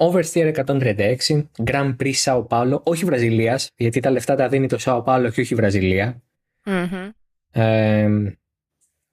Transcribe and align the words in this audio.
Oversteer 0.00 0.52
136, 0.52 1.48
Grand 1.64 1.96
Prix 1.96 2.14
Sao 2.24 2.46
Paulo, 2.48 2.80
όχι 2.82 3.04
Βραζιλίας, 3.04 3.70
γιατί 3.76 4.00
τα 4.00 4.10
λεφτά 4.10 4.34
τα 4.34 4.48
δίνει 4.48 4.68
το 4.68 4.76
Sao 4.80 5.04
Paulo 5.04 5.30
και 5.32 5.40
όχι 5.40 5.52
η 5.52 5.56
βραζιλια 5.56 6.22
Ε, 7.50 8.08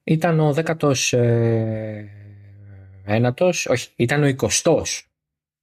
ήταν 0.04 0.40
ο 0.40 0.54
19ο, 0.56 0.92
ε, 1.12 2.06
όχι, 3.68 3.90
ήταν 3.96 4.24
ο 4.24 4.28
20ο 4.28 4.82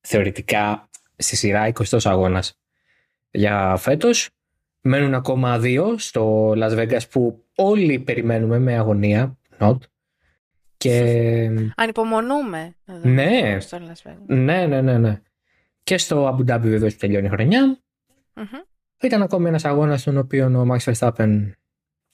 θεωρητικά 0.01 0.89
στη 1.17 1.37
σειρά 1.37 1.73
20ο 1.73 1.99
αγώνας 2.03 2.59
για 3.31 3.77
φέτος. 3.79 4.29
Μένουν 4.81 5.15
ακόμα 5.15 5.59
δύο 5.59 5.99
στο 5.99 6.53
Las 6.57 6.79
Vegas 6.79 7.09
που 7.11 7.45
όλοι 7.55 7.99
περιμένουμε 7.99 8.59
με 8.59 8.77
αγωνία. 8.77 9.39
Not. 9.59 9.77
Και... 10.83 11.51
Ανυπομονούμε. 11.77 12.75
Ναι. 13.03 13.59
ναι, 14.27 14.67
ναι, 14.67 14.81
ναι, 14.81 14.99
ναι. 14.99 15.21
Και 15.83 15.99
στο 15.99 16.29
Abu 16.29 16.53
Dhabi 16.53 16.61
βεβαίω 16.61 16.89
που 16.89 16.97
τελειώνει 16.99 17.27
η 17.27 17.29
χρονια 17.29 17.79
Ήταν 19.01 19.23
ακόμη 19.23 19.49
ένας 19.49 19.65
αγώνας 19.65 20.01
στον 20.01 20.17
οποίο 20.17 20.47
ο 20.47 20.67
Max 20.71 20.93
Verstappen 20.93 21.51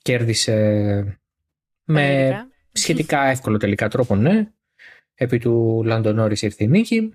κέρδισε 0.02 1.20
με 1.84 2.30
σχετικά 2.72 3.24
εύκολο 3.24 3.56
τελικά 3.56 3.88
τρόπο, 3.88 4.16
ναι. 4.16 4.48
Επί 5.14 5.38
του 5.38 5.82
Λαντονόρη 5.84 6.36
ήρθε 6.40 6.64
η 6.64 6.68
νίκη. 6.68 7.14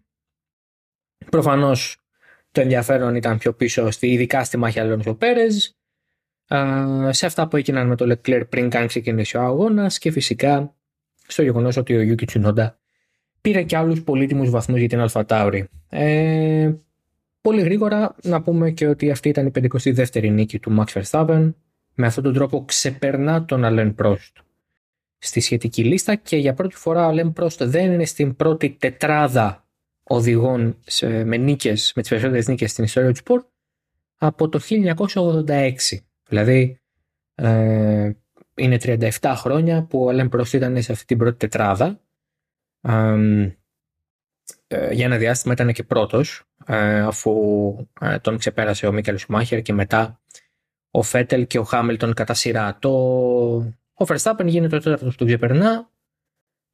Προφανώς 1.29 1.97
το 2.51 2.61
ενδιαφέρον 2.61 3.15
ήταν 3.15 3.37
πιο 3.37 3.53
πίσω, 3.53 3.89
ειδικά 3.99 4.43
στη 4.43 4.57
μάχη 4.57 4.79
Αλόνσο 4.79 5.15
Πέρεζ. 5.15 5.69
Σε 7.09 7.25
αυτά 7.25 7.47
που 7.47 7.57
έγιναν 7.57 7.87
με 7.87 7.95
το 7.95 8.05
Leclerc 8.11 8.43
πριν 8.49 8.69
καν 8.69 8.87
ξεκινήσει 8.87 9.37
ο 9.37 9.41
αγώνας 9.41 9.97
και 9.97 10.11
φυσικά 10.11 10.75
στο 11.33 11.43
γεγονός 11.43 11.77
ότι 11.77 11.95
ο 11.95 12.01
Yuki 12.01 12.25
Tsunoda 12.31 12.67
πήρε 13.41 13.63
και 13.63 13.77
άλλους 13.77 14.03
πολύτιμους 14.03 14.49
βαθμούς 14.49 14.79
για 14.79 14.89
την 14.89 14.99
Αλφα 14.99 15.25
Ε, 15.89 16.73
πολύ 17.41 17.61
γρήγορα 17.61 18.15
να 18.23 18.41
πούμε 18.41 18.71
και 18.71 18.87
ότι 18.87 19.11
αυτή 19.11 19.29
ήταν 19.29 19.45
η 19.45 19.51
52η 19.53 20.29
νίκη 20.31 20.59
του 20.59 20.77
Max 20.79 21.01
Verstappen. 21.01 21.53
Με 21.95 22.05
αυτόν 22.07 22.23
τον 22.23 22.33
τρόπο 22.33 22.65
ξεπερνά 22.65 23.45
τον 23.45 23.61
Alain 23.65 23.95
Prost 23.95 24.31
στη 25.17 25.39
σχετική 25.39 25.83
λίστα 25.83 26.15
και 26.15 26.37
για 26.37 26.53
πρώτη 26.53 26.75
φορά 26.75 27.07
ο 27.07 27.11
Alain 27.13 27.33
Prost 27.33 27.57
δεν 27.59 27.91
είναι 27.91 28.05
στην 28.05 28.35
πρώτη 28.35 28.69
τετράδα 28.69 29.67
οδηγών 30.03 30.77
σε, 30.85 31.23
με 31.23 31.37
νίκες, 31.37 31.91
με 31.95 32.01
τις 32.01 32.09
περισσότερες 32.11 32.47
νίκες 32.47 32.71
στην 32.71 32.83
ιστορία 32.83 33.09
του 33.09 33.15
σπορ 33.15 33.43
από 34.17 34.49
το 34.49 34.59
1986. 34.69 35.71
Δηλαδή 36.27 36.79
ε, 37.35 38.11
είναι 38.55 38.77
37 38.81 39.33
χρόνια 39.35 39.83
που 39.83 40.05
ο 40.05 40.09
Alain 40.11 40.29
Prost 40.29 40.53
ήταν 40.53 40.81
σε 40.81 40.91
αυτή 40.91 41.05
την 41.05 41.17
πρώτη 41.17 41.37
τετράδα. 41.37 41.99
Ε, 44.67 44.93
για 44.93 45.05
ένα 45.05 45.17
διάστημα 45.17 45.53
ήταν 45.53 45.73
και 45.73 45.83
πρώτος 45.83 46.43
ε, 46.65 46.99
αφού 46.99 47.33
ε, 48.01 48.19
τον 48.19 48.37
ξεπέρασε 48.37 48.87
ο 48.87 48.91
Μίκελ 48.91 49.17
Σουμάχερ 49.17 49.61
και 49.61 49.73
μετά 49.73 50.21
ο 50.91 51.01
Φέτελ 51.01 51.47
και 51.47 51.59
ο 51.59 51.63
Χάμιλτον 51.63 52.13
κατά 52.13 52.33
σειρά. 52.33 52.77
Το... 52.79 52.89
Ο 53.93 54.05
Verstappen 54.07 54.45
γίνεται 54.45 54.75
ο 54.75 54.79
τέταρτος 54.79 55.11
που 55.11 55.17
τον 55.17 55.27
ξεπερνά. 55.27 55.91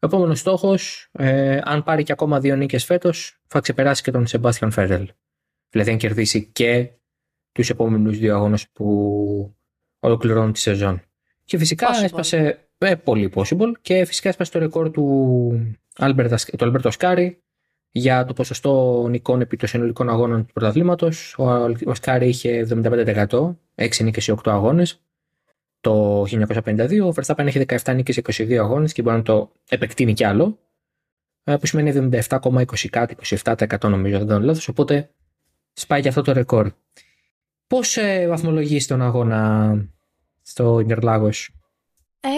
Ο 0.02 0.06
επόμενος 0.06 0.40
στόχος, 0.40 1.10
ε, 1.12 1.60
αν 1.64 1.84
πάρει 1.84 2.04
και 2.04 2.12
ακόμα 2.12 2.40
δύο 2.40 2.56
νίκες 2.56 2.86
φέτος, 2.86 3.42
θα 3.48 3.60
ξεπεράσει 3.60 4.04
και 4.04 4.12
τον 4.12 4.28
Σεμπάστιαν 4.28 4.72
Φέτελ. 4.72 5.12
Δηλαδή, 5.70 5.92
αν 5.92 5.98
κερδίσει 5.98 6.46
και 6.46 6.92
τους 7.52 7.70
επόμενους 7.70 8.18
δύο 8.18 8.36
αγώνες 8.36 8.70
που 8.70 9.56
ολοκληρώνουν 10.00 10.54
τη 10.54 10.60
σεζόν. 10.60 11.02
Και 11.50 11.58
φυσικά 11.58 11.88
possible. 11.88 12.04
έσπασε. 12.04 12.70
Ε, 12.78 12.96
πολύ 12.96 13.32
possible. 13.36 13.72
Και 13.82 14.06
φυσικά 14.06 14.30
έσπασε 14.30 14.52
το 14.52 14.60
ρεκόρ 14.60 14.92
του 14.92 15.78
Αλμπερτο 15.98 16.92
Σκάρι 16.92 17.44
για 17.92 18.26
το 18.26 18.34
ποσοστό 18.34 19.06
νικών 19.10 19.42
επί 19.42 19.58
των 19.58 19.68
συνολικών 19.68 20.10
αγώνων 20.10 20.46
του 20.46 20.54
πρωταθλήματος. 20.54 21.36
Ο, 21.38 21.46
ο 21.86 21.94
Σκάρι 21.94 22.28
είχε 22.28 22.68
75%, 22.84 23.56
6 23.76 24.04
νίκες 24.04 24.24
σε 24.24 24.32
8 24.32 24.38
αγώνες. 24.46 25.02
Το 25.82 26.22
1952 26.22 27.00
ο 27.04 27.14
Verstappen 27.16 27.46
έχει 27.46 27.66
17 27.68 27.96
νίκες 27.96 28.16
σε 28.16 28.44
22 28.44 28.54
αγώνες 28.54 28.94
και 28.94 29.02
μπορεί 29.02 29.16
να 29.16 29.24
το 29.24 29.52
επεκτείνει 29.70 30.14
κι 30.14 30.24
άλλο 30.24 30.60
ε, 31.44 31.56
που 31.58 31.66
σημαίνει 31.66 32.10
77,20 32.30 32.88
κάτι, 32.90 33.16
27% 33.44 33.90
νομίζω 33.90 34.18
δεν 34.18 34.28
κάνω 34.28 34.46
λάθος, 34.46 34.68
οπότε 34.68 35.12
σπάει 35.74 36.02
και 36.02 36.08
αυτό 36.08 36.22
το 36.22 36.32
ρεκόρ. 36.32 36.72
Πώς 37.68 37.98
ε, 37.98 38.28
βαθμολογείς 38.28 38.88
τον 38.88 39.02
αγώνα 39.02 39.74
στο 40.50 40.80
Ιντερλάγος; 40.80 41.50
Ε, 42.20 42.30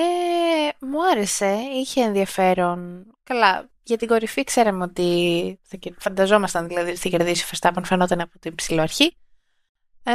μου 0.86 1.10
άρεσε, 1.12 1.58
είχε 1.74 2.02
ενδιαφέρον. 2.02 3.06
Καλά, 3.24 3.70
για 3.84 3.98
την 3.98 4.08
κορυφή 4.08 4.44
ξέραμε 4.44 4.84
ότι 4.84 5.60
θα, 5.62 5.78
φανταζόμασταν 5.98 6.68
δηλαδή 6.68 6.96
θα 6.96 7.10
κερδίσει 7.10 7.46
ο 7.46 7.48
Verstappen, 7.52 7.82
φαινόταν 7.86 8.22
από 8.22 8.40
την 8.40 8.56
ψηλό 8.56 8.82
αρχή. 8.82 9.18
Ε, 10.04 10.14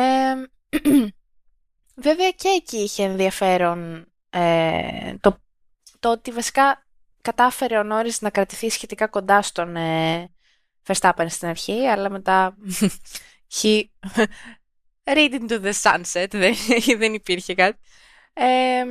βέβαια 2.06 2.30
και 2.30 2.48
εκεί 2.48 2.76
είχε 2.76 3.04
ενδιαφέρον 3.04 4.06
ε, 4.30 5.14
το, 5.20 5.36
το 6.00 6.10
ότι 6.10 6.30
βασικά 6.30 6.86
κατάφερε 7.22 7.78
ο 7.78 7.82
Νόρις 7.82 8.20
να 8.20 8.30
κρατηθεί 8.30 8.68
σχετικά 8.68 9.06
κοντά 9.06 9.42
στον 9.42 9.76
ε, 9.76 10.30
Verstappen 10.86 11.26
στην 11.28 11.48
αρχή, 11.48 11.86
αλλά 11.86 12.10
μετά 12.10 12.56
he 13.60 13.82
read 15.14 15.40
into 15.40 15.60
the 15.60 15.72
sunset, 15.82 16.26
δεν, 16.30 16.54
δεν 16.98 17.14
υπήρχε 17.14 17.54
κάτι. 17.54 17.78
Ε, 18.32 18.84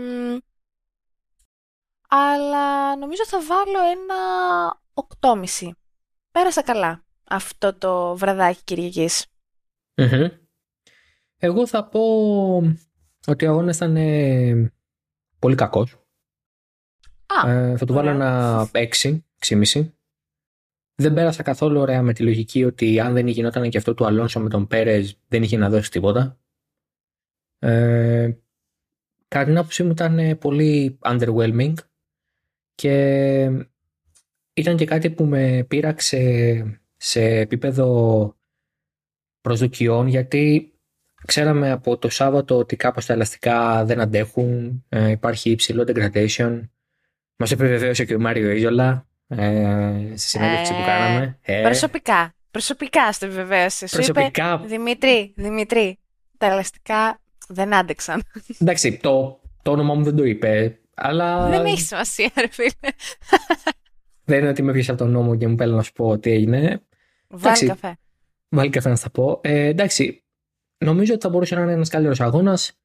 αλλά 2.08 2.96
νομίζω 2.96 3.26
θα 3.26 3.42
βάλω 3.42 3.80
ένα 3.92 4.16
8,5. 5.62 5.70
Πέρασα 6.32 6.64
καλά 6.64 7.04
αυτό 7.24 7.74
το 7.74 8.18
βραδάκι 8.18 8.62
Κυριακής. 8.64 9.26
Εγώ 11.38 11.68
θα 11.68 11.88
πω 11.88 12.00
ότι 13.28 13.46
ο 13.46 13.50
αγώνας 13.50 13.76
ήταν 13.76 13.96
ε, 13.96 14.74
πολύ 15.40 15.56
κακός. 15.56 15.96
ε, 17.50 17.78
θα 17.78 17.86
του 17.86 17.94
βάλω 17.94 18.10
ένα 18.10 18.70
6, 18.74 19.20
6,5. 19.46 19.90
Δεν 20.96 21.14
πέρασα 21.14 21.44
καθόλου 21.44 21.80
ωραία 21.80 22.02
με 22.02 22.14
τη 22.14 22.24
λογική 22.24 22.64
ότι 22.64 23.00
αν 23.00 23.14
δεν 23.14 23.28
γινόταν 23.28 23.70
και 23.70 23.78
αυτό 23.78 23.94
του 23.94 24.06
Αλόνσο 24.06 24.40
με 24.40 24.50
τον 24.50 24.68
Πέρες, 24.68 25.20
δεν 25.28 25.44
είχε 25.44 25.58
να 25.58 25.70
δώσει 25.70 25.92
τίποτα. 25.92 26.40
Ε, 27.60 28.38
κατά 29.28 29.46
την 29.46 29.58
άποψή 29.58 29.84
μου 29.84 29.92
ήταν 29.92 30.38
πολύ 30.38 31.00
underwhelming 31.02 31.74
και 32.76 33.66
ήταν 34.54 34.78
και 34.78 34.86
κάτι 34.86 35.10
που 35.10 35.26
με 35.26 35.66
πείραξε 35.68 36.82
σε 36.96 37.22
επίπεδο 37.22 38.38
προσδοκιών 39.42 40.08
γιατί 40.08 40.74
ξέραμε 41.26 41.72
από 41.72 41.98
το 41.98 42.10
Σάββατο 42.10 42.58
ότι 42.58 42.76
κάπως 42.76 43.06
τα 43.06 43.14
ελαστικά 43.14 43.86
δεν 43.86 44.00
αντέχουν, 44.00 44.84
ε, 44.90 45.10
υπάρχει 45.10 45.50
υψηλό 45.50 45.84
degradation. 45.88 46.62
Μας 47.36 47.52
επιβεβαίωσε 47.52 48.06
και 48.06 48.16
ο 48.16 48.20
Μάριο 48.20 48.52
Ίζολα 48.52 49.08
ε, 49.28 50.12
στη 50.16 50.28
συνέντευξη 50.28 50.74
που 50.74 50.82
ε, 50.82 50.86
κάναμε. 50.86 51.40
Ε, 51.42 51.62
προσωπικά, 51.62 52.34
προσωπικά 52.52 53.12
στο 53.12 53.26
επιβεβαίωσε. 53.26 53.86
Προσωπικά. 53.86 54.54
είπε, 54.54 54.68
Δημήτρη, 54.68 55.34
Δημήτρη, 55.36 56.00
τα 56.38 56.46
ελαστικά 56.46 57.22
δεν 57.48 57.76
άντεξαν. 57.76 58.24
Εντάξει, 58.60 58.98
το, 58.98 59.40
το 59.62 59.72
όνομα 59.72 59.94
μου 59.94 60.04
δεν 60.04 60.16
το 60.16 60.24
είπε. 60.24 60.80
Αλλά... 60.96 61.50
Δεν 61.50 61.66
έχει 61.66 61.82
σημασία, 61.82 62.32
ρε 62.36 62.48
φίλε. 62.50 62.70
Δεν 64.24 64.40
είναι 64.40 64.50
ότι 64.50 64.62
με 64.62 64.72
πιέσε 64.72 64.92
από 64.92 65.00
τον 65.00 65.12
νόμο 65.12 65.36
και 65.36 65.48
μου 65.48 65.56
πέλα 65.56 65.76
να 65.76 65.82
σου 65.82 65.92
πω 65.92 66.18
τι 66.18 66.32
έγινε. 66.32 66.82
Βάλει 67.28 67.66
καφέ. 67.66 67.98
Βάλει 68.50 68.70
καφέ 68.70 68.90
να 68.90 68.96
στα 68.96 69.10
πω. 69.10 69.40
Ε, 69.44 69.66
εντάξει, 69.66 70.24
νομίζω 70.78 71.14
ότι 71.14 71.22
θα 71.22 71.30
μπορούσε 71.30 71.56
να 71.56 71.62
είναι 71.62 71.72
ένας 71.72 71.90
καλύτερος 71.90 72.22
αγώνας. 72.22 72.80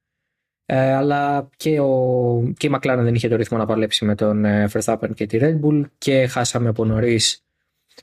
Ε, 0.73 0.93
αλλά 0.93 1.49
και, 1.57 1.79
ο, 1.79 2.53
και 2.57 2.67
η 2.67 2.71
McLaren 2.73 2.99
δεν 2.99 3.15
είχε 3.15 3.27
το 3.27 3.35
ρυθμό 3.35 3.57
να 3.57 3.65
παλέψει 3.65 4.05
με 4.05 4.15
τον 4.15 4.45
ε, 4.45 4.69
Verstappen 4.73 5.09
και 5.13 5.25
τη 5.25 5.37
Red 5.41 5.59
Bull 5.63 5.83
και 5.97 6.27
χάσαμε 6.27 6.69
από 6.69 6.85
νωρίς 6.85 7.43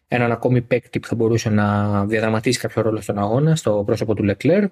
έναν 0.09 0.33
ακόμη 0.33 0.63
παίκτη 0.63 1.01
που 1.01 1.09
θα 1.09 1.15
μπορούσε 1.15 1.51
να 1.51 2.07
διαδραματίσει 2.07 2.59
κάποιο 2.59 2.83
ρόλο 2.83 3.01
στον 3.01 3.19
αγώνα, 3.19 3.57
στο 3.57 3.83
πρόσωπο 3.87 4.15
του 4.15 4.25
Leclerc. 4.29 4.67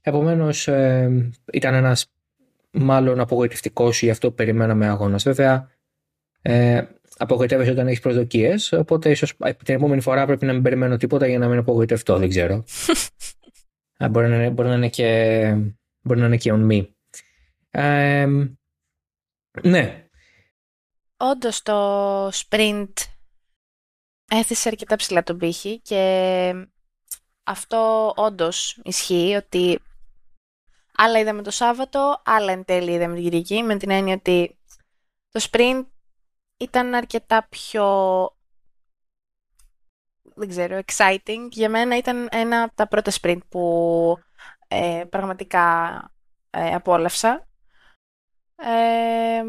Επομένως, 0.00 0.68
ε, 0.68 1.30
ήταν 1.52 1.74
ένας 1.74 2.12
μάλλον 2.70 3.20
απογοητευτικός 3.20 4.02
ή 4.02 4.10
αυτό 4.10 4.28
που 4.28 4.34
περιμέναμε 4.34 4.86
αγώνας. 4.86 5.22
Βέβαια, 5.22 5.70
ε, 6.42 6.82
απογοητεύεσαι 7.16 7.70
όταν 7.70 7.86
έχεις 7.86 8.00
προσδοκίες. 8.00 8.72
Οπότε, 8.72 9.10
ίσως 9.10 9.36
την 9.64 9.74
επόμενη 9.74 10.00
φορά 10.00 10.26
πρέπει 10.26 10.46
να 10.46 10.52
μην 10.52 10.62
περιμένω 10.62 10.96
τίποτα 10.96 11.26
για 11.26 11.38
να 11.38 11.48
μην 11.48 11.58
απογοητευτώ. 11.58 12.18
Δεν 12.18 12.28
ξέρω. 12.28 12.64
μπορεί, 14.10 14.28
να, 14.28 14.50
μπορεί, 14.50 14.68
να 14.68 14.74
είναι 14.74 14.88
και, 14.88 15.54
μπορεί 16.02 16.20
να 16.20 16.26
είναι 16.26 16.36
και 16.36 16.52
on 16.54 16.70
me. 16.70 16.86
Ε, 17.78 18.26
ναι. 19.62 20.08
Όντως 21.16 21.62
το 21.62 22.28
sprint 22.28 22.92
έθεσε 24.30 24.68
αρκετά 24.68 24.96
ψηλά 24.96 25.22
τον 25.22 25.38
πύχη 25.38 25.80
και 25.80 26.52
αυτό 27.42 28.12
όντως 28.16 28.80
ισχύει 28.84 29.34
ότι 29.34 29.80
Άλλα 30.98 31.18
είδαμε 31.18 31.42
το 31.42 31.50
Σάββατο, 31.50 32.22
άλλα 32.24 32.52
εν 32.52 32.64
τέλει 32.64 32.92
είδαμε 32.92 33.14
την 33.14 33.22
Κυριακή, 33.22 33.62
με 33.62 33.76
την 33.76 33.90
έννοια 33.90 34.14
ότι 34.14 34.58
το 35.30 35.46
sprint 35.50 35.84
ήταν 36.56 36.94
αρκετά 36.94 37.46
πιο... 37.50 37.86
δεν 40.22 40.48
ξέρω, 40.48 40.80
exciting. 40.86 41.48
Για 41.50 41.68
μένα 41.68 41.96
ήταν 41.96 42.28
ένα 42.30 42.62
από 42.62 42.74
τα 42.74 42.88
πρώτα 42.88 43.12
sprint 43.20 43.38
που 43.48 44.18
ε, 44.68 45.04
πραγματικά 45.10 45.94
ε, 46.50 46.74
απόλαυσα. 46.74 47.45
Ε, 48.56 49.42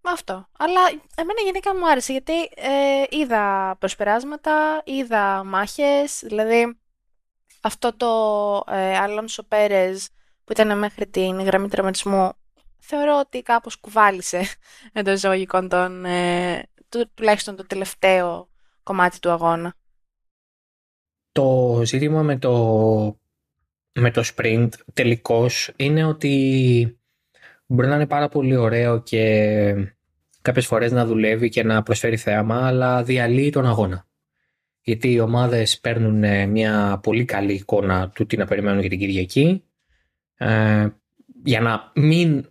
αυτό. 0.00 0.48
Αλλά 0.58 0.80
εμένα 1.16 1.40
γενικά 1.44 1.76
μου 1.76 1.88
άρεσε 1.90 2.12
γιατί 2.12 2.42
ε, 2.42 3.04
είδα 3.10 3.76
προσπεράσματα, 3.78 4.82
είδα 4.84 5.44
μάχες, 5.44 6.22
δηλαδή 6.24 6.78
αυτό 7.60 7.96
το 7.96 8.72
ε, 8.74 8.96
Αλόνσο 8.96 9.42
Πέρες 9.42 10.08
που 10.44 10.52
ήταν 10.52 10.78
μέχρι 10.78 11.06
την 11.06 11.40
γραμμή 11.40 11.68
τραυματισμού 11.68 12.32
θεωρώ 12.78 13.18
ότι 13.18 13.42
κάπως 13.42 13.76
κουβάλισε 13.76 14.42
εντός 14.92 15.14
εισαγωγικών 15.14 15.68
τον, 15.68 16.04
ε, 16.04 16.62
του, 16.88 17.10
τουλάχιστον 17.14 17.56
το 17.56 17.66
τελευταίο 17.66 18.48
κομμάτι 18.82 19.18
του 19.18 19.30
αγώνα. 19.30 19.74
Το 21.32 21.80
ζήτημα 21.84 22.22
με 22.22 22.38
το, 22.38 22.52
με 23.92 24.10
το 24.10 24.22
sprint 24.34 24.68
τελικώς 24.92 25.72
είναι 25.76 26.04
ότι 26.04 26.98
μπορεί 27.66 27.88
να 27.88 27.94
είναι 27.94 28.06
πάρα 28.06 28.28
πολύ 28.28 28.56
ωραίο 28.56 29.02
και 29.02 29.92
κάποιες 30.42 30.66
φορές 30.66 30.92
να 30.92 31.06
δουλεύει 31.06 31.48
και 31.48 31.62
να 31.62 31.82
προσφέρει 31.82 32.16
θέαμα 32.16 32.66
αλλά 32.66 33.02
διαλύει 33.02 33.50
τον 33.50 33.66
αγώνα. 33.66 34.06
Γιατί 34.80 35.12
οι 35.12 35.20
ομάδες 35.20 35.80
παίρνουν 35.80 36.24
ε, 36.24 36.46
μια 36.46 37.00
πολύ 37.02 37.24
καλή 37.24 37.52
εικόνα 37.52 38.10
του 38.14 38.26
τι 38.26 38.36
να 38.36 38.46
περιμένουν 38.46 38.80
για 38.80 38.88
την 38.88 38.98
Κυριακή 38.98 39.64
ε, 40.36 40.88
για 41.44 41.60
να 41.60 41.92
μην 41.94 42.46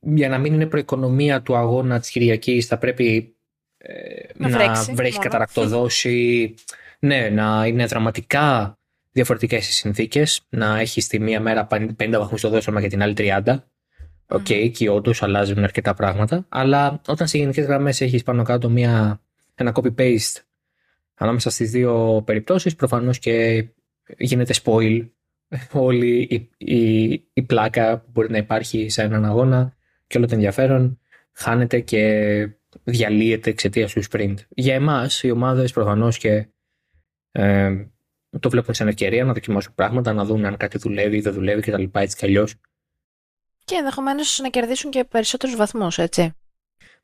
για 0.00 0.28
να 0.28 0.38
μην 0.38 0.54
είναι 0.54 0.66
προοικονομία 0.66 1.42
του 1.42 1.56
αγώνα 1.56 2.00
της 2.00 2.10
Κυριακής 2.10 2.66
θα 2.66 2.78
πρέπει 2.78 3.34
ε, 3.78 4.22
να, 4.36 4.48
να 4.48 4.82
βρέχει 4.94 5.18
καταρρακτωδώς, 5.18 6.54
ναι, 6.98 7.28
να 7.28 7.66
είναι 7.66 7.86
δραματικά 7.86 8.78
διαφορετικές 9.10 9.68
οι 9.68 9.72
συνθήκες, 9.72 10.40
να 10.48 10.78
έχει 10.78 11.02
τη 11.02 11.20
μία 11.20 11.40
μέρα 11.40 11.66
50 11.70 11.92
βαθμούς 12.10 12.40
στο 12.40 12.48
οδόστρωμα 12.48 12.80
και 12.80 12.88
την 12.88 13.02
άλλη 13.02 13.14
30. 13.16 13.56
OK, 14.32 14.46
okay, 14.48 14.70
και 14.72 14.90
όντως 14.90 15.22
αλλάζουν 15.22 15.62
αρκετά 15.62 15.94
πράγματα. 15.94 16.46
Αλλά 16.48 17.00
όταν 17.06 17.26
σε 17.26 17.38
γενικές 17.38 17.66
γραμμές 17.66 18.00
έχεις 18.00 18.22
πάνω 18.22 18.42
κάτω 18.42 18.70
μια, 18.70 19.20
ένα 19.54 19.72
copy-paste 19.74 20.42
ανάμεσα 21.14 21.50
στις 21.50 21.70
δύο 21.70 22.22
περιπτώσεις, 22.26 22.74
προφανώς 22.74 23.18
και 23.18 23.66
γίνεται 24.18 24.54
spoil 24.62 25.08
όλη 25.72 26.20
η, 26.20 26.48
η, 26.74 27.10
η, 27.32 27.42
πλάκα 27.42 27.98
που 27.98 28.08
μπορεί 28.12 28.30
να 28.30 28.38
υπάρχει 28.38 28.88
σε 28.88 29.02
έναν 29.02 29.24
αγώνα 29.24 29.76
και 30.06 30.18
όλο 30.18 30.26
το 30.26 30.34
ενδιαφέρον 30.34 30.98
χάνεται 31.32 31.80
και 31.80 32.48
διαλύεται 32.84 33.50
εξαιτίας 33.50 33.92
του 33.92 34.02
sprint. 34.10 34.34
Για 34.48 34.74
εμάς, 34.74 35.22
οι 35.22 35.30
ομάδες 35.30 35.72
προφανώς 35.72 36.18
και 36.18 36.46
ε, 37.32 37.86
το 38.40 38.50
βλέπουν 38.50 38.74
σαν 38.74 38.88
ευκαιρία 38.88 39.24
να 39.24 39.32
δοκιμάσουν 39.32 39.74
πράγματα, 39.74 40.12
να 40.12 40.24
δουν 40.24 40.44
αν 40.44 40.56
κάτι 40.56 40.78
δουλεύει 40.78 41.16
ή 41.16 41.20
δεν 41.20 41.32
δουλεύει 41.32 41.60
κτλ. 41.60 41.84
έτσι 41.92 42.16
κι 42.16 42.24
αλλιώς. 42.24 42.54
Και 43.70 43.76
ενδεχομένως 43.76 44.38
να 44.42 44.48
κερδίσουν 44.48 44.90
και 44.90 45.04
περισσότερους 45.04 45.56
βαθμούς, 45.56 45.98
έτσι. 45.98 46.32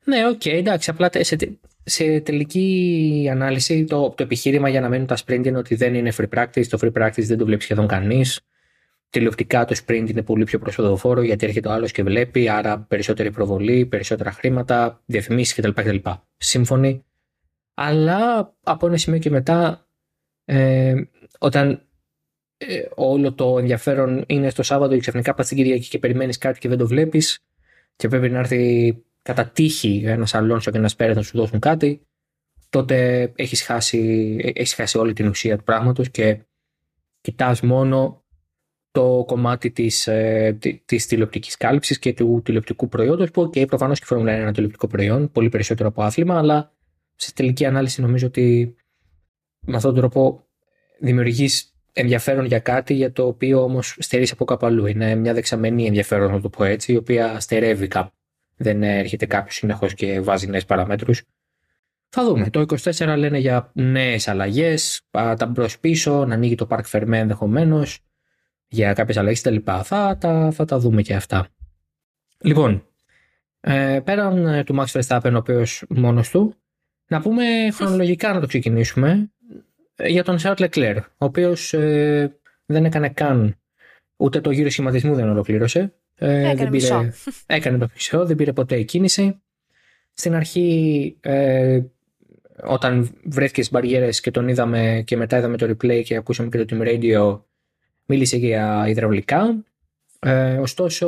Ναι, 0.03 0.27
OK, 0.27 0.41
okay, 0.43 0.51
εντάξει. 0.51 0.89
Απλά 0.89 1.09
σε, 1.13 1.37
σε 1.83 2.19
τελική 2.19 3.27
ανάλυση 3.31 3.83
το, 3.83 4.09
το 4.09 4.23
επιχείρημα 4.23 4.69
για 4.69 4.81
να 4.81 4.89
μένουν 4.89 5.07
τα 5.07 5.17
sprint 5.25 5.45
είναι 5.45 5.57
ότι 5.57 5.75
δεν 5.75 5.93
είναι 5.95 6.11
free 6.17 6.29
practice. 6.35 6.65
Το 6.67 6.79
free 6.81 6.91
practice 7.01 7.23
δεν 7.23 7.37
το 7.37 7.45
βλέπει 7.45 7.63
σχεδόν 7.63 7.87
κανείς. 7.87 8.39
Τηλεοπτικά 9.09 9.65
το 9.65 9.75
sprint 9.85 10.05
είναι 10.09 10.21
πολύ 10.21 10.43
πιο 10.43 10.59
προσοδοφόρο 10.59 11.21
γιατί 11.21 11.45
έρχεται 11.45 11.67
ο 11.67 11.71
άλλος 11.71 11.91
και 11.91 12.03
βλέπει, 12.03 12.49
άρα 12.49 12.79
περισσότερη 12.79 13.31
προβολή, 13.31 13.85
περισσότερα 13.85 14.31
χρήματα, 14.31 15.01
διαφημίσεις 15.05 15.55
κτλ. 15.55 15.69
κτλ. 15.69 16.09
Σύμφωνοι. 16.37 17.05
Αλλά 17.73 18.53
από 18.63 18.87
ένα 18.87 18.97
σημείο 18.97 19.19
και 19.19 19.29
μετά, 19.29 19.87
ε, 20.45 20.93
όταν 21.39 21.86
ε, 22.57 22.81
όλο 22.95 23.33
το 23.33 23.57
ενδιαφέρον 23.59 24.23
είναι 24.27 24.49
στο 24.49 24.63
Σάββατο 24.63 24.93
και 24.93 24.99
ξαφνικά 24.99 25.33
πας 25.33 25.47
την 25.47 25.57
Κυριακή 25.57 25.87
και 25.89 25.99
περιμένεις 25.99 26.37
κάτι 26.37 26.59
και 26.59 26.69
δεν 26.69 26.77
το 26.77 26.87
βλέπεις 26.87 27.39
και 27.95 28.07
πρέπει 28.07 28.29
να 28.29 28.39
έρθει 28.39 28.95
κατά 29.21 29.49
τύχη 29.49 30.03
ένας 30.05 30.33
Αλόνσο 30.33 30.71
και 30.71 30.77
ένας 30.77 30.95
Πέρες 30.95 31.15
να 31.15 31.21
σου 31.21 31.37
δώσουν 31.37 31.59
κάτι, 31.59 32.01
τότε 32.69 33.31
έχεις 33.35 33.61
χάσει, 33.61 34.35
έχεις 34.55 34.73
χάσει 34.73 34.97
όλη 34.97 35.13
την 35.13 35.27
ουσία 35.27 35.57
του 35.57 35.63
πράγματος 35.63 36.09
και 36.09 36.39
κοιτάς 37.21 37.61
μόνο 37.61 38.25
το 38.91 39.23
κομμάτι 39.27 39.71
της, 39.71 40.07
ε, 40.07 40.57
της 40.85 41.07
τηλεοπτικής 41.07 41.57
κάλυψης 41.57 41.99
και 41.99 42.13
του 42.13 42.41
τηλεοπτικού 42.45 42.87
προϊόντος 42.87 43.31
που 43.31 43.49
και 43.49 43.65
προφανώς 43.65 43.97
και 43.99 44.05
η 44.05 44.07
Φόρμουλα 44.07 44.33
είναι 44.33 44.41
ένα 44.41 44.53
τηλεοπτικό 44.53 44.87
προϊόν, 44.87 45.31
πολύ 45.31 45.49
περισσότερο 45.49 45.89
από 45.89 46.03
άθλημα, 46.03 46.37
αλλά 46.37 46.73
σε 47.15 47.33
τελική 47.33 47.65
ανάλυση 47.65 48.01
νομίζω 48.01 48.27
ότι 48.27 48.75
με 49.59 49.75
αυτόν 49.75 49.91
τον 49.91 49.99
τρόπο 49.99 50.45
δημιουργείς 50.99 51.76
ενδιαφέρον 51.97 52.45
για 52.45 52.59
κάτι 52.59 52.93
για 52.93 53.11
το 53.11 53.27
οποίο 53.27 53.63
όμως 53.63 53.95
στερείς 53.99 54.31
από 54.31 54.45
κάπου 54.45 54.65
αλλού. 54.65 54.85
Είναι 54.85 55.15
μια 55.15 55.33
δεξαμενή 55.33 55.85
ενδιαφέρον 55.85 56.31
να 56.31 56.41
το 56.41 56.49
πω 56.49 56.63
έτσι, 56.63 56.93
η 56.93 56.95
οποία 56.95 57.39
στερεύει 57.39 57.87
κάπου. 57.87 58.11
Δεν 58.55 58.83
έρχεται 58.83 59.25
κάποιος 59.25 59.55
συνεχώς 59.55 59.93
και 59.93 60.19
βάζει 60.21 60.47
νέες 60.47 60.65
παραμέτρους. 60.65 61.23
Θα 62.09 62.23
δούμε. 62.23 62.49
Το 62.49 62.65
24 62.83 63.15
λένε 63.17 63.37
για 63.37 63.71
νέες 63.73 64.27
αλλαγές, 64.27 65.01
τα 65.11 65.45
μπρος 65.49 65.79
πίσω, 65.79 66.25
να 66.25 66.33
ανοίγει 66.33 66.55
το 66.55 66.67
Park 66.69 66.83
Fermé 66.91 67.11
ενδεχομένως, 67.11 67.99
για 68.67 68.93
κάποιες 68.93 69.17
αλλαγές 69.17 69.41
κτλ. 69.41 69.55
Θα, 69.83 70.17
τα, 70.19 70.51
θα 70.51 70.65
τα 70.65 70.79
δούμε 70.79 71.01
και 71.01 71.13
αυτά. 71.13 71.47
Λοιπόν, 72.43 72.87
ε, 73.59 73.99
πέραν 74.03 74.45
ε, 74.45 74.63
του 74.63 74.75
Max 74.79 75.01
Verstappen, 75.01 75.31
ο 75.33 75.37
οποίος 75.37 75.83
μόνος 75.89 76.29
του, 76.29 76.55
να 77.07 77.21
πούμε 77.21 77.43
χρονολογικά 77.71 78.33
να 78.33 78.39
το 78.39 78.47
ξεκινήσουμε 78.47 79.09
ε, 79.09 79.27
για 80.05 80.23
τον 80.23 80.37
Charles 80.41 80.67
Leclerc, 80.69 80.99
ο 81.17 81.25
οποίος 81.25 81.73
ε, 81.73 82.39
δεν 82.65 82.85
έκανε 82.85 83.09
καν 83.09 83.57
ούτε 84.17 84.41
το 84.41 84.51
γύρο 84.51 84.69
σχηματισμού 84.69 85.15
δεν 85.15 85.29
ολοκλήρωσε. 85.29 85.93
Ε, 86.15 86.39
έκανε 86.39 86.53
δεν 86.53 86.69
πήρε, 86.69 87.11
Έκανε 87.45 87.77
το 87.77 87.87
μισό, 87.93 88.25
δεν 88.25 88.35
πήρε 88.35 88.53
ποτέ 88.53 88.81
κίνηση. 88.81 89.41
Στην 90.13 90.35
αρχή, 90.35 91.17
ε, 91.21 91.81
όταν 92.63 93.15
βρέθηκε 93.23 93.61
στις 93.61 93.71
μπαριέρες 93.71 94.19
και 94.19 94.31
τον 94.31 94.47
είδαμε 94.47 95.03
και 95.05 95.17
μετά 95.17 95.37
είδαμε 95.37 95.57
το 95.57 95.65
replay 95.69 96.01
και 96.03 96.15
ακούσαμε 96.15 96.49
και 96.49 96.65
το 96.65 96.77
team 96.77 96.87
radio, 96.87 97.41
μίλησε 98.05 98.37
για 98.37 98.85
υδραυλικά. 98.87 99.65
Ε, 100.19 100.57
ωστόσο, 100.57 101.07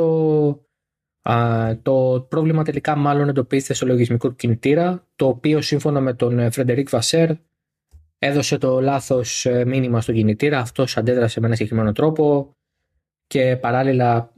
το 1.82 2.26
πρόβλημα 2.28 2.64
τελικά 2.64 2.96
μάλλον 2.96 3.28
εντοπίστηκε 3.28 3.74
στο 3.74 3.86
λογισμικό 3.86 4.28
του 4.28 4.36
κινητήρα, 4.36 5.06
το 5.16 5.26
οποίο 5.26 5.60
σύμφωνα 5.60 6.00
με 6.00 6.14
τον 6.14 6.52
Φρεντερίκ 6.52 6.88
Βασέρ 6.88 7.30
έδωσε 8.22 8.58
το 8.58 8.80
λάθος 8.80 9.46
ε, 9.46 9.64
μήνυμα 9.64 10.00
στον 10.00 10.14
κινητήρα, 10.14 10.58
αυτός 10.58 10.96
αντέδρασε 10.96 11.40
με 11.40 11.46
ένα 11.46 11.56
συγκεκριμένο 11.56 11.92
τρόπο 11.92 12.56
και 13.26 13.56
παράλληλα 13.56 14.32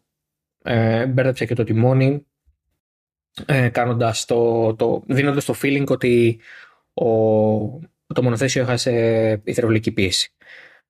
ε, 0.62 1.06
μπέρδεψε 1.06 1.46
και 1.46 1.54
το 1.54 1.64
τιμόνι 1.64 2.26
ε, 3.46 3.68
κάνοντας 3.68 4.24
το, 4.24 4.74
το, 4.74 5.02
δίνοντας 5.06 5.44
το 5.44 5.54
feeling 5.62 5.86
ότι 5.86 6.40
ο, 6.94 7.04
το 8.14 8.22
μονοθέσιο 8.22 8.62
έχασε 8.62 9.40
υδραυλική 9.44 9.92
πίεση. 9.92 10.34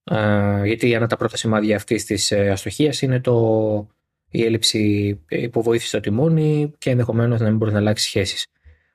Ε, 0.05 0.65
γιατί 0.65 0.93
ένα 0.93 1.07
τα 1.07 1.17
πρώτα 1.17 1.37
σημάδια 1.37 1.77
αυτής 1.77 2.05
της 2.05 2.31
ε, 2.31 2.51
αστοχίας 2.51 3.03
είναι 3.03 3.21
το, 3.21 3.87
η 4.31 4.45
έλλειψη 4.45 5.21
υποβοήθηση 5.29 5.89
στο 5.89 6.01
τιμόνι 6.01 6.73
και 6.79 6.91
ενδεχομένως 6.91 7.41
να 7.41 7.49
μην 7.49 7.57
μπορεί 7.57 7.73
να 7.73 7.79
αλλάξει 7.79 8.05
σχέσεις. 8.05 8.47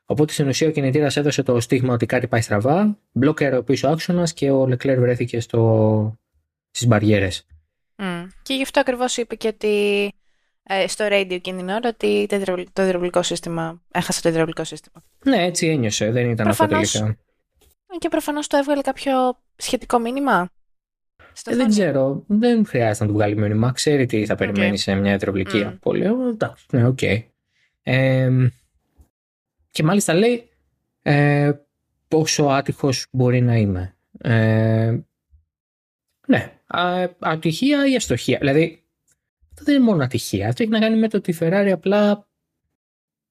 Οπότε 0.09 0.33
στην 0.33 0.47
ουσία 0.47 0.67
ο 0.67 0.71
κινητήρας 0.71 1.17
έδωσε 1.17 1.43
το 1.43 1.59
στίγμα 1.59 1.93
ότι 1.93 2.05
κάτι 2.05 2.27
πάει 2.27 2.41
στραβά, 2.41 2.97
μπλόκερε 3.11 3.57
ο 3.57 3.63
πίσω 3.63 3.87
άξονας 3.87 4.33
και 4.33 4.51
ο 4.51 4.67
Λεκλέρ 4.67 4.99
βρέθηκε 4.99 5.39
στο... 5.39 6.19
στις 6.71 6.87
μπαριέρες. 6.87 7.45
Mm. 7.95 8.27
Και 8.41 8.53
γι' 8.53 8.61
αυτό 8.61 8.79
ακριβώς 8.79 9.17
είπε 9.17 9.35
και 9.35 9.47
ότι 9.47 10.07
ε, 10.63 10.87
στο 10.87 11.05
radio 11.05 11.31
εκείνη 11.31 11.57
την 11.57 11.69
ώρα 11.69 11.89
ότι 11.89 12.27
το 12.73 12.81
υδραυλικό 12.81 13.23
σύστημα. 13.23 13.81
Έχασε 13.91 14.21
το 14.21 14.29
υδραυλικό 14.29 14.63
σύστημα. 14.63 15.03
Ναι, 15.23 15.43
έτσι 15.43 15.67
ένιωσε. 15.67 16.11
Δεν 16.11 16.29
ήταν 16.29 16.45
προφανώς, 16.45 16.79
αυτό 16.79 16.99
τελικά. 16.99 17.17
Και 17.97 18.09
προφανώς 18.09 18.47
το 18.47 18.57
έβγαλε 18.57 18.81
κάποιο 18.81 19.13
σχετικό 19.55 19.99
μήνυμα. 19.99 20.49
Ε, 21.45 21.55
δεν 21.55 21.67
ξέρω. 21.69 22.23
Δεν 22.27 22.65
χρειάζεται 22.65 23.05
να 23.05 23.09
του 23.11 23.17
βγάλει 23.17 23.37
μήνυμα. 23.37 23.71
Ξέρει 23.71 24.05
τι 24.05 24.25
θα 24.25 24.35
περιμένει 24.35 24.77
σε 24.77 24.95
μια 24.95 25.13
υδραυλική 25.13 25.61
μμ. 25.65 25.67
απώλεια. 25.67 26.15
Εντάξει, 26.33 26.65
ναι, 26.71 26.87
OK. 26.87 26.97
Okay. 27.01 27.23
Ε, 27.83 28.29
και 29.77 29.83
μάλιστα 29.83 30.13
λέει 30.13 30.49
ε, 31.01 31.51
πόσο 32.07 32.43
άτυχος 32.43 33.07
μπορεί 33.11 33.41
να 33.41 33.55
είμαι. 33.55 33.95
Ε, 34.17 34.97
ναι, 36.27 36.53
ατυχία 37.19 37.87
ή 37.87 37.95
αστοχία. 37.95 38.37
Δηλαδή, 38.37 38.83
αυτό 39.49 39.63
δεν 39.63 39.75
είναι 39.75 39.83
μόνο 39.83 40.03
ατυχία. 40.03 40.47
Αυτό 40.47 40.63
έχει 40.63 40.71
να 40.71 40.79
κάνει 40.79 40.97
με 40.97 41.07
το 41.07 41.17
ότι 41.17 41.31
η 41.31 41.37
Ferrari 41.39 41.69
απλά 41.73 42.27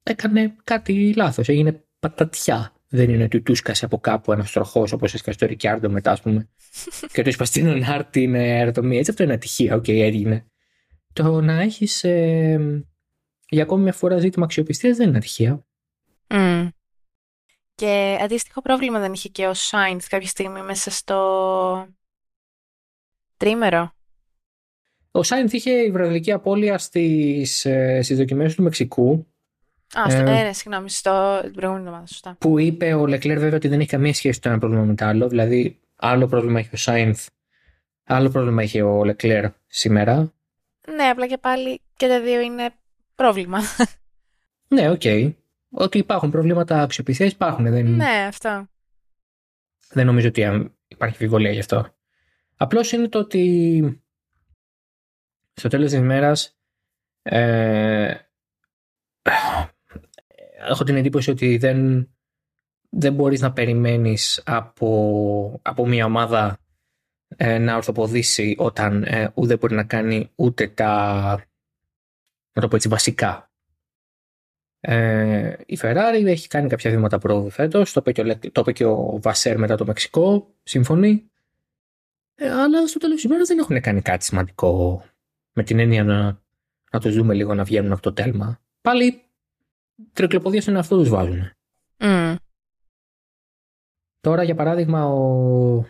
έκανε 0.03 0.57
κάτι 0.65 1.15
λάθος. 1.17 1.49
Έγινε 1.49 1.85
πατατιά. 1.99 2.73
Δεν 2.89 3.11
είναι 3.11 3.25
ότι 3.25 3.41
τους 3.41 3.59
έσκασε 3.59 3.85
από 3.85 3.99
κάπου 3.99 4.33
ένας 4.33 4.53
τροχός 4.53 4.93
όπως 4.93 5.15
έσκασε 5.15 5.39
το 5.39 5.47
Ρικιάρντο 5.47 5.91
μετά, 5.91 6.11
ας 6.11 6.21
πούμε. 6.21 6.49
και 7.13 7.23
το 7.23 7.31
είπα 7.31 7.45
στην 7.45 7.67
Ενάρτη 7.67 8.23
είναι 8.23 8.39
αεροτομία. 8.39 8.99
Έτσι 8.99 9.11
αυτό 9.11 9.23
είναι 9.23 9.33
ατυχία. 9.33 9.75
OK, 9.75 9.85
okay, 9.85 10.01
έγινε. 10.01 10.47
Το 11.13 11.41
να 11.41 11.61
έχεις 11.61 12.05
ε, 12.05 12.85
για 13.49 13.63
ακόμη 13.63 13.83
μια 13.83 13.93
φορά 13.93 14.19
ζήτημα 14.19 14.45
αξιοπιστίας 14.45 14.97
δεν 14.97 15.09
είναι 15.09 15.17
ατυχία. 15.17 15.66
Μμ. 16.29 16.69
Και 17.75 18.19
αντίστοιχο 18.21 18.63
πρόβλημα 18.63 18.99
δεν 19.01 19.13
είχε 19.13 19.29
και 19.29 19.47
ο 19.47 19.55
Σάινθ 19.55 20.07
κάποια 20.09 20.29
στιγμή 20.29 20.63
μέσα 20.63 20.91
στο 20.91 21.87
τρίμερο. 23.37 23.95
Ο 25.11 25.23
Σάινθ 25.23 25.53
είχε 25.53 25.71
υδραυλική 25.71 26.33
απώλεια 26.33 26.79
στις, 26.79 27.65
ε, 27.65 28.03
στις 28.03 28.17
δοκιμές 28.17 28.55
του 28.55 28.63
Μεξικού. 28.63 29.27
Α, 29.99 30.11
στο, 30.11 30.21
ε, 30.21 30.23
ναι, 30.23 30.53
συγγνώμη, 30.53 30.91
στο 30.91 31.41
την 31.43 31.53
προηγούμενη 31.53 31.87
εβδομάδα, 31.87 32.07
σωστά. 32.07 32.37
Που 32.41 32.59
είπε 32.59 32.95
ο 32.95 33.07
Λεκλέρ 33.07 33.39
βέβαια 33.39 33.57
ότι 33.57 33.69
δεν 33.69 33.81
έχει 33.81 33.89
καμία 33.89 34.15
σχέση 34.15 34.41
το 34.41 34.49
ένα 34.49 34.59
πρόβλημα 34.59 34.85
με 34.85 34.95
το 34.95 35.05
άλλο. 35.05 35.29
Δηλαδή, 35.29 35.81
άλλο 35.97 36.27
πρόβλημα 36.27 36.59
έχει 36.59 36.71
ο 36.73 36.77
Σάινθ, 36.77 37.27
άλλο 38.05 38.31
πρόβλημα 38.31 38.63
έχει 38.63 38.81
ο 38.81 39.05
Λεκλέρ 39.05 39.45
σήμερα. 39.67 40.33
Ναι, 40.95 41.05
απλά 41.05 41.27
και 41.27 41.39
πάλι 41.39 41.81
και 41.97 42.07
τα 42.07 42.21
δύο 42.21 42.41
είναι 42.41 42.71
πρόβλημα. 43.15 43.59
Ναι, 44.69 44.91
OK. 44.91 45.01
Okay. 45.05 45.33
Ότι 45.79 45.99
υπάρχουν 45.99 46.31
προβλήματα 46.31 46.83
αξιοπιστίας 46.83 47.33
υπάρχουν. 47.33 47.65
Δεν... 47.71 47.87
Ναι, 47.87 48.25
αυτό. 48.29 48.69
Δεν 49.89 50.07
νομίζω 50.07 50.29
ότι 50.29 50.41
υπάρχει 50.87 51.15
αμφιβολία 51.15 51.51
γι' 51.51 51.59
αυτό. 51.59 51.95
Απλώς 52.57 52.93
είναι 52.93 53.09
το 53.09 53.19
ότι 53.19 54.03
στο 55.53 55.69
τέλος 55.69 55.91
της 55.91 55.99
ημέρας 55.99 56.59
ε, 57.23 58.15
έχω 60.59 60.85
την 60.85 60.97
εντύπωση 60.97 61.31
ότι 61.31 61.57
δεν, 61.57 62.11
δεν 62.91 63.15
μπορείς 63.15 63.41
να 63.41 63.53
περιμένεις 63.53 64.43
από, 64.47 65.61
από 65.63 65.87
μια 65.87 66.05
ομάδα 66.05 66.59
ε, 67.37 67.59
να 67.59 67.77
ορθοποδήσει 67.77 68.55
όταν 68.59 69.03
ε, 69.03 69.33
ούτε 69.35 69.57
μπορεί 69.57 69.75
να 69.75 69.85
κάνει 69.85 70.31
ούτε 70.35 70.69
τα 70.69 71.23
να 72.53 72.63
το 72.63 72.69
πω 72.69 72.77
έτσι 72.77 72.89
βασικά. 72.89 73.46
Ε, 74.81 75.57
η 75.67 75.79
Ferrari 75.83 76.23
έχει 76.25 76.49
κάνει 76.49 76.69
κάποια 76.69 76.91
βήματα 76.91 77.19
πρόοδου 77.19 77.51
φέτος. 77.51 77.93
Το, 77.93 78.03
το 78.53 78.61
είπε 78.61 78.73
και 78.73 78.85
ο 78.85 79.19
Βασέρ 79.23 79.59
μετά 79.59 79.77
το 79.77 79.87
Μεξικό. 79.87 80.55
Σύμφωνοι. 80.63 81.31
Ε, 82.35 82.51
αλλά 82.51 82.87
στο 82.87 82.99
τέλος 82.99 83.15
της 83.15 83.25
ημέρας 83.25 83.49
δεν 83.49 83.59
έχουν 83.59 83.81
κάνει 83.81 84.03
κάτι 84.03 84.25
σημαντικό 84.25 85.05
με 85.53 85.63
την 85.63 85.79
έννοια 85.79 86.05
να, 86.05 86.41
να 86.93 87.01
του 87.01 87.11
δούμε 87.11 87.35
λίγο 87.35 87.55
να 87.55 87.65
βγαίνουν 87.65 87.93
από 87.93 88.03
το 88.03 88.13
τέλμα. 88.13 88.61
Πάλι 88.81 89.23
τρικλοποδία 90.13 90.61
στον 90.61 90.77
εαυτό 90.77 90.99
τους 90.99 91.09
βάζουν. 91.09 91.51
Mm. 91.99 92.37
Τώρα 94.21 94.43
για 94.43 94.55
παράδειγμα 94.55 95.07
ο 95.07 95.85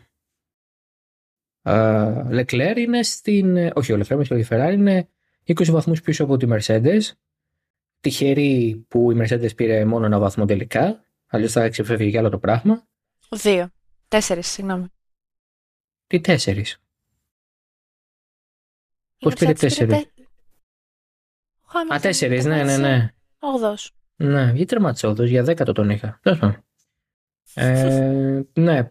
Λεκλέρ 2.29 2.79
είναι 2.79 3.03
στην. 3.03 3.57
Όχι, 3.75 3.93
ο 3.93 3.97
Λεκλέρ 3.97 4.19
με 4.19 4.47
Ferrari 4.49 4.73
είναι 4.73 5.09
20 5.47 5.65
βαθμούς 5.67 6.03
πίσω 6.03 6.25
από 6.25 6.37
τη 6.37 6.47
Mercedes. 6.51 7.01
Τυχερή 8.07 8.85
που 8.89 9.11
η 9.13 9.17
Mercedes 9.21 9.57
πήρε 9.57 9.85
μόνο 9.85 10.07
ένα 10.07 10.19
βαθμό 10.19 10.45
τελικά. 10.45 11.05
Αλλιώς 11.27 11.53
θα 11.53 11.69
ξεφεύγει 11.69 12.09
για 12.09 12.21
άλλο 12.21 12.29
το 12.29 12.39
πράγμα. 12.39 12.87
Δύο. 13.31 13.71
Τέσσερις, 14.09 14.47
συγγνώμη. 14.47 14.87
Τι 16.07 16.21
τέσσερις; 16.21 16.83
Πώς 19.19 19.35
πήρε 19.35 19.53
τέσσερις; 19.53 19.97
Α, 21.95 22.01
τέσσερις, 22.01 22.45
ναι, 22.45 22.65
ναι, 22.65 22.77
ναι. 22.77 23.13
Όγδος. 23.39 23.95
Ναι, 24.17 24.43
γιατί 24.43 24.65
τερμάτισε 24.65 25.07
όγδο, 25.07 25.25
για 25.25 25.43
δέκατο 25.43 25.73
τον 25.73 25.91
είχα. 25.91 26.21
Τέλος 26.23 26.57
ε, 27.55 28.43
ναι, 28.53 28.91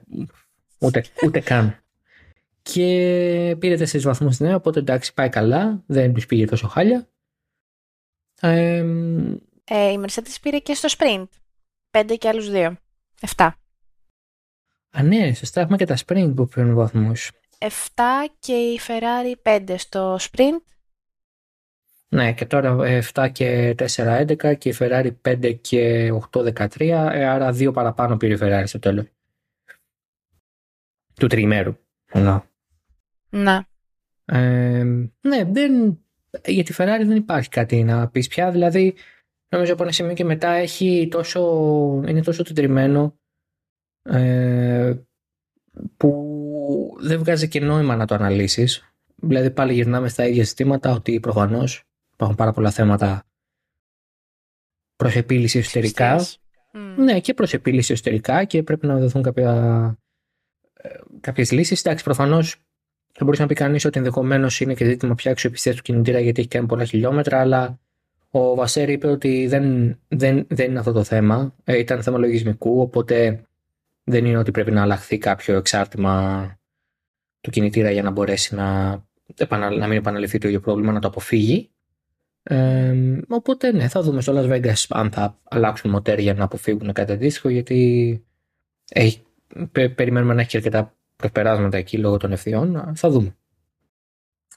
ούτε, 0.79 1.05
ούτε 1.25 1.39
καν. 1.39 1.83
Και 2.61 3.55
πήρε 3.59 3.75
τέσσερις 3.75 4.05
βαθμούς 4.05 4.39
ναι, 4.39 4.55
οπότε 4.55 4.79
εντάξει, 4.79 5.13
πάει 5.13 5.29
καλά. 5.29 5.83
Δεν 5.85 6.13
τους 6.13 6.25
πήγε 6.25 6.45
τόσο 6.45 6.67
χάλια. 6.67 7.09
Ε, 8.41 8.85
ε, 9.63 9.91
η 9.91 9.99
Mercedes 10.05 10.35
πήρε 10.41 10.59
και 10.59 10.73
στο 10.73 10.87
sprint. 10.97 11.27
Πέντε 11.91 12.15
και 12.15 12.27
άλλους 12.27 12.49
δύο. 12.49 12.77
Εφτά. 13.21 13.59
Α, 14.91 15.03
ναι, 15.03 15.33
σωστά 15.33 15.61
έχουμε 15.61 15.77
και 15.77 15.85
τα 15.85 15.97
sprint 16.05 16.33
που 16.35 16.47
παίρνουν 16.47 16.75
βαθμούς. 16.75 17.31
7 17.57 17.67
και 18.39 18.53
η 18.53 18.79
Ferrari 18.87 19.33
5 19.43 19.75
στο 19.77 20.15
sprint. 20.15 20.61
Ναι, 22.07 22.33
και 22.33 22.45
τώρα 22.45 22.77
7 23.13 23.29
και 23.31 23.75
4, 23.77 24.25
11 24.27 24.57
και 24.57 24.69
η 24.69 24.75
Ferrari 24.79 25.11
5 25.21 25.57
και 25.61 26.11
8, 26.31 26.53
13, 26.53 26.79
ε, 27.11 27.25
άρα 27.25 27.51
δύο 27.51 27.71
παραπάνω 27.71 28.17
πήρε 28.17 28.33
η 28.33 28.37
Ferrari 28.41 28.63
στο 28.65 28.79
τέλος. 28.79 29.05
Του 31.13 31.27
τριημέρου. 31.27 31.75
Ναι. 32.13 32.39
Να. 33.29 33.67
Ε, 34.25 34.83
ναι, 35.21 35.43
δεν, 35.43 36.04
για 36.45 36.63
τη 36.63 36.73
Ferrari 36.77 37.03
δεν 37.05 37.15
υπάρχει 37.15 37.49
κάτι 37.49 37.83
να 37.83 38.07
πεις 38.07 38.27
πια, 38.27 38.51
δηλαδή 38.51 38.95
νομίζω 39.49 39.73
από 39.73 39.83
ένα 39.83 39.91
σημείο 39.91 40.13
και 40.13 40.23
μετά 40.23 40.49
έχει 40.49 41.07
τόσο, 41.11 41.41
είναι 42.07 42.21
τόσο 42.21 42.43
τεντριμμένο 42.43 43.19
ε, 44.03 44.93
που 45.97 46.97
δεν 46.99 47.19
βγάζει 47.19 47.47
και 47.47 47.59
νόημα 47.59 47.95
να 47.95 48.05
το 48.05 48.15
αναλύσεις. 48.15 48.89
Δηλαδή 49.15 49.51
πάλι 49.51 49.73
γυρνάμε 49.73 50.09
στα 50.09 50.27
ίδια 50.27 50.43
ζητήματα 50.43 50.91
ότι 50.91 51.19
προφανώς 51.19 51.83
υπάρχουν 52.13 52.37
πάρα 52.37 52.51
πολλά 52.51 52.71
θέματα 52.71 53.23
προς 54.95 55.15
επίλυση 55.15 55.57
εσωτερικά. 55.57 56.19
Mm. 56.73 56.95
Ναι, 56.97 57.19
και 57.19 57.33
προς 57.33 57.53
επίλυση 57.53 57.93
εσωτερικά 57.93 58.43
και 58.43 58.63
πρέπει 58.63 58.87
να 58.87 58.97
δοθούν 58.97 59.21
κάποια, 59.21 59.51
ε, 60.73 60.89
κάποιες 61.19 61.51
λύσεις. 61.51 61.79
Εντάξει, 61.79 62.03
προφανώς 62.03 62.55
θα 63.17 63.23
μπορούσε 63.23 63.41
να 63.41 63.47
πει 63.47 63.53
κανείς 63.53 63.85
ότι 63.85 63.97
ενδεχομένως 63.97 64.59
είναι 64.59 64.73
και 64.73 64.85
ζήτημα 64.85 65.15
πια 65.15 65.31
αξιοπιστίας 65.31 65.75
του 65.75 65.81
κινητήρα 65.81 66.19
γιατί 66.19 66.39
έχει 66.39 66.49
κάνει 66.49 66.67
πολλά 66.67 66.85
χιλιόμετρα, 66.85 67.39
αλλά 67.39 67.79
ο 68.29 68.55
Βασέρη 68.55 68.93
είπε 68.93 69.07
ότι 69.07 69.47
δεν, 69.47 69.97
δεν, 70.07 70.45
δεν 70.49 70.69
είναι 70.69 70.79
αυτό 70.79 70.91
το 70.91 71.03
θέμα. 71.03 71.55
Ε, 71.63 71.77
ήταν 71.77 72.03
θέμα 72.03 72.17
λογισμικού, 72.17 72.81
οπότε 72.81 73.43
δεν 74.03 74.25
είναι 74.25 74.37
ότι 74.37 74.51
πρέπει 74.51 74.71
να 74.71 74.81
αλλάχθεί 74.81 75.17
κάποιο 75.17 75.57
εξάρτημα 75.57 76.57
του 77.41 77.49
κινητήρα 77.49 77.91
για 77.91 78.03
να 78.03 78.11
μπορέσει 78.11 78.55
να, 78.55 78.91
να 79.77 79.87
μην 79.87 79.97
επαναληφθεί 79.97 80.37
το 80.37 80.47
ίδιο 80.47 80.59
πρόβλημα, 80.59 80.91
να 80.91 80.99
το 80.99 81.07
αποφύγει. 81.07 81.69
Ε, 82.43 82.95
οπότε 83.27 83.71
ναι, 83.71 83.87
θα 83.87 84.01
δούμε 84.01 84.21
στο 84.21 84.33
Las 84.35 84.51
Vegas 84.51 84.85
αν 84.89 85.11
θα 85.11 85.39
αλλάξουν 85.43 85.91
μοτέρ 85.91 86.19
για 86.19 86.33
να 86.33 86.43
αποφύγουν 86.43 86.93
κάτι 86.93 87.11
αντίστοιχο, 87.11 87.49
γιατί 87.49 88.23
έχει, 88.89 89.21
περιμένουμε 89.71 90.33
να 90.33 90.41
έχει 90.41 90.57
αρκετά 90.57 90.95
προσπεράσματα 91.15 91.77
εκεί 91.77 91.97
λόγω 91.97 92.17
των 92.17 92.31
ευθειών. 92.31 92.95
Θα 92.95 93.09
δούμε. 93.09 93.37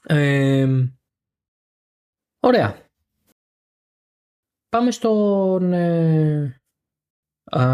Ε, 0.03 0.67
ωραία. 2.39 2.87
Πάμε 4.69 4.91
στον 4.91 5.73
ε, 5.73 6.61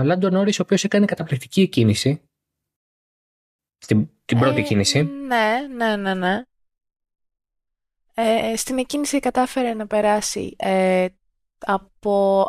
Λάντο 0.03 0.29
Νόρις, 0.29 0.59
ο 0.59 0.61
οποίος 0.61 0.83
έκανε 0.83 1.05
καταπληκτική 1.05 1.67
κίνηση 1.67 2.21
στην 3.77 4.09
την 4.25 4.39
πρώτη 4.39 4.59
ε, 4.59 4.63
κίνηση. 4.63 5.03
Ναι, 5.03 5.67
ναι, 5.75 5.95
ναι, 5.95 6.13
ναι. 6.13 6.43
Ε, 8.13 8.55
στην 8.55 8.77
εκκίνηση 8.77 9.19
κατάφερε 9.19 9.73
να 9.73 9.87
περάσει 9.87 10.55
ε, 10.57 11.07
από 11.59 12.45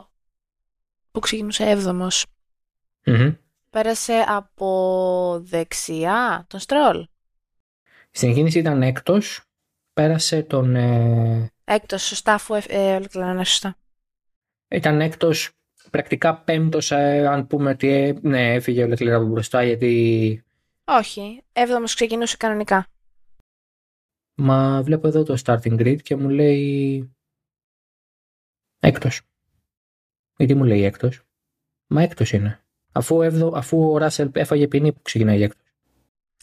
που 1.11 1.21
ξεκινούσε 1.21 1.65
έβδομος. 1.71 2.27
Πέρασε 3.77 4.25
από 4.29 5.39
δεξιά 5.43 6.47
τον 6.49 6.61
Στρόλ. 6.61 7.07
Στην 8.11 8.35
κίνηση 8.35 8.59
ήταν 8.59 8.83
έκτος. 8.83 9.41
Πέρασε 9.93 10.43
τον... 10.43 10.75
Ε... 10.77 11.53
Έκτος, 11.65 12.03
σωστά, 12.03 12.35
αφού 12.35 12.55
ε, 12.67 12.95
ολοκληρώνω, 12.95 13.45
σωστά. 13.45 13.77
Ήταν 14.69 15.01
έκτος 15.01 15.51
πρακτικά 15.91 16.37
πέμπτος, 16.43 16.91
ε, 16.91 17.27
αν 17.27 17.47
πούμε 17.47 17.71
ότι 17.71 17.89
ε, 17.89 18.15
ναι, 18.23 18.55
έφυγε 18.55 18.85
ολοκληρά 18.85 19.17
από 19.17 19.27
μπροστά 19.27 19.63
γιατί 19.63 20.45
όχι, 20.85 21.43
έβδομος 21.53 21.95
ξεκινούσε 21.95 22.37
κανονικά. 22.37 22.87
Μα 24.35 24.83
βλέπω 24.83 25.09
εδώ 25.09 25.23
το 25.23 25.37
starting 25.45 25.81
grid 25.81 26.03
και 26.03 26.17
μου 26.17 26.29
λέει 26.29 27.11
έκτος. 28.79 29.21
Γιατί 30.37 30.55
μου 30.55 30.65
λέει 30.65 30.85
έκτος; 30.85 31.23
Μα 31.87 32.03
έκτος 32.03 32.33
είναι. 32.33 32.61
Αφού, 32.97 33.23
έβδο, 33.23 33.53
αφού 33.55 33.93
ο 33.93 33.99
Ράσελ 33.99 34.31
έφαγε 34.33 34.69
ποινή 34.69 34.93
που 34.93 35.03
ξεκινάει 35.03 35.43
έκτος. 35.43 35.63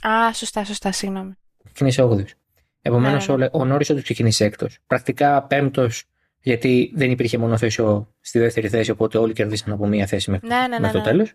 Α, 0.02 0.34
σωστά, 0.34 0.64
σωστά, 0.64 0.92
συγγνώμη. 0.92 1.34
Ξεκίνησε 1.64 2.02
όγδος. 2.02 2.34
Επομένως, 2.82 3.28
ναι, 3.28 3.36
ναι. 3.36 3.46
ο, 3.46 3.50
ο 3.52 3.66
Νόρις 3.66 3.90
όντω 3.90 4.02
ξεκίνησε 4.02 4.46
έκτο. 4.46 4.68
Πρακτικά 4.88 5.44
πέμπτος, 5.44 6.04
γιατί 6.40 6.92
δεν 6.96 7.12
υπήρχε 7.12 7.38
μονοθέσιο 7.38 8.14
στη 8.20 8.40
δεύτερη 8.40 8.70
θέση, 8.70 8.92
οπότε 8.92 9.18
όλοι 9.18 9.34
κερδίσαν 9.34 9.74
από 9.74 9.88
μία 9.88 10.06
θέση 10.06 10.32
μέχρι, 10.32 10.48
ναι, 10.48 10.78
ναι, 10.80 10.92
το 10.92 11.02
τέλος 11.02 11.34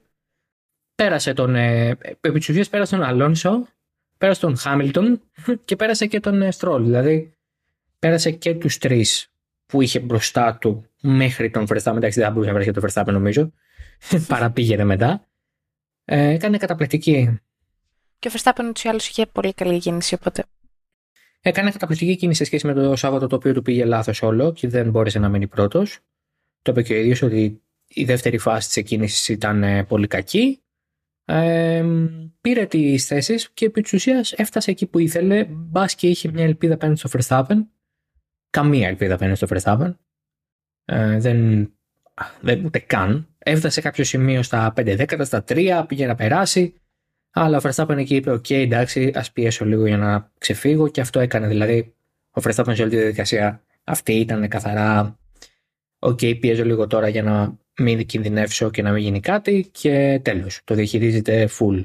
πέρασε 1.03 1.33
τον. 1.33 1.55
Ε, 1.55 1.89
επί 2.21 2.39
της 2.39 2.49
ουσίας 2.49 2.69
πέρασε 2.69 2.97
τον 2.97 3.05
Αλόνσο, 3.05 3.67
πέρασε 4.19 4.41
τον 4.41 4.57
Χάμιλτον 4.57 5.21
και 5.65 5.77
πέρασε 5.77 6.07
και 6.07 6.21
τον 6.21 6.53
Στρόλ. 6.53 6.85
Δηλαδή 6.85 7.33
πέρασε 7.99 8.31
και 8.31 8.55
τους 8.55 8.79
τρεις 8.79 9.33
που 9.67 9.81
είχε 9.81 10.01
μπροστά 10.01 10.59
του 10.61 10.85
μέχρι 11.03 11.51
τον 11.51 11.67
Verstappen. 11.69 11.97
Εντάξει, 11.97 12.21
δεν 12.21 12.33
μπορούσε 12.33 12.53
να 12.53 12.59
βρει 12.59 12.73
τον 12.73 12.85
Verstappen 12.87 13.13
νομίζω. 13.13 13.53
Παραπήγαινε 14.29 14.85
μετά. 14.85 15.29
Ε, 16.05 16.29
έκανε 16.29 16.59
καταπληκτική. 16.59 17.41
Και 18.19 18.29
ο 18.29 18.31
Verstappen 18.35 18.65
ούτως 18.69 18.85
ή 18.85 18.89
άλλως 18.89 19.09
είχε 19.09 19.27
πολύ 19.27 19.53
καλή 19.53 19.79
κίνηση, 19.79 20.15
οπότε. 20.15 20.45
Έκανε 21.41 21.71
καταπληκτική 21.71 22.17
κίνηση 22.17 22.39
σε 22.39 22.45
σχέση 22.45 22.67
με 22.67 22.73
το 22.73 22.97
Σάββατο 22.97 23.27
το 23.27 23.37
οποίο 23.37 23.55
του 23.55 23.63
πήγε 23.63 23.85
λάθος 23.85 24.23
όλο 24.23 24.53
και 24.53 24.69
δεν 24.69 24.91
μπόρεσε 24.91 25.19
να 25.19 25.29
μείνει 25.29 25.47
πρώτος. 25.47 25.99
Το 26.63 26.71
είπε 26.71 26.83
και 26.83 26.95
ο 26.95 26.97
ίδιος 26.97 27.23
ότι 27.23 27.63
η 27.89 28.05
δεύτερη 28.05 28.39
φάση 28.39 28.67
της 28.67 28.77
εκκίνησης 28.77 29.29
ήταν 29.29 29.87
πολύ 29.89 30.07
κακή. 30.07 30.63
Ε, 31.25 31.85
πήρε 32.41 32.67
τις 32.67 33.07
θέσεις 33.07 33.51
και 33.51 33.65
επί 33.65 33.81
της 33.81 33.93
ουσίας 33.93 34.33
έφτασε 34.33 34.71
εκεί 34.71 34.87
που 34.87 34.99
ήθελε. 34.99 35.45
Μπας 35.45 35.95
και 35.95 36.09
είχε 36.09 36.31
μια 36.31 36.45
ελπίδα 36.45 36.75
απέναντι 36.75 36.99
στο 36.99 37.09
Verstappen. 37.13 37.67
Καμία 38.51 38.89
ελπίδα 38.89 39.15
απέναντι 39.15 39.37
στο 39.37 39.47
Verstappen. 39.51 39.95
Ε, 40.85 41.19
δεν, 41.19 41.71
δεν, 42.41 42.65
ούτε 42.65 42.79
καν. 42.79 43.29
Έφτασε 43.39 43.81
κάποιο 43.81 44.05
σημείο 44.05 44.43
στα 44.43 44.73
5 44.77 44.95
δέκατα, 44.97 45.25
στα 45.25 45.45
3, 45.49 45.85
πήγε 45.87 46.07
να 46.07 46.15
περάσει. 46.15 46.75
Αλλά 47.31 47.59
ο 47.59 47.61
Verstappen 47.65 47.97
εκεί 47.97 48.15
είπε: 48.15 48.33
OK, 48.33 48.51
εντάξει, 48.51 49.13
ας 49.15 49.33
πιέσω 49.33 49.65
λίγο 49.65 49.87
για 49.87 49.97
να 49.97 50.31
ξεφύγω 50.39 50.89
και 50.89 51.01
αυτό 51.01 51.21
έκανε. 51.21 51.49
Δηλαδή, 51.49 51.95
ο 52.31 52.41
Verstappen 52.45 52.73
σε 52.75 52.83
όλη 52.83 52.91
τη 52.91 52.97
διαδικασία 52.97 53.63
αυτή 53.85 54.13
ήταν 54.13 54.49
καθαρά. 54.49 55.19
OK, 55.99 56.41
πιέζω 56.41 56.65
λίγο 56.65 56.87
τώρα 56.87 57.09
για 57.09 57.23
να 57.23 57.59
μην 57.79 58.07
κινδυνεύσω 58.07 58.71
και 58.71 58.83
να 58.83 58.93
μην 58.93 59.03
γίνει 59.03 59.21
κάτι 59.21 59.69
και 59.73 60.21
τέλος. 60.25 60.61
Το 60.65 60.75
διαχειρίζεται 60.75 61.49
full. 61.59 61.83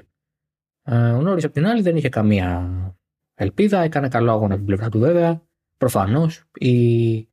Ε, 0.83 0.95
ο 0.95 1.21
Νόρις 1.21 1.43
απ' 1.43 1.53
την 1.53 1.65
άλλη 1.65 1.81
δεν 1.81 1.95
είχε 1.95 2.09
καμία 2.09 2.71
ελπίδα, 3.35 3.81
έκανε 3.81 4.07
καλό 4.07 4.31
αγώνα 4.31 4.53
από 4.53 4.55
την 4.55 4.65
πλευρά 4.65 4.89
του 4.89 4.99
βέβαια. 4.99 5.41
Προφανώς 5.77 6.43
η, 6.53 7.27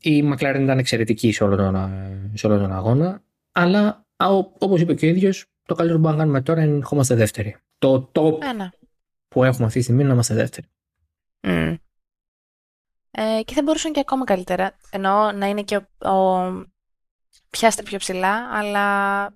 η 0.00 0.32
McLaren 0.32 0.60
ήταν 0.60 0.78
εξαιρετική 0.78 1.32
σε 1.32 1.44
όλο 1.44 1.56
τον, 1.56 1.90
σε 2.34 2.46
όλο 2.46 2.58
τον 2.58 2.72
αγώνα, 2.72 3.22
αλλά 3.52 4.06
όπως 4.58 4.80
είπε 4.80 4.94
και 4.94 5.06
ο 5.06 5.08
ίδιος, 5.08 5.46
το 5.62 5.74
καλύτερο 5.74 6.00
που 6.00 6.04
μπορούμε 6.04 6.24
να 6.24 6.28
κάνουμε 6.28 6.42
τώρα 6.42 6.62
είναι 6.62 6.78
να 6.78 6.88
είμαστε 6.92 7.14
δεύτεροι. 7.14 7.56
Το 7.78 8.10
top 8.14 8.42
Ένα. 8.42 8.72
που 9.28 9.44
έχουμε 9.44 9.66
αυτή 9.66 9.78
τη 9.78 9.84
στιγμή 9.84 10.00
είναι 10.00 10.08
να 10.08 10.14
είμαστε 10.14 10.34
δεύτεροι. 10.34 10.66
Mm. 11.40 11.76
Ε, 13.10 13.42
και 13.44 13.54
θα 13.54 13.62
μπορούσαν 13.62 13.92
και 13.92 14.00
ακόμα 14.00 14.24
καλύτερα. 14.24 14.76
Ενώ 14.90 15.32
να 15.32 15.46
είναι 15.46 15.62
και 15.62 15.76
ο, 15.76 16.10
ο 16.10 16.52
πιάστερ 17.50 17.84
πιο 17.84 17.98
ψηλά, 17.98 18.48
αλλά 18.52 19.28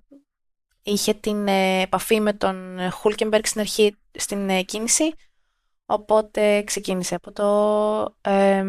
είχε 0.83 1.13
την 1.13 1.47
ε, 1.47 1.81
επαφή 1.81 2.19
με 2.19 2.33
τον 2.33 2.79
Χούλκεμπεργκ 2.91 3.43
στην 3.45 3.61
αρχή 3.61 3.95
στην 4.11 4.49
ε, 4.49 4.61
κίνηση, 4.61 5.13
οπότε 5.85 6.63
ξεκίνησε 6.63 7.15
από 7.15 7.31
το 7.31 8.31
ε, 8.31 8.63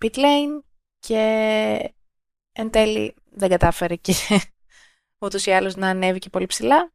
pit 0.00 0.14
lane 0.14 0.62
και 0.98 1.94
εν 2.52 2.70
τέλει 2.70 3.14
δεν 3.30 3.48
κατάφερε 3.48 3.94
και 3.94 4.14
ούτως 5.18 5.46
ή 5.46 5.50
άλλως 5.50 5.76
να 5.76 5.88
ανέβει 5.88 6.18
και 6.18 6.30
πολύ 6.30 6.46
ψηλά. 6.46 6.92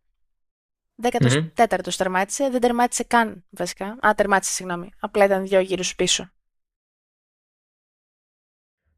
14ο 1.02 1.38
mm-hmm. 1.58 1.94
τερμάτισε, 1.98 2.50
δεν 2.50 2.62
τερμάτισε 2.62 3.04
καν 3.04 3.44
βασικά. 3.50 3.98
Α, 4.08 4.14
τερμάτισε, 4.16 4.52
συγγνώμη. 4.52 4.90
Απλά 5.00 5.26
ήταν 5.26 5.48
δύο 5.48 5.60
γύρους 5.60 5.96
πίσω. 5.96 6.32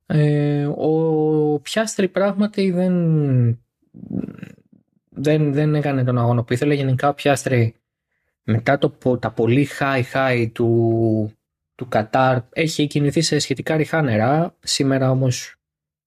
Ε, 0.05 0.65
ο 0.65 1.59
Πιάστρη 1.59 2.07
πράγματι 2.07 2.71
δεν, 2.71 3.63
δεν, 5.09 5.53
δεν 5.53 5.75
έκανε 5.75 6.03
τον 6.03 6.17
αγώνα 6.17 6.43
που 6.43 6.53
ήθελε. 6.53 6.73
Γενικά 6.73 7.09
ο 7.09 7.13
Πιάστρη 7.13 7.75
μετά 8.43 8.77
το, 8.77 9.17
τα 9.17 9.31
πολύ 9.31 9.67
high 9.79 10.03
high 10.13 10.49
του, 10.53 11.31
του 11.81 11.87
Κατάρ 11.87 12.41
έχει 12.49 12.87
κινηθεί 12.87 13.21
σε 13.21 13.39
σχετικά 13.39 13.75
ριχά 13.75 14.01
νερά. 14.01 14.55
Σήμερα 14.59 15.11
όμως 15.11 15.55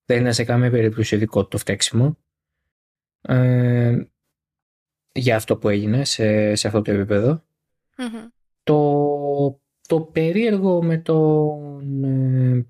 δεν 0.05 0.21
είναι 0.21 0.33
σε 0.33 0.45
καμία 0.45 0.71
περίπτωση 0.71 1.17
δικό 1.17 1.47
το 1.47 1.59
φταίξιμο. 1.59 2.19
Ε, 3.21 4.05
για 5.13 5.37
αυτό 5.37 5.57
που 5.57 5.69
έγινε 5.69 6.05
σε, 6.05 6.55
σε 6.55 6.67
αυτό 6.67 6.83
το 6.83 6.91
επίπεδο. 6.93 7.45
Το, 8.63 9.61
το 9.89 10.01
περίεργο 10.01 10.83
με 10.83 10.99
τον 10.99 12.05
ε, 12.05 12.67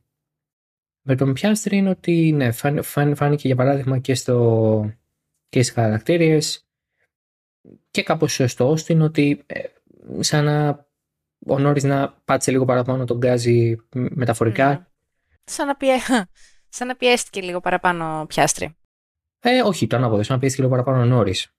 με 1.03 1.17
τον 1.17 1.33
Πιάστρη 1.33 1.77
είναι 1.77 1.91
ότι 1.91 2.33
ναι, 2.33 2.53
φάνηκε 3.15 3.47
για 3.47 3.57
παράδειγμα 3.57 3.99
και, 3.99 4.15
στο, 4.15 4.93
και 5.49 5.63
στις 5.63 5.75
χαρακτήριες 5.75 6.67
και 7.91 8.03
κάπως 8.03 8.41
στο 8.47 8.71
Όστιν 8.71 9.01
ότι 9.01 9.43
ε, 9.47 9.63
σαν 10.21 10.45
να 10.45 10.87
ο 11.47 11.59
Νόρις 11.59 11.83
να 11.83 12.15
πάτησε 12.25 12.51
λίγο 12.51 12.65
παραπάνω 12.65 13.05
τον 13.05 13.17
γκάζι 13.17 13.77
μεταφορικά. 13.93 14.69
Ναι. 14.69 14.85
Σαν, 15.45 15.67
να 15.67 15.77
πιέ... 15.77 15.95
σαν 16.77 16.87
να 16.87 16.97
πιέστηκε 16.97 17.41
λίγο 17.41 17.61
παραπάνω 17.61 18.25
Πιάστρη. 18.29 18.77
Ε, 19.41 19.63
όχι, 19.63 19.87
το 19.87 19.97
ανάποδο, 19.97 20.23
σαν 20.23 20.35
να 20.35 20.41
πιέστηκε 20.41 20.63
λίγο 20.63 20.75
παραπάνω 20.75 21.03
ο 21.03 21.07
Νόρις. 21.07 21.55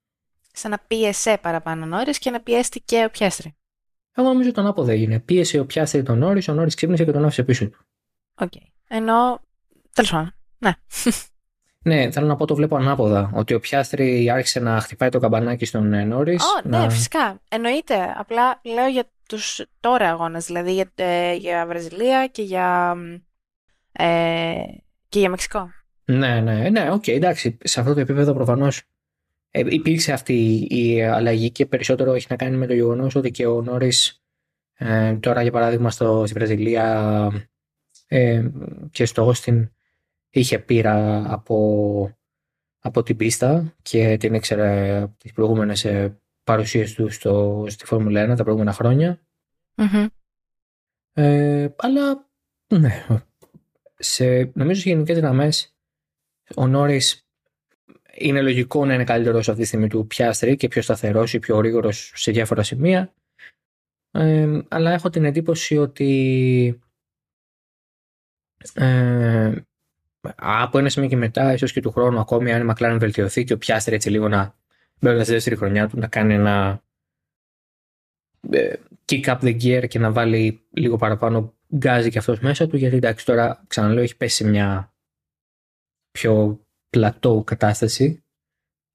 Σαν 0.51 0.71
να 0.71 0.79
πίεσε 0.87 1.37
παραπάνω 1.41 1.83
ο 1.83 1.87
Νόρις 1.87 2.19
και 2.19 2.29
να 2.29 2.39
πιέστηκε 2.39 3.03
ο 3.05 3.09
Πιάστρη. 3.09 3.55
Εγώ 4.15 4.27
νομίζω 4.27 4.51
το 4.51 4.61
ανάποδο 4.61 4.91
έγινε. 4.91 5.19
Πίεσε 5.19 5.59
ο 5.59 5.65
Πιάστρη 5.65 6.03
τον 6.03 6.17
Νόρις, 6.17 6.47
ο 6.47 6.53
Νόρις 6.53 6.75
ξύπνησε 6.75 7.05
και 7.05 7.11
τον 7.11 7.25
άφησε 7.25 7.43
πίσω 7.43 7.69
του. 7.69 7.85
OK. 8.35 8.51
Okay. 8.55 8.67
Ενώ. 8.87 9.41
Τέλος 9.93 10.11
πάντων. 10.11 10.33
Ναι. 10.57 10.71
Ναι, 11.87 12.11
θέλω 12.11 12.27
να 12.27 12.35
πω 12.35 12.45
το 12.45 12.55
βλέπω 12.55 12.75
ανάποδα. 12.75 13.31
Ότι 13.33 13.53
ο 13.53 13.59
Πιάστρη 13.59 14.29
άρχισε 14.29 14.59
να 14.59 14.79
χτυπάει 14.79 15.09
το 15.09 15.19
καμπανάκι 15.19 15.65
στον 15.65 15.93
ε, 15.93 16.03
Νόρις. 16.03 16.43
Oh, 16.43 16.65
Ναι, 16.69 16.89
φυσικά. 16.89 17.41
Εννοείται. 17.49 18.13
Απλά 18.17 18.61
λέω 18.63 18.87
για 18.87 19.03
τους 19.27 19.65
τώρα 19.79 20.09
αγώνες. 20.09 20.45
Δηλαδή 20.45 20.73
για, 20.73 20.91
ε, 20.95 21.33
για 21.33 21.65
Βραζιλία 21.65 22.27
και 22.27 22.41
για. 22.41 22.95
Ε, 23.91 24.53
και 25.09 25.19
για 25.19 25.29
Μεξικό. 25.29 25.69
Ναι, 26.05 26.39
ναι, 26.41 26.69
ναι, 26.69 26.91
OK, 26.91 27.03
okay, 27.03 27.13
εντάξει. 27.15 27.57
Σε 27.63 27.79
αυτό 27.79 27.93
το 27.93 27.99
επίπεδο 27.99 28.33
προφανώς 28.33 28.81
ε, 29.51 29.63
υπήρξε 29.65 30.13
αυτή 30.13 30.67
η 30.69 31.03
αλλαγή 31.03 31.51
και 31.51 31.65
περισσότερο 31.65 32.13
έχει 32.13 32.27
να 32.29 32.35
κάνει 32.35 32.57
με 32.57 32.67
το 32.67 32.73
γεγονός 32.73 33.15
ότι 33.15 33.31
και 33.31 33.45
ο 33.45 33.61
Νόρις 33.61 34.23
ε, 34.73 35.13
τώρα 35.13 35.41
για 35.41 35.51
παράδειγμα 35.51 35.89
στο, 35.89 36.23
στη 36.25 36.33
Βραζιλία 36.33 37.31
ε, 38.07 38.49
και 38.91 39.05
στο 39.05 39.33
Austin 39.33 39.69
είχε 40.39 40.59
πείρα 40.59 41.23
από, 41.33 42.17
από 42.79 43.03
την 43.03 43.17
πίστα 43.17 43.75
και 43.81 44.17
την 44.17 44.33
ήξερε 44.33 44.97
από 45.01 45.17
τις 45.17 45.33
προηγούμενες 45.33 45.85
ε, 45.85 46.21
παρουσίες 46.43 46.93
του 46.93 47.09
στο, 47.09 47.65
στη 47.69 47.85
Φόρμουλα 47.85 48.33
1 48.33 48.37
τα 48.37 48.43
προηγούμενα 48.43 49.19
Ε, 51.13 51.67
αλλά 51.77 52.29
ναι, 52.67 53.05
σε, 53.95 54.51
νομίζω 54.53 54.81
σε 54.81 54.89
γενικές 54.89 55.17
γραμμές 55.17 55.75
ο 56.55 56.67
Νόρις 56.67 57.29
είναι 58.17 58.41
λογικό 58.41 58.85
να 58.85 58.93
είναι 58.93 59.03
καλύτερος 59.03 59.49
αυτή 59.49 59.61
τη 59.61 59.67
στιγμή 59.67 59.87
του 59.87 60.07
Πιάστρη 60.07 60.55
και 60.55 60.67
πιο 60.67 60.81
σταθερός 60.81 61.33
ή 61.33 61.39
πιο 61.39 61.57
γρήγορος 61.57 62.11
σε 62.15 62.31
διάφορα 62.31 62.63
σημεία. 62.63 63.13
Ε, 64.11 64.61
αλλά 64.67 64.91
έχω 64.91 65.09
την 65.09 65.25
εντύπωση 65.25 65.77
ότι 65.77 66.79
ε, 68.73 69.53
από 70.35 70.77
ένα 70.77 70.89
σημείο 70.89 71.09
και 71.09 71.17
μετά, 71.17 71.53
ίσως 71.53 71.71
και 71.71 71.81
του 71.81 71.91
χρόνου 71.91 72.19
ακόμη, 72.19 72.53
αν 72.53 72.67
η 72.67 72.73
McLaren 72.73 72.97
βελτιωθεί 72.99 73.43
και 73.43 73.53
ο 73.53 73.57
Πιάστερ 73.57 73.93
έτσι 73.93 74.09
λίγο 74.09 74.27
να 74.27 74.55
μπαίνει 74.99 75.23
στη 75.23 75.31
δεύτερη 75.33 75.55
χρονιά 75.55 75.87
του, 75.87 75.99
να 75.99 76.07
κάνει 76.07 76.33
ένα 76.33 76.83
ε, 78.49 78.73
kick 79.05 79.23
up 79.23 79.39
the 79.39 79.61
gear 79.61 79.87
και 79.87 79.99
να 79.99 80.11
βάλει 80.11 80.61
λίγο 80.71 80.97
παραπάνω 80.97 81.53
γκάζι 81.75 82.09
και 82.09 82.17
αυτός 82.17 82.39
μέσα 82.39 82.67
του, 82.67 82.77
γιατί 82.77 82.95
εντάξει 82.95 83.25
τώρα 83.25 83.63
ξαναλέω 83.67 84.03
έχει 84.03 84.17
πέσει 84.17 84.35
σε 84.35 84.47
μια 84.47 84.93
πιο 86.11 86.59
πλατό 86.89 87.43
κατάσταση, 87.45 88.23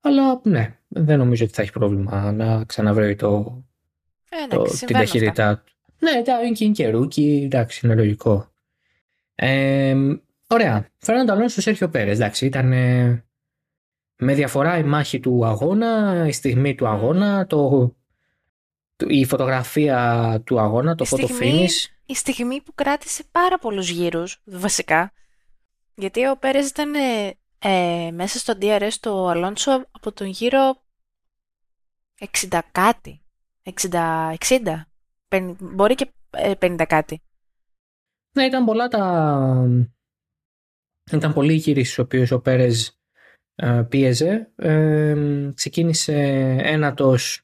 αλλά 0.01 0.41
ναι, 0.43 0.79
δεν 0.89 1.19
νομίζω 1.19 1.45
ότι 1.45 1.53
θα 1.53 1.63
έχει 1.63 1.73
πρόβλημα 1.73 2.33
να 2.33 2.65
ξαναβρει 2.65 3.17
το, 3.17 3.63
ε, 4.29 4.57
το, 4.57 4.63
την 4.63 4.97
ταχύτητά 4.97 5.59
του. 5.59 5.73
Ναι, 5.99 6.11
εντάξει, 6.11 6.65
είναι 6.65 6.73
και 6.73 6.91
rookie, 6.91 7.43
εντάξει, 7.45 7.87
είναι 7.87 7.95
λογικό. 7.95 8.53
Ε, 9.35 9.97
ωραία. 10.51 10.89
Φερνάντο 10.99 11.31
Αλόνσο 11.31 11.49
στο 11.49 11.61
Σέρχιο 11.61 11.89
Πέρες. 11.89 12.15
Εντάξει, 12.15 12.47
ήταν 12.47 12.73
με 14.17 14.35
διαφορά 14.35 14.79
η 14.79 14.83
μάχη 14.83 15.21
του 15.21 15.47
αγώνα, 15.47 16.25
η 16.27 16.33
στιγμή 16.33 16.75
του 16.75 16.89
αγώνα, 16.89 17.47
το, 17.47 17.93
η 19.07 19.25
φωτογραφία 19.25 20.43
του 20.45 20.61
αγώνα, 20.61 20.95
το 20.95 21.07
photo 21.11 21.27
finish. 21.41 21.89
Η 22.07 22.15
στιγμή 22.15 22.61
που 22.61 22.75
κράτησε 22.75 23.25
πάρα 23.31 23.59
πολλούς 23.59 23.91
γύρους, 23.91 24.41
βασικά. 24.45 25.13
Γιατί 25.95 26.27
ο 26.27 26.37
Πέρες 26.37 26.69
ήταν 26.69 26.95
ε, 26.95 27.35
ε, 27.59 28.11
μέσα 28.11 28.39
στο 28.39 28.55
DRS 28.61 28.93
του 29.01 29.29
Αλόνσο 29.29 29.87
από 29.91 30.13
τον 30.13 30.27
γύρο 30.27 30.83
60 32.49 32.59
κάτι. 32.73 33.23
60, 33.91 34.35
60. 35.29 35.41
μπορεί 35.59 35.95
και 35.95 36.13
50 36.31 36.79
ε, 36.79 36.85
κάτι. 36.85 37.23
Ναι, 38.33 38.45
ήταν 38.45 38.65
πολλά 38.65 38.89
τα... 38.89 39.91
Ήταν 41.13 41.33
πολλοί 41.33 41.53
οι 41.53 41.57
γύροι 41.57 41.85
στους 41.85 41.99
οποίους 41.99 42.31
ο 42.31 42.41
Πέρες 42.41 43.01
ε, 43.55 43.83
πίεζε. 43.89 44.51
Ε, 44.57 45.17
ξεκίνησε 45.55 46.15
ένατος, 46.63 47.43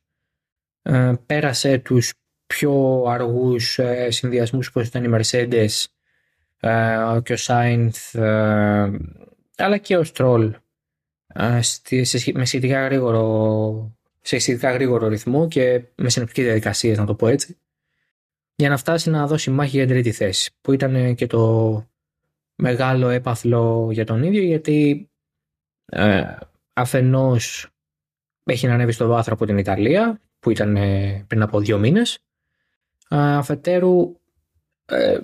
ε, 0.83 1.15
πέρασε 1.27 1.79
τους 1.79 2.13
πιο 2.47 3.05
αργούς 3.07 3.79
ε, 3.79 4.11
συνδυασμούς 4.11 4.69
όπως 4.69 4.87
ήταν 4.87 5.05
οι 5.05 5.09
Mercedes 5.13 5.85
ε, 6.61 7.19
και 7.23 7.33
ο 7.33 7.37
Σάινθ 7.37 8.17
αλλά 9.57 9.79
και 9.81 9.97
ο 9.97 10.05
Στρόλ 10.05 10.55
με 12.35 12.45
σχετικά 12.45 12.85
γρήγορο 12.85 13.97
σε 14.21 14.39
σχετικά 14.39 14.73
γρήγορο 14.73 15.09
ρυθμό 15.09 15.49
και 15.49 15.83
με 15.95 16.09
συνοπτικές 16.09 16.45
διαδικασίες 16.45 16.99
να 16.99 17.07
το 17.07 17.15
πω 17.15 17.27
έτσι 17.27 17.57
για 18.57 18.69
να 18.69 18.77
φτάσει 18.77 19.11
να 19.11 19.27
δώσει 19.27 19.51
μάχη 19.51 19.77
για 19.77 19.87
την 19.87 19.95
τρίτη 19.95 20.13
θέση, 20.13 20.51
που 20.61 20.73
ήταν 20.73 21.15
και 21.15 21.27
το, 21.27 21.85
μεγάλο 22.57 23.09
έπαθλο 23.09 23.89
για 23.93 24.05
τον 24.05 24.23
ίδιο 24.23 24.43
γιατί 24.43 25.11
ε, 25.85 26.37
αφενός 26.73 27.69
έχει 28.45 28.67
να 28.67 28.75
ανέβει 28.75 28.93
στο 28.93 29.07
βάθρο 29.07 29.35
από 29.35 29.47
την 29.47 29.59
Ιταλία 29.59 30.21
που 30.39 30.51
ήταν 30.51 30.77
ε, 30.77 31.25
πριν 31.27 31.43
από 31.43 31.61
δύο 31.61 31.79
μήνες. 31.79 32.19
Αφετέρου 33.09 34.17
ε, 34.87 35.19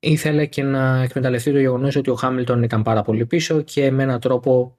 ήθελε 0.00 0.46
και 0.46 0.62
να 0.62 1.02
εκμεταλλευτεί 1.02 1.52
το 1.52 1.58
γεγονός 1.58 1.96
ότι 1.96 2.10
ο 2.10 2.14
Χάμιλτον 2.14 2.62
ήταν 2.62 2.82
πάρα 2.82 3.02
πολύ 3.02 3.26
πίσω 3.26 3.62
και 3.62 3.90
με 3.90 4.02
έναν 4.02 4.20
τρόπο 4.20 4.78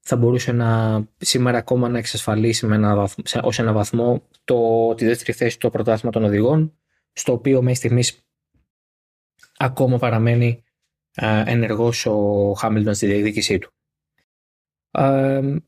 θα 0.00 0.16
μπορούσε 0.16 0.52
να 0.52 1.00
σήμερα 1.16 1.58
ακόμα 1.58 1.88
να 1.88 1.98
εξασφαλίσει 1.98 2.66
με 2.66 2.74
ένα 2.74 2.94
βαθμό, 2.94 3.24
ως 3.42 3.58
ένα 3.58 3.72
βαθμό 3.72 4.22
το, 4.44 4.94
τη 4.94 5.04
δεύτερη 5.04 5.32
θέση 5.32 5.58
του 5.58 5.70
πρωτάθλημα 5.70 6.12
των 6.12 6.24
οδηγών 6.24 6.72
στο 7.12 7.32
οποίο 7.32 7.60
μέχρι 7.60 7.74
στιγμής 7.74 8.24
ακόμα 9.56 9.98
παραμένει 9.98 10.63
ενεργός 11.46 12.06
ο 12.06 12.52
Χάμιλτον 12.52 12.94
στη 12.94 13.06
διεκδίκησή 13.06 13.58
του. 13.58 13.70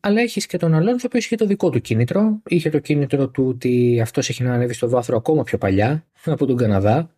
αλλά 0.01 0.21
έχεις 0.21 0.47
και 0.47 0.57
τον 0.57 0.75
Αλόνσο, 0.75 1.05
ο 1.05 1.07
οποίος 1.07 1.25
είχε 1.25 1.37
το 1.37 1.47
δικό 1.47 1.71
του 1.71 1.81
κίνητρο. 1.81 2.43
Είχε 2.47 2.71
το 2.71 2.79
κίνητρο 2.79 3.29
του 3.29 3.47
ότι 3.47 4.01
αυτός 4.01 4.29
έχει 4.29 4.43
να 4.43 4.55
ανέβει 4.55 4.73
στο 4.73 4.89
βάθρο 4.89 5.17
ακόμα 5.17 5.43
πιο 5.43 5.59
παλιά 5.59 6.07
από 6.25 6.47
τον 6.47 6.57
Καναδά. 6.57 7.11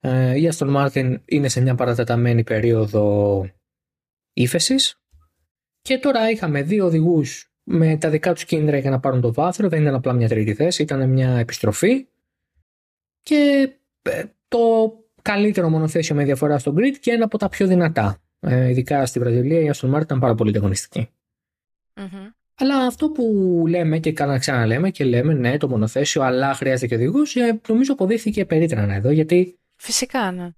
Ε, 0.00 0.40
η 0.40 0.48
Αστον 0.48 0.68
Μάρτιν 0.68 1.22
είναι 1.24 1.48
σε 1.48 1.60
μια 1.60 1.74
παρατεταμένη 1.74 2.44
περίοδο 2.44 3.46
ύφεσης. 4.32 5.00
Και 5.80 5.98
τώρα 5.98 6.30
είχαμε 6.30 6.62
δύο 6.62 6.84
οδηγούς 6.84 7.50
με 7.62 7.96
τα 7.96 8.10
δικά 8.10 8.32
τους 8.32 8.44
κίνητρα 8.44 8.78
για 8.78 8.90
να 8.90 9.00
πάρουν 9.00 9.20
το 9.20 9.32
βάθρο. 9.32 9.68
Δεν 9.68 9.82
ήταν 9.82 9.94
απλά 9.94 10.12
μια 10.12 10.28
τρίτη 10.28 10.54
θέση, 10.54 10.82
ήταν 10.82 11.10
μια 11.10 11.30
επιστροφή. 11.36 12.06
Και 13.22 13.72
ε, 14.02 14.24
το 14.48 14.92
καλύτερο 15.26 15.68
μονοθέσιο 15.68 16.14
με 16.14 16.24
διαφορά 16.24 16.58
στο 16.58 16.74
grid 16.76 16.96
και 17.00 17.10
ένα 17.10 17.24
από 17.24 17.38
τα 17.38 17.48
πιο 17.48 17.66
δυνατά. 17.66 18.18
Ε, 18.40 18.68
ειδικά 18.68 19.06
στη 19.06 19.18
Βραζιλία 19.18 19.60
η 19.60 19.70
Aston 19.74 19.94
Martin 19.94 20.02
ήταν 20.02 20.18
πάρα 20.18 20.34
πολύ 20.34 20.50
ανταγωνιστική. 20.50 21.08
Mm-hmm. 21.94 22.32
Αλλά 22.54 22.86
αυτό 22.86 23.10
που 23.10 23.24
λέμε 23.68 23.98
και 23.98 24.12
ξαναλέμε 24.38 24.90
και 24.90 25.04
λέμε 25.04 25.34
ναι 25.34 25.56
το 25.56 25.68
μονοθέσιο 25.68 26.22
αλλά 26.22 26.54
χρειάζεται 26.54 26.86
και 26.86 26.94
οδηγού, 26.94 27.22
ε, 27.34 27.68
νομίζω 27.68 27.92
αποδείχθηκε 27.92 28.44
περίτρανα 28.44 28.94
εδώ 28.94 29.10
γιατί... 29.10 29.58
Φυσικά 29.76 30.30
ναι. 30.32 30.50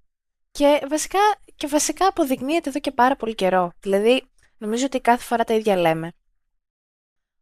Και 0.51 0.81
βασικά, 0.89 1.19
και 1.57 1.67
βασικά 1.67 2.07
αποδεικνύεται 2.07 2.69
εδώ 2.69 2.79
και 2.79 2.91
πάρα 2.91 3.17
πολύ 3.17 3.35
καιρό. 3.35 3.73
Δηλαδή 3.81 4.23
νομίζω 4.59 4.85
ότι 4.85 5.01
κάθε 5.01 5.23
φορά 5.23 5.45
τα 5.45 5.55
ίδια 5.55 5.77
λέμε. 5.77 6.13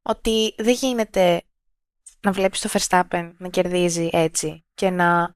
Ότι 0.02 0.54
δεν 0.56 0.74
γίνεται 0.74 1.42
να 2.20 2.32
βλέπεις 2.32 2.60
το 2.60 2.68
Verstappen 2.72 3.32
να 3.38 3.48
κερδίζει 3.48 4.08
έτσι 4.12 4.64
και 4.74 4.90
να 4.90 5.34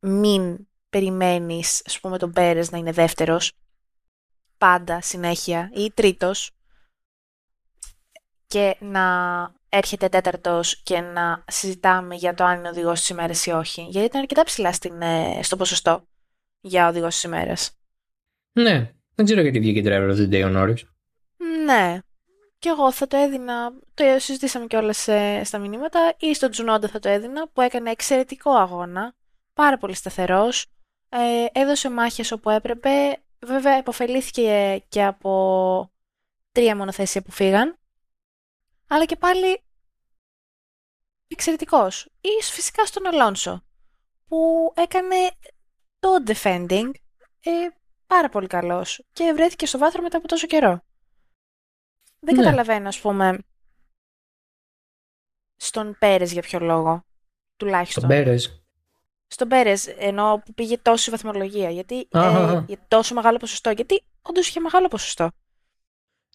μην 0.00 0.68
περιμένεις, 0.90 1.82
ας 1.86 2.00
πούμε, 2.00 2.18
τον 2.18 2.32
Πέρες 2.32 2.70
να 2.70 2.78
είναι 2.78 2.92
δεύτερος, 2.92 3.52
πάντα, 4.58 5.00
συνέχεια, 5.00 5.70
ή 5.74 5.90
τρίτος, 5.90 6.50
και 8.46 8.76
να 8.80 9.04
έρχεται 9.68 10.08
τέταρτος 10.08 10.82
και 10.82 11.00
να 11.00 11.44
συζητάμε 11.46 12.14
για 12.14 12.34
το 12.34 12.44
αν 12.44 12.58
είναι 12.58 12.68
οδηγός 12.68 12.98
της 12.98 13.08
ημέρας 13.08 13.46
ή 13.46 13.50
όχι. 13.50 13.82
Γιατί 13.82 14.06
ήταν 14.06 14.20
αρκετά 14.20 14.44
ψηλά 14.44 14.72
στην, 14.72 15.02
ε, 15.02 15.40
στο 15.42 15.56
ποσοστό 15.56 16.06
για 16.60 16.88
οδηγός 16.88 17.14
της 17.14 17.22
ημέρας. 17.22 17.70
Ναι, 18.52 18.92
δεν 19.14 19.24
ξέρω 19.24 19.40
γιατί 19.40 19.58
βγήκε 19.58 19.82
driver 19.84 20.10
of 20.10 20.16
the 20.16 20.34
day 20.34 20.44
ο 20.44 20.48
Νόρις. 20.48 20.84
Ναι. 21.64 21.98
Και 22.58 22.68
εγώ 22.68 22.92
θα 22.92 23.06
το 23.06 23.16
έδινα, 23.16 23.72
το 23.94 24.04
συζητήσαμε 24.18 24.66
κιόλας 24.66 25.08
ε, 25.08 25.42
στα 25.44 25.58
μηνύματα, 25.58 26.14
ή 26.18 26.34
στον 26.34 26.50
Τζουνόντα 26.50 26.88
θα 26.88 26.98
το 26.98 27.08
έδινα, 27.08 27.48
που 27.48 27.60
έκανε 27.60 27.90
εξαιρετικό 27.90 28.50
αγώνα, 28.50 29.14
πάρα 29.54 29.78
πολύ 29.78 29.94
σταθερός, 29.94 30.66
ε, 31.08 31.46
έδωσε 31.52 31.90
μάχες 31.90 32.32
όπου 32.32 32.50
έπρεπε. 32.50 33.22
Βέβαια, 33.40 33.78
υποφελήθηκε 33.78 34.82
και 34.88 35.04
από 35.04 35.92
τρία 36.52 36.76
μονοθέσια 36.76 37.22
που 37.22 37.30
φύγαν. 37.30 37.78
Αλλά 38.88 39.04
και 39.04 39.16
πάλι 39.16 39.62
εξαιρετικός. 41.28 42.08
Ή 42.20 42.42
φυσικά 42.42 42.86
στον 42.86 43.06
Αλόνσο, 43.06 43.64
που 44.26 44.72
έκανε 44.76 45.16
το 45.98 46.08
defending 46.26 46.90
ε, 47.40 47.50
πάρα 48.06 48.28
πολύ 48.28 48.46
καλός 48.46 49.04
και 49.12 49.32
βρέθηκε 49.32 49.66
στο 49.66 49.78
βάθρο 49.78 50.02
μετά 50.02 50.16
από 50.16 50.28
τόσο 50.28 50.46
καιρό. 50.46 50.82
Δεν 52.20 52.34
ναι. 52.34 52.42
καταλαβαίνω, 52.42 52.88
ας 52.88 53.00
πούμε, 53.00 53.38
στον 55.56 55.96
Πέρες 55.98 56.32
για 56.32 56.42
ποιο 56.42 56.58
λόγο, 56.58 57.04
τουλάχιστον. 57.56 58.02
Στον 58.02 58.16
Πέρες. 58.16 58.62
Στον 59.28 59.48
Πέρες, 59.48 59.86
ενώ 59.86 60.42
που 60.44 60.54
πήγε 60.54 60.78
τόση 60.78 61.10
βαθμολογία. 61.10 61.70
Γιατί 61.70 62.08
ε, 62.10 62.62
για 62.66 62.78
τόσο 62.88 63.14
μεγάλο 63.14 63.36
ποσοστό. 63.36 63.70
Γιατί 63.70 64.02
όντως 64.22 64.48
είχε 64.48 64.60
μεγάλο 64.60 64.88
ποσοστό. 64.88 65.28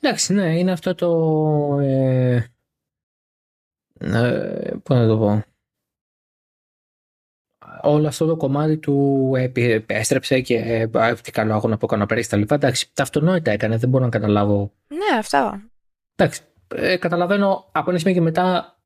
Εντάξει, 0.01 0.33
ναι, 0.33 0.57
είναι 0.57 0.71
αυτό 0.71 0.95
το. 0.95 1.09
Ε, 1.79 2.35
ε, 3.99 4.71
πώς 4.83 4.97
να 4.97 5.07
το 5.07 5.17
πω. 5.17 5.43
Όλο 7.81 8.07
αυτό 8.07 8.25
το 8.25 8.37
κομμάτι 8.37 8.77
του 8.77 9.31
επέστρεψε 9.35 10.41
και 10.41 10.55
ε, 10.55 11.13
τι 11.13 11.31
καλό 11.31 11.53
αγώνα 11.53 11.77
που 11.77 11.85
έκανε 11.85 12.05
πέρυσι 12.05 12.29
τα 12.29 12.37
λοιπά. 12.37 12.55
Εντάξει, 12.55 12.93
τα 12.93 13.03
αυτονόητα 13.03 13.51
έκανε, 13.51 13.77
δεν 13.77 13.89
μπορώ 13.89 14.03
να 14.03 14.09
καταλάβω. 14.09 14.71
Ναι, 14.87 15.17
αυτό. 15.17 15.61
Εντάξει, 16.15 16.41
ε, 16.75 16.97
καταλαβαίνω 16.97 17.69
από 17.71 17.89
ένα 17.89 17.99
σημείο 17.99 18.13
και 18.13 18.21
μετά. 18.21 18.77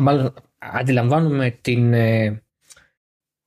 Μάλλον 0.00 0.34
αντιλαμβάνομαι 0.58 1.50
την, 1.50 1.92
ε, 1.92 2.42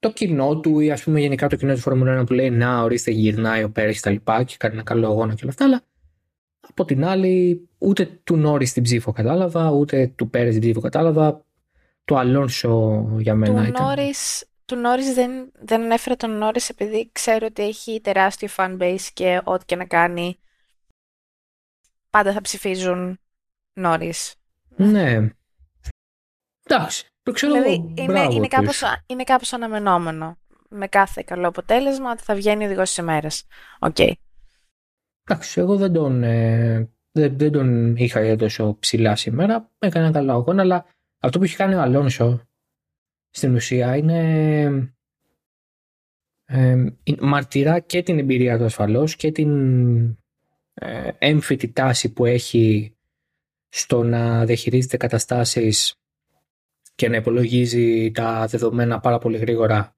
το 0.04 0.12
κοινό 0.12 0.60
του 0.60 0.80
ή 0.80 0.92
ας 0.92 1.04
πούμε 1.04 1.20
γενικά 1.20 1.48
το 1.48 1.56
κοινό 1.56 1.74
του 1.74 1.80
Φόρμουλα 1.80 2.22
1 2.22 2.26
που 2.26 2.34
λέει 2.34 2.50
να 2.50 2.82
ορίστε 2.82 3.12
γυρνάει 3.12 3.64
ο 3.64 3.70
Πέρες 3.70 3.96
και 3.96 4.02
τα 4.02 4.10
λοιπά 4.10 4.44
και 4.44 4.56
κάνει 4.58 4.74
ένα 4.74 4.84
καλό 4.84 5.08
αγώνα 5.08 5.34
και 5.34 5.40
όλα 5.42 5.52
αυτά 5.52 5.66
αλλά 5.66 5.82
από 6.68 6.86
την 6.86 7.06
άλλη 7.06 7.68
ούτε 7.78 8.06
του 8.24 8.36
Νόρις 8.36 8.74
την 8.74 8.84
ψήφο 8.84 9.12
κατάλαβα 9.12 9.70
ούτε 9.70 10.08
του 10.16 10.30
Πέρες 10.30 10.54
την 10.54 10.62
ψήφο 10.62 10.80
κατάλαβα. 10.80 11.46
Το 12.06 12.18
Αλόνσο 12.18 13.06
για 13.20 13.36
μένα 13.36 13.62
του 13.62 13.68
ήταν 13.68 13.86
Νόρις, 13.86 14.46
του 14.66 14.76
Νόρις 14.76 15.14
δεν, 15.14 15.52
δεν 15.60 15.82
ανέφερα 15.82 16.16
τον 16.16 16.38
Νόρις 16.38 16.70
επειδή 16.70 17.10
ξέρω 17.12 17.46
ότι 17.46 17.64
έχει 17.64 18.02
τεράστιο 18.02 18.48
fanbase 18.58 19.08
και 19.14 19.42
ό,τι 19.44 19.66
και 19.66 19.76
να 19.76 19.86
κάνει 19.86 20.38
πάντα 22.10 22.34
θα 22.34 22.42
ψηφίζουν 22.42 23.20
Νόρις. 23.74 24.36
Ναι. 24.76 25.30
Εντάξει 26.64 27.13
δηλαδή 27.32 27.94
είναι, 27.98 28.28
είναι, 28.32 28.48
κάπως, 28.48 28.84
είναι 29.06 29.24
κάπως 29.24 29.54
αναμενόμενο 29.54 30.38
με 30.70 30.88
κάθε 30.88 31.24
καλό 31.26 31.48
αποτέλεσμα 31.48 32.12
ότι 32.12 32.24
θα 32.24 32.36
βγαίνει 32.36 32.64
ο 32.64 32.66
οδηγός 32.66 32.88
της 32.88 32.98
ημέρας. 32.98 33.46
OK. 33.80 33.96
Okay. 33.98 34.12
Εντάξει, 35.24 35.60
εγώ 35.60 35.78
δεν 35.78 35.94
τον, 35.94 36.24
ε, 36.24 36.90
δεν, 37.12 37.38
δεν 37.38 37.52
τον 37.52 37.96
είχα 37.96 38.36
τόσο 38.36 38.78
ψηλά 38.80 39.16
σήμερα. 39.16 39.72
Έκανε 39.80 40.06
ένα 40.06 40.14
καλό 40.14 40.32
αγώνα, 40.32 40.62
αλλά 40.62 40.86
αυτό 41.20 41.38
που 41.38 41.44
έχει 41.44 41.56
κάνει 41.56 41.76
ο 41.76 41.82
Αλόνσο 41.82 42.48
στην 43.30 43.56
ουσία 43.56 43.96
είναι 43.96 44.92
ε, 46.46 46.86
μαρτυρά 47.20 47.80
και 47.80 48.04
την 48.04 48.20
εμπειρία 48.20 48.58
του 48.58 48.66
ασφαλώς 48.66 49.16
και 49.16 49.32
την 49.32 50.04
ε, 50.74 51.12
έμφυτη 51.18 51.72
τάση 51.72 52.14
που 52.14 52.26
έχει 52.26 52.96
στο 53.70 54.04
να 54.04 54.46
διαχειρίζεται 54.46 54.98
καταστάσεις 54.98 55.96
και 56.96 57.10
να 57.10 57.16
υπολογίζει 57.16 58.12
τα 58.12 58.46
δεδομένα 58.46 59.00
πάρα 59.00 59.18
πολύ 59.18 59.38
γρήγορα. 59.38 59.96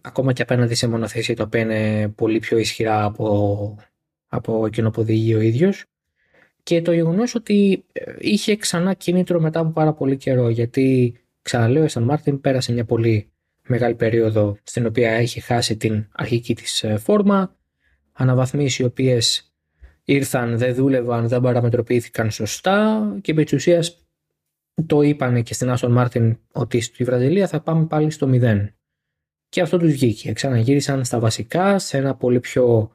Ακόμα 0.00 0.32
και 0.32 0.42
απέναντι 0.42 0.74
σε 0.74 0.88
μονοθέσια 0.88 1.36
τα 1.36 1.42
οποία 1.42 1.60
είναι 1.60 2.08
πολύ 2.08 2.38
πιο 2.38 2.58
ισχυρά 2.58 3.04
από, 3.04 3.78
από 4.28 4.66
εκείνο 4.66 4.90
που 4.90 5.00
οδηγεί 5.00 5.34
ο 5.34 5.40
ίδιος. 5.40 5.84
Και 6.62 6.82
το 6.82 6.92
γεγονός 6.92 7.34
ότι 7.34 7.84
ε, 7.92 8.14
είχε 8.18 8.56
ξανά 8.56 8.94
κίνητρο 8.94 9.40
μετά 9.40 9.60
από 9.60 9.70
πάρα 9.70 9.92
πολύ 9.92 10.16
καιρό 10.16 10.48
γιατί 10.48 11.16
ξαναλέω 11.42 11.84
η 11.84 11.88
Άστον 11.88 12.02
Μάρτιν 12.02 12.40
πέρασε 12.40 12.72
μια 12.72 12.84
πολύ 12.84 13.30
μεγάλη 13.66 13.94
περίοδο 13.94 14.56
στην 14.62 14.86
οποία 14.86 15.20
είχε 15.20 15.40
χάσει 15.40 15.76
την 15.76 16.08
αρχική 16.12 16.54
της 16.54 16.82
ε, 16.82 16.96
φόρμα. 16.96 17.56
Αναβαθμίσεις 18.12 18.78
οι 18.78 18.84
οποίες 18.84 19.52
ήρθαν, 20.04 20.58
δεν 20.58 20.74
δούλευαν, 20.74 21.28
δεν 21.28 21.40
παραμετροποιήθηκαν 21.40 22.30
σωστά 22.30 23.02
και 23.20 23.32
επί 23.32 23.44
της 23.44 23.66
το 24.86 25.02
είπαν 25.02 25.42
και 25.42 25.54
στην 25.54 25.70
Άστον 25.70 25.92
Μάρτιν 25.92 26.38
ότι 26.52 26.80
στη 26.80 27.04
Βραζιλία 27.04 27.48
θα 27.48 27.60
πάμε 27.60 27.86
πάλι 27.86 28.10
στο 28.10 28.28
0. 28.32 28.68
Και 29.48 29.60
αυτό 29.60 29.78
τους 29.78 29.92
βγήκε. 29.92 30.32
Ξαναγύρισαν 30.32 31.04
στα 31.04 31.18
βασικά, 31.18 31.78
σε 31.78 31.96
ένα 31.96 32.14
πολύ 32.14 32.40
πιο 32.40 32.92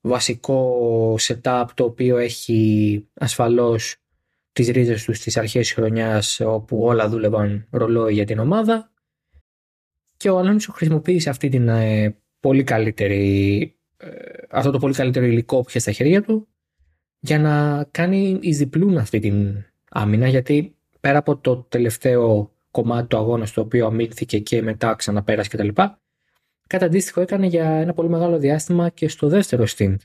βασικό 0.00 1.16
setup 1.20 1.66
το 1.74 1.84
οποίο 1.84 2.16
έχει 2.16 3.08
ασφαλώς 3.14 3.96
τις 4.52 4.68
ρίζες 4.68 5.04
τους 5.04 5.16
στις 5.16 5.36
αρχές 5.36 5.66
της 5.66 5.72
χρονιάς 5.72 6.40
όπου 6.40 6.82
όλα 6.82 7.08
δούλευαν 7.08 7.66
ρολόι 7.70 8.12
για 8.12 8.24
την 8.24 8.38
ομάδα 8.38 8.92
και 10.16 10.30
ο 10.30 10.38
Αλόνσο 10.38 10.72
χρησιμοποίησε 10.72 11.30
αυτή 11.30 11.48
την 11.48 11.68
ε, 11.68 12.16
πολύ 12.40 12.64
καλύτερη 12.64 13.62
ε, 13.96 14.08
αυτό 14.50 14.70
το 14.70 14.78
πολύ 14.78 14.94
καλύτερο 14.94 15.26
υλικό 15.26 15.60
που 15.60 15.68
είχε 15.68 15.78
στα 15.78 15.92
χέρια 15.92 16.22
του 16.22 16.48
για 17.18 17.38
να 17.38 17.84
κάνει 17.90 18.38
εις 18.42 18.58
διπλούν 18.58 18.98
αυτή 18.98 19.18
την 19.18 19.64
άμυνα 19.90 20.28
γιατί 20.28 20.74
πέρα 21.00 21.18
από 21.18 21.36
το 21.36 21.56
τελευταίο 21.56 22.52
κομμάτι 22.70 23.06
του 23.06 23.16
αγώνα 23.16 23.46
στο 23.46 23.60
οποίο 23.60 23.86
αμήνθηκε 23.86 24.38
και 24.38 24.62
μετά 24.62 24.94
ξαναπέρασε 24.94 25.48
κτλ. 25.48 25.68
Κάτι 26.66 26.84
αντίστοιχο 26.84 27.20
έκανε 27.20 27.46
για 27.46 27.70
ένα 27.70 27.92
πολύ 27.92 28.08
μεγάλο 28.08 28.38
διάστημα 28.38 28.88
και 28.88 29.08
στο 29.08 29.28
δεύτερο 29.28 29.64
stint. 29.76 29.96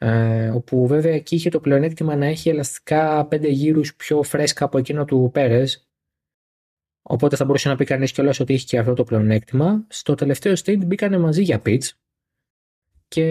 Ε, 0.00 0.48
όπου 0.48 0.86
βέβαια 0.86 1.12
εκεί 1.12 1.34
είχε 1.34 1.50
το 1.50 1.60
πλεονέκτημα 1.60 2.16
να 2.16 2.26
έχει 2.26 2.48
ελαστικά 2.48 3.26
πέντε 3.26 3.48
γύρους 3.48 3.94
πιο 3.94 4.22
φρέσκα 4.22 4.64
από 4.64 4.78
εκείνο 4.78 5.04
του 5.04 5.30
Πέρες 5.32 5.88
Οπότε 7.10 7.36
θα 7.36 7.44
μπορούσε 7.44 7.68
να 7.68 7.76
πει 7.76 7.84
κανείς 7.84 8.12
κιόλας 8.12 8.40
ότι 8.40 8.52
είχε 8.52 8.64
και 8.66 8.78
αυτό 8.78 8.94
το 8.94 9.04
πλεονέκτημα. 9.04 9.84
Στο 9.88 10.14
τελευταίο 10.14 10.52
stage 10.52 10.84
μπήκανε 10.86 11.18
μαζί 11.18 11.42
για 11.42 11.62
pitch 11.64 11.90
και 13.08 13.24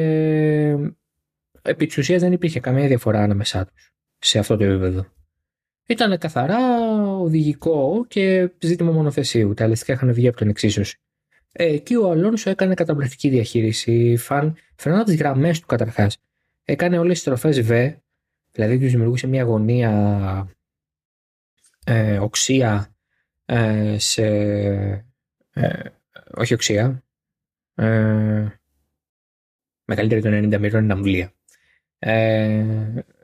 επί 1.61 1.85
της 1.85 1.97
ουσίας 1.97 2.21
δεν 2.21 2.31
υπήρχε 2.31 2.59
καμία 2.59 2.87
διαφορά 2.87 3.23
ανάμεσά 3.23 3.65
τους 3.65 3.93
σε 4.17 4.39
αυτό 4.39 4.57
το 4.57 4.63
επίπεδο. 4.63 5.05
Ήταν 5.89 6.17
καθαρά 6.17 6.57
οδηγικό 7.17 8.05
και 8.07 8.51
ζήτημα 8.59 8.91
μονοθεσίου. 8.91 9.53
Τα 9.53 9.63
ελαστικά 9.63 9.93
είχαν 9.93 10.13
βγει 10.13 10.27
από 10.27 10.37
την 10.37 10.49
εξίσωση. 10.49 10.99
Ε, 11.51 11.65
εκεί 11.65 11.95
ο 11.95 12.11
Αλόνσο 12.11 12.49
έκανε 12.49 12.73
καταπληκτική 12.73 13.29
διαχείριση. 13.29 14.17
Φαν, 14.17 14.55
φαινόταν 14.75 15.05
τις 15.05 15.15
γραμμές 15.15 15.59
του 15.59 15.65
καταρχάς. 15.65 16.17
Έκανε 16.63 16.97
όλες 16.97 17.11
τις 17.11 17.21
στροφές 17.21 17.65
V, 17.69 17.95
δηλαδή 18.51 18.79
τους 18.79 18.91
δημιουργούσε 18.91 19.27
μια 19.27 19.43
γωνία 19.43 20.47
ε, 21.85 22.17
οξία 22.17 22.95
ε, 23.45 23.95
σε. 23.99 24.25
Ε, 25.53 25.79
όχι 26.33 26.53
οξία. 26.53 27.03
Ε, 27.75 28.47
μεγαλύτερη 29.85 30.21
των 30.21 30.53
90 30.53 30.59
μοιρών 30.59 30.83
είναι 30.83 30.93
αμβλία. 30.93 31.31
Ε, 31.99 32.65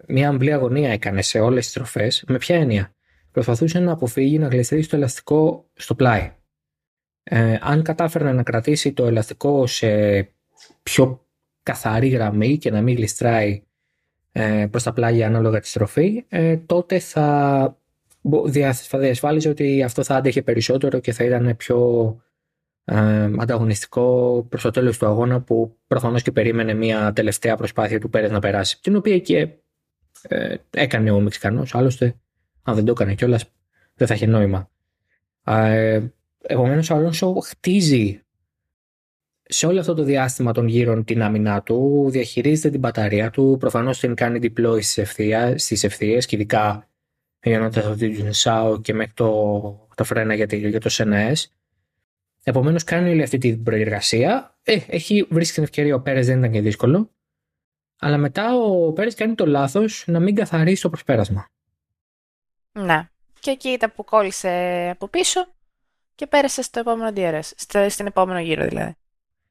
μια 0.07 0.29
αμβλία 0.29 0.55
αγωνία 0.55 0.91
έκανε 0.91 1.21
σε 1.21 1.39
όλες 1.39 1.65
τις 1.65 1.73
τροφές. 1.73 2.23
Με 2.27 2.37
ποια 2.37 2.55
έννοια; 2.55 2.93
Προσπαθούσε 3.33 3.79
να 3.79 3.91
αποφύγει 3.91 4.39
να 4.39 4.47
γλιστρήσει 4.47 4.89
το 4.89 4.95
ελαστικό 4.95 5.69
στο 5.73 5.95
πλάι. 5.95 6.35
Ε, 7.23 7.57
αν 7.61 7.83
κατάφερε 7.83 8.31
να 8.31 8.43
κρατήσει 8.43 8.93
το 8.93 9.05
ελαστικό 9.05 9.67
σε 9.67 9.89
πιο 10.83 11.27
καθαρή 11.63 12.07
γραμμή 12.07 12.57
και 12.57 12.71
να 12.71 12.81
μην 12.81 12.95
γλιστράει 12.95 13.63
ε, 14.31 14.67
προς 14.71 14.83
τα 14.83 14.93
πλάγια 14.93 15.27
ανάλογα 15.27 15.59
τη 15.59 15.67
στροφή, 15.67 16.25
ε, 16.27 16.57
τότε 16.57 16.99
θα 16.99 17.77
θα 18.71 18.99
διασφάλιζε 18.99 19.49
ότι 19.49 19.83
αυτό 19.83 20.03
θα 20.03 20.15
άντεχε 20.15 20.41
περισσότερο 20.41 20.99
και 20.99 21.11
θα 21.11 21.23
ήταν 21.23 21.55
πιο 21.55 22.07
ε, 22.85 23.23
ανταγωνιστικό 23.23 24.45
προς 24.49 24.61
το 24.61 24.71
τέλος 24.71 24.97
του 24.97 25.05
αγώνα 25.05 25.41
που 25.41 25.77
προφανώς 25.87 26.21
και 26.21 26.31
περίμενε 26.31 26.73
μια 26.73 27.13
τελευταία 27.13 27.55
προσπάθεια 27.55 27.99
του 27.99 28.09
Πέρες 28.09 28.31
να 28.31 28.39
περάσει. 28.39 28.81
Την 28.81 28.95
οποία 28.95 29.19
και 29.19 29.49
ε, 30.27 30.55
έκανε 30.69 31.11
ο 31.11 31.19
Μεξικανός. 31.19 31.75
Άλλωστε, 31.75 32.15
αν 32.63 32.75
δεν 32.75 32.85
το 32.85 32.91
έκανε 32.91 33.15
κιόλας, 33.15 33.45
δεν 33.95 34.07
θα 34.07 34.13
είχε 34.13 34.25
νόημα. 34.25 34.69
Ε, 35.45 36.01
Επομένως, 36.45 36.89
ο 36.89 36.95
Αλόνσο 36.95 37.33
χτίζει 37.33 38.21
σε 39.43 39.65
όλο 39.65 39.79
αυτό 39.79 39.93
το 39.93 40.03
διάστημα 40.03 40.51
των 40.51 40.67
γύρων 40.67 41.03
την 41.03 41.21
άμυνά 41.21 41.61
του, 41.61 42.07
διαχειρίζεται 42.09 42.69
την 42.69 42.79
μπαταρία 42.79 43.29
του, 43.29 43.57
προφανώς 43.59 43.99
την 43.99 44.15
κάνει 44.15 44.39
deploy 44.41 44.79
στις 45.55 45.83
ευθείες 45.83 46.25
και 46.25 46.35
ειδικά 46.35 46.87
γεννώντα 47.43 47.87
από 47.87 47.95
την 47.95 48.33
ΣΑΟ 48.33 48.81
και 48.81 48.93
μέχρι 48.93 49.13
το, 49.13 49.87
το 49.95 50.03
φρένα 50.03 50.33
για, 50.33 50.45
για 50.49 50.79
το 50.79 50.89
ΣΕΝΑΕΣ. 50.89 51.53
Επομένως, 52.43 52.83
κάνει 52.83 53.09
όλη 53.09 53.23
αυτή 53.23 53.37
την 53.37 53.63
προεργασία. 53.63 54.57
Ε, 54.63 54.77
έχει 54.87 55.27
βρίσκει 55.29 55.53
την 55.53 55.63
ευκαιρία 55.63 55.95
ο 55.95 55.99
Πέρες, 55.99 56.25
δεν 56.25 56.37
ήταν 56.37 56.51
και 56.51 56.61
δύσκολο. 56.61 57.11
Αλλά 58.03 58.17
μετά 58.17 58.55
ο 58.55 58.91
Πέρε 58.91 59.11
κάνει 59.11 59.35
το 59.35 59.45
λάθος 59.45 60.03
να 60.07 60.19
μην 60.19 60.35
καθαρίσει 60.35 60.81
το 60.81 60.89
προσπέρασμα. 60.89 61.47
Ναι. 62.71 63.09
Και 63.39 63.51
εκεί 63.51 63.69
ήταν 63.69 63.93
που 63.95 64.03
κόλλησε 64.03 64.89
από 64.93 65.07
πίσω 65.07 65.47
και 66.15 66.27
πέρασε 66.27 66.61
στο 66.61 66.79
επόμενο 66.79 67.11
DRS. 67.15 67.51
Στην 67.89 68.05
επόμενο 68.05 68.39
γύρο 68.39 68.67
δηλαδή. 68.67 68.95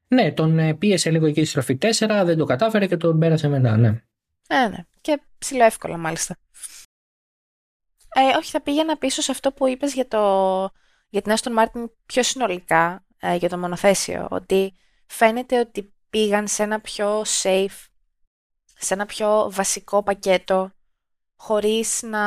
Ναι, 0.07 0.31
τον 0.31 0.59
ε, 0.59 0.73
πίεσε 0.73 1.11
λίγο 1.11 1.25
εκεί 1.25 1.39
στη 1.39 1.49
στροφή 1.49 1.77
4, 1.81 2.21
δεν 2.25 2.37
το 2.37 2.45
κατάφερε 2.45 2.87
και 2.87 2.97
τον 2.97 3.19
πέρασε 3.19 3.47
μετά, 3.47 3.77
ναι. 3.77 3.87
Ε, 4.47 4.67
ναι. 4.67 4.85
Και 5.01 5.21
ψηλό 5.37 5.63
εύκολα 5.63 5.97
μάλιστα. 5.97 6.37
Ε, 8.13 8.37
όχι, 8.37 8.51
θα 8.51 8.61
πήγαινα 8.61 8.97
πίσω 8.97 9.21
σε 9.21 9.31
αυτό 9.31 9.51
που 9.51 9.67
είπες 9.67 9.93
για, 9.93 10.07
το, 10.07 10.19
για 11.09 11.21
την 11.21 11.33
Aston 11.37 11.59
Martin 11.59 11.89
πιο 12.05 12.23
συνολικά, 12.23 13.05
ε, 13.19 13.35
για 13.35 13.49
το 13.49 13.57
μονοθέσιο, 13.57 14.27
ότι 14.29 14.73
φαίνεται 15.05 15.59
ότι 15.59 15.93
πήγαν 16.09 16.47
σε 16.47 16.63
ένα 16.63 16.79
πιο 16.79 17.21
safe, 17.21 17.85
σε 18.77 18.93
ένα 18.93 19.05
πιο 19.05 19.51
βασικό 19.51 20.03
πακέτο, 20.03 20.71
χωρίς 21.35 22.01
να 22.01 22.23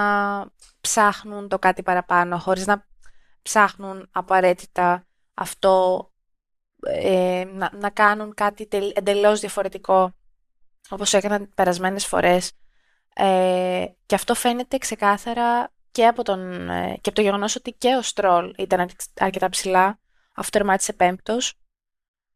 ψάχνουν 0.81 1.49
το 1.49 1.59
κάτι 1.59 1.83
παραπάνω, 1.83 2.39
χωρίς 2.39 2.67
να 2.67 2.87
ψάχνουν 3.43 4.09
απαραίτητα 4.13 5.07
αυτό, 5.35 6.07
ε, 6.87 7.45
να, 7.53 7.71
να 7.75 7.91
κάνουν 7.91 8.35
κάτι 8.35 8.69
εντελώς 8.95 9.41
διαφορετικό, 9.41 10.15
όπως 10.89 11.13
έκαναν 11.13 11.53
περασμένες 11.55 12.07
φορές. 12.07 12.53
Ε, 13.15 13.87
και 14.07 14.15
αυτό 14.15 14.35
φαίνεται 14.35 14.79
ξεκάθαρα 14.79 15.73
και 15.91 16.07
από, 16.07 16.23
τον, 16.23 16.71
ε, 16.71 16.99
και 17.01 17.09
από 17.09 17.13
το 17.15 17.23
γεγονός 17.23 17.57
ότι 17.57 17.73
και 17.73 17.95
ο 17.95 18.03
Στρόλ 18.03 18.55
ήταν 18.59 18.91
αρκετά 19.21 19.49
ψηλά, 19.49 19.99
αυτό 20.35 20.59
τερμάτισε 20.59 20.93
πέμπτος 20.93 21.55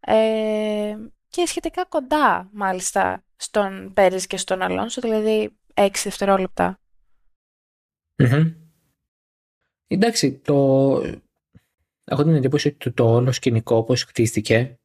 ε, 0.00 0.96
και 1.30 1.46
σχετικά 1.46 1.84
κοντά 1.84 2.48
μάλιστα 2.52 3.24
στον 3.36 3.92
Πέρις 3.92 4.26
και 4.26 4.36
στον 4.36 4.62
Αλόνσο, 4.62 5.00
δηλαδή 5.00 5.56
6 5.74 5.88
δευτερόλεπτα. 6.04 6.80
Εντάξει, 9.86 10.32
το... 10.32 10.54
έχω 12.04 12.22
την 12.22 12.34
εντύπωση 12.34 12.68
ότι 12.68 12.92
το 12.92 13.14
όλο 13.14 13.32
σκηνικό 13.32 13.76
όπως 13.76 14.02
χτίστηκε 14.02 14.78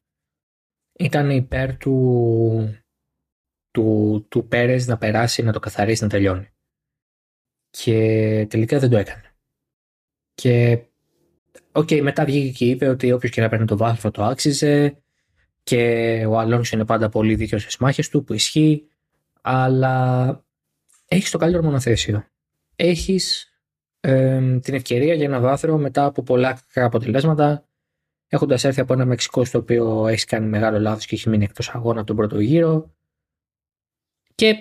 ήταν 0.98 1.30
υπέρ 1.30 1.76
του, 1.76 2.80
του, 3.70 4.26
του 4.28 4.46
Πέρες 4.48 4.86
να 4.86 4.98
περάσει, 4.98 5.42
να 5.42 5.52
το 5.52 5.58
καθαρίσει, 5.58 6.02
να 6.02 6.08
τελειώνει 6.08 6.50
και 7.82 8.46
τελικά 8.50 8.78
δεν 8.78 8.90
το 8.90 8.96
έκανε. 8.96 9.34
Και 10.34 10.84
OK, 11.72 11.88
okay, 11.90 12.00
μετά 12.02 12.24
βγήκε 12.24 12.52
και 12.52 12.64
είπε 12.64 12.88
ότι 12.88 13.12
όποιος 13.12 13.32
και 13.32 13.40
να 13.40 13.48
παίρνει 13.48 13.66
το 13.66 13.76
βάθρο 13.76 14.10
το 14.10 14.24
άξιζε 14.24 15.02
και 15.66 16.24
ο 16.28 16.38
Αλόνσο 16.38 16.76
είναι 16.76 16.84
πάντα 16.84 17.08
πολύ 17.08 17.34
δίκαιος 17.34 17.62
στις 17.62 17.76
μάχες 17.76 18.08
του 18.08 18.24
που 18.24 18.32
ισχύει, 18.32 18.88
αλλά 19.40 20.44
έχεις 21.06 21.30
το 21.30 21.38
καλύτερο 21.38 21.62
μονοθέσιο. 21.64 22.24
Έχεις 22.76 23.52
ε, 24.00 24.58
την 24.58 24.74
ευκαιρία 24.74 25.14
για 25.14 25.24
ένα 25.24 25.40
βάθρο 25.40 25.78
μετά 25.78 26.04
από 26.04 26.22
πολλά 26.22 26.60
αποτελέσματα, 26.74 27.68
έχοντας 28.28 28.64
έρθει 28.64 28.80
από 28.80 28.92
ένα 28.92 29.04
Μεξικό 29.04 29.44
στο 29.44 29.58
οποίο 29.58 30.06
έχεις 30.06 30.24
κάνει 30.24 30.46
μεγάλο 30.46 30.78
λάθος 30.78 31.06
και 31.06 31.14
έχει 31.14 31.28
μείνει 31.28 31.44
εκτός 31.44 31.68
αγώνα 31.68 32.04
τον 32.04 32.16
πρώτο 32.16 32.40
γύρο. 32.40 32.94
Και 34.34 34.56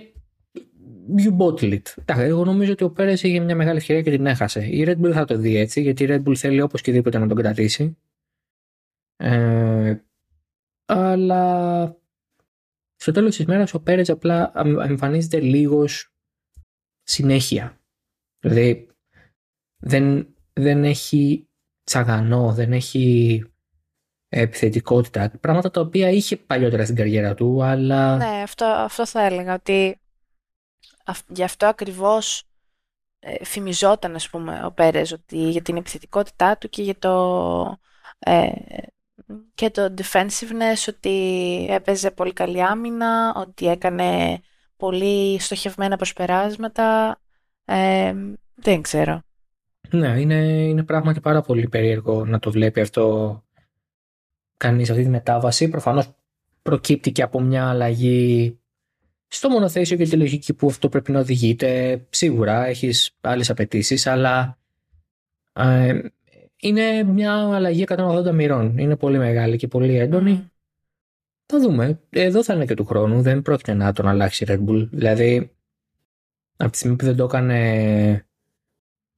you 1.18 1.38
bottle 1.38 1.80
it. 1.80 2.14
Εγώ 2.18 2.46
νομίζω 2.46 2.72
ότι 2.72 2.84
ο 2.84 2.90
Πέρες 2.90 3.24
είχε 3.24 3.40
μια 3.40 3.56
μεγάλη 3.56 3.78
ευκαιρία 3.78 4.02
και 4.02 4.12
την 4.12 4.26
έχασε. 4.26 4.66
Η 4.66 4.84
Red 4.88 5.02
Bull 5.02 5.12
θα 5.12 5.26
το 5.26 5.38
δει 5.38 5.58
έτσι, 5.58 5.82
γιατί 5.82 6.04
η 6.04 6.08
Red 6.10 6.24
Bull 6.24 6.36
θέλει 6.36 6.62
όπως 6.62 6.82
και 6.82 6.92
δίποτε 6.92 7.18
να 7.18 7.28
τον 7.28 7.38
κρατήσει. 7.38 7.98
Ε, 9.18 9.65
αλλά 11.16 11.98
στο 12.96 13.12
τέλος 13.12 13.36
της 13.36 13.46
μέρας 13.46 13.74
ο 13.74 13.82
Πέρε 13.82 14.02
απλά 14.08 14.52
εμφανίζεται 14.88 15.40
λίγος 15.40 16.14
συνέχεια. 17.04 17.80
Δηλαδή 18.40 18.90
δεν, 19.84 20.36
δεν 20.54 20.84
έχει 20.84 21.48
τσαγανό, 21.84 22.54
δεν 22.54 22.74
έχει 22.74 23.44
επιθετικότητα. 24.30 25.30
Πράγματα 25.30 25.72
τα 25.72 25.82
οποία 25.82 26.10
είχε 26.10 26.38
παλιότερα 26.38 26.84
στην 26.84 26.96
καριέρα 26.96 27.34
του, 27.34 27.64
αλλά. 27.64 28.18
Ναι, 28.18 28.42
αυτό, 28.42 28.66
αυτό 28.66 29.06
θα 29.06 29.22
έλεγα. 29.22 29.54
Ότι 29.54 30.00
γι' 31.28 31.44
αυτό 31.44 31.66
ακριβώς 31.66 32.44
ε, 33.20 33.46
φημιζόταν 33.46 34.16
ας 34.16 34.30
πούμε 34.30 34.66
ο 34.66 34.72
Πέρες 34.72 35.12
ότι 35.12 35.50
για 35.50 35.62
την 35.62 35.78
επιθετικότητά 35.78 36.58
του 36.58 36.70
και 36.70 36.82
για 36.82 36.98
το 36.98 37.80
ε, 38.20 38.52
και 39.56 39.70
το 39.70 39.94
defensiveness 39.98 40.88
ότι 40.88 41.68
έπαιζε 41.70 42.12
πολύ 42.12 42.34
καλή 42.34 42.64
άμυνα, 42.64 43.34
ότι 43.36 43.68
έκανε 43.68 44.40
πολύ 44.78 45.40
στοχευμένα 45.40 45.96
προσπεράσματα. 45.96 47.20
Ε, 47.66 48.14
δεν 48.56 48.82
ξέρω. 48.82 49.22
Ναι, 49.90 50.20
είναι, 50.20 50.36
είναι 50.44 50.84
πράγματι 50.84 51.20
πάρα 51.20 51.42
πολύ 51.42 51.68
περίεργο 51.68 52.26
να 52.26 52.40
το 52.40 52.52
βλέπει 52.52 52.82
αυτό 52.82 53.44
κανείς 54.58 54.90
αυτή 54.90 55.04
τη 55.04 55.10
μετάβαση. 55.10 55.70
Προφανώς 55.70 56.16
προκύπτει 56.62 57.12
και 57.12 57.22
από 57.22 57.42
μια 57.42 57.70
αλλαγή 57.70 58.60
στο 59.28 59.50
μονοθέσιο 59.50 59.98
και 59.98 60.04
τη 60.04 60.16
λογική 60.16 60.54
που 60.54 60.68
αυτό 60.68 60.90
πρέπει 60.90 61.12
να 61.12 61.20
οδηγείται. 61.20 62.02
Σίγουρα 62.10 62.66
έχεις 62.66 63.18
άλλες 63.22 63.50
απαιτήσεις, 63.50 64.08
αλλά 64.08 64.58
ε, 65.54 66.00
είναι 66.58 67.04
μια 67.04 67.34
αλλαγή 67.34 67.86
180 67.88 68.32
μοιρών. 68.32 68.78
Είναι 68.78 68.96
πολύ 68.96 69.18
μεγάλη 69.18 69.58
και 69.58 69.68
πολύ 69.68 69.98
έντονη. 69.98 70.50
Θα 71.46 71.60
δούμε. 71.60 72.00
Εδώ 72.10 72.44
θα 72.44 72.54
είναι 72.54 72.66
και 72.66 72.74
του 72.74 72.86
χρόνου. 72.86 73.22
Δεν 73.22 73.42
πρόκειται 73.42 73.74
να 73.74 73.94
τον 73.94 74.08
αλλάξει 74.08 74.44
η 74.44 74.48
Red 74.50 74.70
Bull. 74.70 74.88
Δηλαδή, 74.92 75.56
από 76.58 76.72
τη 76.72 76.78
στιγμή 76.78 76.96
που 76.96 77.06
δεν 77.06 77.16
το 77.16 77.24
έκανε 77.24 78.28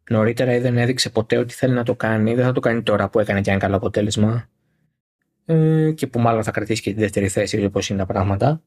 νωρίτερα 0.09 0.55
ή 0.55 0.59
δεν 0.59 0.77
έδειξε 0.77 1.09
ποτέ 1.09 1.37
ότι 1.37 1.53
θέλει 1.53 1.73
να 1.73 1.83
το 1.83 1.95
κάνει, 1.95 2.33
δεν 2.35 2.45
θα 2.45 2.51
το 2.51 2.59
κάνει 2.59 2.83
τώρα 2.83 3.09
που 3.09 3.19
έκανε 3.19 3.41
και 3.41 3.49
ένα 3.49 3.59
καλό 3.59 3.75
αποτέλεσμα. 3.75 4.49
ε, 5.45 5.91
και 5.91 6.07
που 6.07 6.19
μάλλον 6.19 6.43
θα 6.43 6.51
κρατήσει 6.51 6.81
και 6.81 6.93
τη 6.93 6.99
δεύτερη 6.99 7.27
θέση 7.27 7.65
όπως 7.65 7.89
είναι 7.89 7.99
τα 7.99 8.05
πράγματα. 8.05 8.63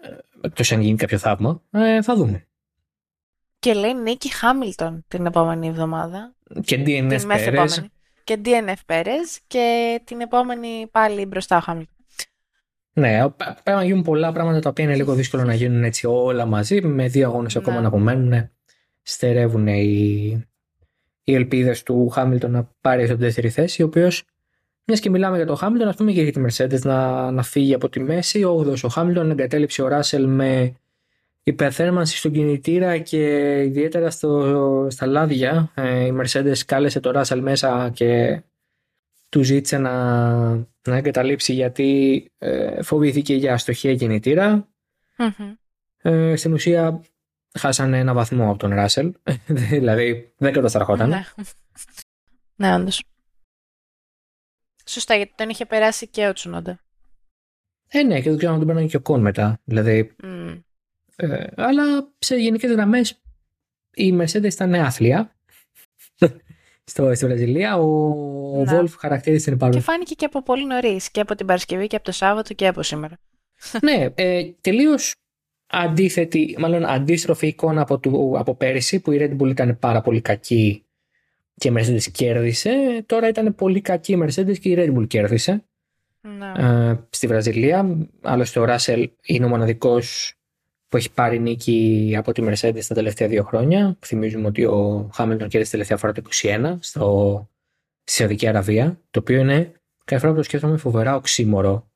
Ε, 0.00 0.16
εκτός 0.40 0.72
αν 0.72 0.80
γίνει 0.80 0.96
κάποιο 0.96 1.18
θαύμα, 1.18 1.62
ε, 1.70 2.02
θα 2.02 2.14
δούμε. 2.16 2.47
Και 3.58 3.72
λέει 3.72 3.94
Νίκη 3.94 4.34
Χάμιλτον 4.34 5.04
την 5.08 5.26
επόμενη 5.26 5.66
εβδομάδα. 5.66 6.34
Και 6.64 6.82
DNF 6.86 7.20
Πέρες. 7.26 7.86
Και 8.24 8.38
DNF 8.44 8.80
Πέρες 8.86 9.40
και 9.46 10.00
την 10.04 10.20
επόμενη 10.20 10.86
πάλι 10.90 11.26
μπροστά 11.26 11.56
ο 11.56 11.60
Χάμιλτον. 11.60 11.94
Ναι, 12.92 13.28
πρέπει 13.36 13.78
να 13.78 13.84
γίνουν 13.84 14.02
πολλά 14.02 14.32
πράγματα 14.32 14.60
τα 14.60 14.68
οποία 14.68 14.84
είναι 14.84 14.96
λίγο 14.96 15.14
δύσκολο 15.14 15.44
να 15.44 15.54
γίνουν 15.54 15.84
έτσι 15.84 16.06
όλα 16.06 16.46
μαζί. 16.46 16.80
Με 16.82 17.08
δύο 17.08 17.26
αγώνες 17.28 17.56
ακόμα 17.56 17.76
ναι. 17.76 17.82
να 17.82 17.88
απομένουν, 17.88 18.50
στερεύουν 19.02 19.66
οι, 19.66 20.46
οι 21.24 21.34
ελπίδες 21.34 21.82
του 21.82 22.08
Χάμιλτον 22.08 22.50
να 22.50 22.70
πάρει 22.80 23.02
αυτή 23.02 23.14
τη 23.14 23.22
δεύτερη 23.22 23.50
θέση, 23.50 23.82
ο 23.82 23.86
οποίος, 23.86 24.24
μιας 24.84 25.00
και 25.00 25.10
μιλάμε 25.10 25.36
για 25.36 25.46
τον 25.46 25.56
Χάμιλτον, 25.56 25.88
ας 25.88 25.96
πούμε 25.96 26.12
και 26.12 26.22
για 26.22 26.32
τη 26.32 26.40
Mercedes 26.46 26.80
να, 26.80 27.30
να 27.30 27.42
φύγει 27.42 27.74
από 27.74 27.88
τη 27.88 28.00
μέση. 28.00 28.44
Ο 28.44 28.64
8ο 28.66 28.76
ο 28.82 28.88
Χάμιλτον 28.88 29.30
εγκατέλειψε 29.30 29.82
ο 29.82 29.88
Ράσελ 29.88 30.26
με 30.26 30.74
υπερθέρμανση 31.48 32.16
στον 32.16 32.32
κινητήρα 32.32 32.98
και 32.98 33.52
ιδιαίτερα 33.62 34.10
στο, 34.10 34.86
στα 34.90 35.06
λάδια. 35.06 35.72
Ε, 35.74 36.04
η 36.04 36.14
Mercedes 36.20 36.58
κάλεσε 36.66 37.00
τον 37.00 37.12
Ράσελ 37.12 37.40
μέσα 37.40 37.90
και 37.94 38.42
του 39.28 39.42
ζήτησε 39.42 39.78
να, 39.78 40.54
να 40.54 40.96
εγκαταλείψει 40.96 41.52
γιατί 41.52 42.30
ε, 42.38 42.82
φοβήθηκε 42.82 43.34
για 43.34 43.52
αστοχία 43.52 43.94
κινητήρα. 43.94 44.68
Ε, 46.02 46.36
στην 46.36 46.52
ουσία 46.52 47.00
χάσανε 47.58 47.98
ένα 47.98 48.14
βαθμό 48.14 48.48
από 48.48 48.58
τον 48.58 48.74
Ράσελ. 48.74 49.12
δηλαδή 49.46 50.32
δεν 50.36 50.52
καταστραχόταν. 50.52 51.08
Ναι, 51.08 51.24
ναι 52.56 52.74
όντως. 52.74 53.02
Σωστά, 54.86 55.14
γιατί 55.14 55.32
τον 55.36 55.48
είχε 55.48 55.66
περάσει 55.66 56.08
και 56.08 56.26
ο 56.26 56.32
Τσουνόντα. 56.32 56.80
Ε, 57.88 58.02
ναι, 58.02 58.20
και 58.20 58.28
δεν 58.28 58.38
ξέρω 58.38 58.52
αν 58.52 58.58
τον 58.58 58.68
παίρνει 58.68 58.88
και 58.88 58.96
ο 58.96 59.00
Κον 59.00 59.20
μετά. 59.20 59.60
Δηλαδή. 59.64 60.16
Ε, 61.20 61.46
αλλά 61.56 62.12
σε 62.18 62.36
γενικές 62.36 62.70
γραμμές 62.70 63.20
η 63.94 64.18
Mercedes 64.20 64.52
ήταν 64.52 64.74
άθλια. 64.74 65.36
Στο, 66.84 67.14
στη 67.14 67.26
Βραζιλία, 67.26 67.76
ο, 67.76 68.10
ο 68.60 68.64
Βόλφ 68.64 68.96
χαρακτήρισε 68.96 69.50
την 69.50 69.58
παρουσία. 69.58 69.80
Και 69.80 69.86
φάνηκε 69.86 70.14
και 70.14 70.24
από 70.24 70.42
πολύ 70.42 70.66
νωρίς, 70.66 71.10
και 71.10 71.20
από 71.20 71.34
την 71.34 71.46
Παρασκευή 71.46 71.86
και 71.86 71.96
από 71.96 72.04
το 72.04 72.12
Σάββατο 72.12 72.54
και 72.54 72.66
από 72.66 72.82
σήμερα. 72.82 73.18
ναι, 73.86 74.08
ε, 74.14 74.50
τελείως 74.60 75.14
αντίθετη, 75.66 76.56
μάλλον 76.58 76.84
αντίστροφη 76.84 77.46
εικόνα 77.46 77.80
από, 77.80 77.98
του, 77.98 78.34
από 78.38 78.54
πέρυσι 78.54 79.00
που 79.00 79.12
η 79.12 79.18
Red 79.20 79.42
Bull 79.42 79.48
ήταν 79.48 79.78
πάρα 79.78 80.00
πολύ 80.00 80.20
κακή 80.20 80.84
και 81.54 81.68
η 81.68 81.74
Mercedes 81.76 82.10
κέρδισε. 82.12 83.04
Τώρα 83.06 83.28
ήταν 83.28 83.54
πολύ 83.54 83.80
κακή 83.80 84.12
η 84.12 84.18
Mercedes 84.22 84.58
και 84.58 84.68
η 84.68 84.74
Red 84.78 84.96
Bull 84.96 85.06
κέρδισε. 85.06 85.64
Ναι. 86.20 86.52
Ε, 86.56 86.98
στη 87.10 87.26
Βραζιλία. 87.26 88.08
Άλλωστε 88.22 88.60
ο 88.60 88.64
Ράσελ 88.64 89.10
είναι 89.22 89.44
ο 89.44 89.48
μοναδικός 89.48 90.37
που 90.88 90.96
έχει 90.96 91.12
πάρει 91.12 91.38
νίκη 91.38 92.14
από 92.18 92.32
τη 92.32 92.42
Mercedes 92.44 92.82
τα 92.88 92.94
τελευταία 92.94 93.28
δύο 93.28 93.42
χρόνια. 93.42 93.96
Θυμίζουμε 94.06 94.46
ότι 94.46 94.64
ο 94.64 95.10
Χάμιλτον 95.14 95.48
κέρδισε 95.48 95.70
τελευταία 95.70 95.96
φορά 95.96 96.12
το 96.12 96.22
2021 96.42 96.76
στο, 96.80 97.48
στη 98.04 98.16
Σαουδική 98.16 98.46
Αραβία. 98.46 99.00
Το 99.10 99.18
οποίο 99.20 99.40
είναι 99.40 99.72
κάθε 100.04 100.20
φορά 100.20 100.32
που 100.32 100.38
το 100.38 100.44
σκέφτομαι 100.44 100.76
φοβερά 100.76 101.14
οξύμορο 101.14 101.90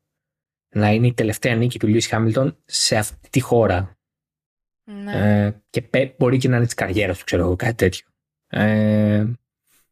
να 0.74 0.90
είναι 0.90 1.06
η 1.06 1.12
τελευταία 1.12 1.54
νίκη 1.54 1.78
του 1.78 1.86
Λιούις 1.86 2.06
Χάμιλτον 2.06 2.56
σε 2.64 2.96
αυτή 2.96 3.28
τη 3.30 3.40
χώρα. 3.40 3.96
Ναι. 4.84 5.44
Ε, 5.44 5.62
και 5.70 6.14
μπορεί 6.18 6.38
και 6.38 6.48
να 6.48 6.56
είναι 6.56 6.64
της 6.64 6.74
καριέρας 6.74 7.18
του, 7.18 7.24
ξέρω 7.24 7.42
εγώ, 7.42 7.56
κάτι 7.56 7.74
τέτοιο. 7.74 8.06
Ε, 8.48 9.32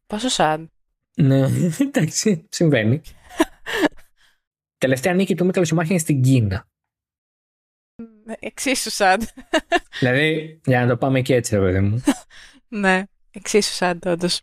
Πόσο 0.07 0.29
σαν. 0.29 0.71
Ναι, 1.15 1.47
εντάξει, 1.87 2.45
συμβαίνει. 2.49 3.01
τελευταία 4.77 5.13
νίκη 5.13 5.35
του 5.35 5.45
Μίκαλο 5.45 5.65
Σουμάχη 5.65 5.89
είναι 5.89 5.99
στην 5.99 6.21
Κίνα. 6.21 6.70
Ναι, 8.31 8.47
εξίσου 8.47 8.89
σαν. 8.89 9.27
δηλαδή, 9.99 10.59
για 10.65 10.81
να 10.81 10.87
το 10.87 10.97
πάμε 10.97 11.21
και 11.21 11.35
έτσι, 11.35 11.55
ρε 11.55 11.61
παιδί 11.61 11.79
μου. 11.79 12.03
ναι, 12.67 13.03
εξίσου 13.31 13.73
σαν, 13.73 13.99
όντως. 14.05 14.41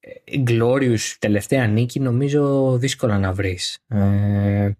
Ε, 0.00 0.42
Glorious 0.46 1.14
τελευταία 1.18 1.66
νίκη 1.66 2.00
νομίζω 2.00 2.72
δύσκολα 2.78 3.18
να 3.18 3.32
βρεις. 3.32 3.78
Ε, 3.88 4.72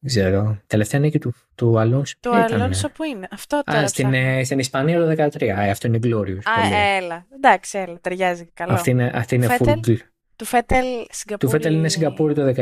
δεν 0.00 0.10
ξέρω. 0.10 0.60
Τελευταία 0.66 1.00
νίκη 1.00 1.18
του, 1.18 1.34
του 1.54 1.78
Αλόνσο. 1.78 2.14
Του 2.20 2.34
Αλόνσο 2.34 2.90
που 2.90 3.02
είναι; 3.02 3.28
Αυτό 3.30 3.62
τώρα. 3.64 3.78
Α, 3.78 3.86
στην, 3.86 4.14
ε, 4.14 4.44
στην 4.44 4.58
Ισπανία 4.58 4.98
το 4.98 5.06
2013. 5.06 5.40
Ε, 5.40 5.70
αυτό 5.70 5.86
είναι 5.86 5.98
Glorious. 6.02 6.42
Α, 6.42 6.60
πολύ. 6.60 6.74
έλα. 6.74 7.26
Εντάξει, 7.34 7.78
έλα. 7.78 7.98
Ταιριάζει. 8.00 8.50
Καλό. 8.54 8.72
Αυτή 8.72 8.90
είναι, 8.90 9.10
αυτή 9.14 9.34
είναι 9.34 9.46
Φέτελ, 9.46 9.80
full. 9.86 9.96
Του 10.36 10.44
Φέτελ 10.44 10.84
Σιγκαπούρη. 11.10 11.38
Του 11.38 11.48
Φέτελ 11.48 11.74
είναι 11.74 11.88
Σιγκαπούρη 11.88 12.34
το 12.34 12.46
19. 12.46 12.54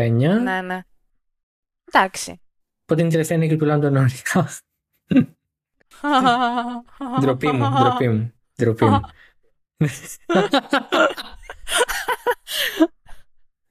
Ναι, 0.43 0.61
ναι. 0.61 0.81
Εντάξει. 1.93 2.41
Πότε 2.87 3.01
είναι 3.01 3.09
η 3.09 3.13
τελευταία 3.13 3.39
νίκη 3.39 3.57
του 3.57 3.65
Λάντο 3.65 3.91
Νόρι. 3.91 4.23
ντροπή 7.21 7.53
μου, 7.53 7.69
ντροπή 7.69 8.09
μου. 8.09 8.33
Ντροπή 8.57 8.85
μου. 8.85 9.01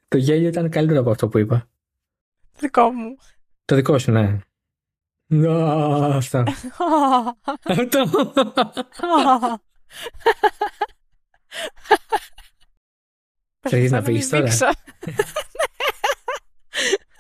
το 0.07 0.17
γέλιο 0.17 0.47
ήταν 0.47 0.69
καλύτερο 0.69 0.99
από 0.99 1.11
αυτό 1.11 1.27
που 1.27 1.37
είπα. 1.37 1.69
Δικό 2.57 2.91
μου. 2.91 3.17
Το 3.65 3.75
δικό 3.75 3.97
σου, 3.99 4.11
ναι. 4.11 4.39
Αυτό. 6.15 6.43
Αυτό. 7.63 8.05
Θέλεις 13.59 13.91
να 13.91 14.01
πεις 14.01 14.29
τώρα. 14.29 14.51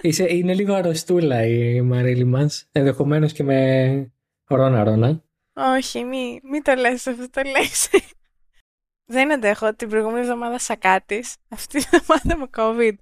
Είσαι, 0.05 0.33
είναι 0.35 0.53
λίγο 0.53 0.73
αρρωστούλα 0.73 1.45
η 1.45 1.81
Μαρίλη 1.81 2.23
μας. 2.23 2.67
Ενδεχομένως 2.71 3.33
και 3.33 3.43
με 3.43 4.11
ρόνα 4.47 4.83
ρόνα. 4.83 5.23
Όχι, 5.53 6.03
μη, 6.03 6.39
μη 6.51 6.61
το 6.61 6.73
λες 6.73 7.07
αυτό 7.07 7.29
το 7.29 7.41
λες. 7.49 7.89
Δεν 9.13 9.31
αντέχω 9.31 9.73
την 9.75 9.89
προηγούμενη 9.89 10.19
εβδομάδα 10.19 10.59
σακάτης. 10.59 11.35
Αυτή 11.49 11.79
τη 11.79 11.89
εβδομάδα 11.91 12.37
με 12.37 12.49
COVID. 12.57 12.95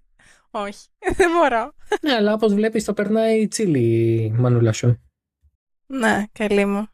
Όχι, 0.51 0.87
δεν 1.17 1.31
μπορώ. 1.31 1.73
Ναι, 2.01 2.13
αλλά 2.13 2.33
όπως 2.33 2.53
βλέπεις 2.53 2.83
το 2.83 2.93
περνάει 2.93 3.41
η 3.41 3.47
τσίλη 3.47 3.79
η 3.79 4.31
μανούλα 4.31 4.71
σου. 4.71 5.01
Ναι, 5.85 6.23
καλή 6.31 6.65
μου. 6.65 6.87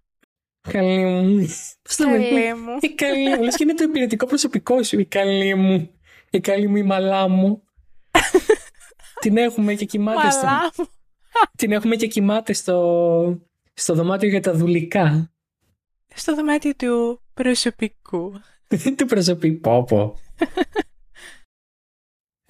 Καλή 0.72 1.06
μου. 1.06 1.48
Πώς 1.82 1.96
το 1.96 2.04
καλή 2.04 2.54
μου. 2.54 2.78
Η 2.80 2.90
καλή 2.90 3.30
μου. 3.36 3.44
Λες 3.44 3.56
και 3.56 3.64
είναι 3.64 3.74
το 3.74 3.84
υπηρετικό 3.84 4.26
προσωπικό 4.26 4.84
σου. 4.84 5.00
Η 5.00 5.06
καλή 5.06 5.56
μου. 5.56 6.00
Η 6.30 6.40
καλή 6.40 6.68
μου 6.68 6.76
η 6.76 6.84
μαλά 6.84 7.28
μου. 7.28 7.64
Την 9.20 9.38
έχουμε 9.38 9.74
και 9.74 9.86
κοιμάται 9.86 10.30
στο... 10.30 10.48
Την 11.58 11.72
έχουμε 11.72 11.96
και 11.96 12.08
κοιμάται 12.08 12.54
στο... 12.54 13.40
στο 13.74 13.94
δωμάτιο 13.94 14.30
για 14.30 14.42
τα 14.42 14.54
δουλικά. 14.54 15.32
Στο 16.16 16.36
δωμάτιο 16.36 16.76
του 16.76 17.22
προσωπικού. 17.34 18.34
του 18.98 19.06
προσωπικού. 19.06 19.60
Πόπο. 19.60 20.16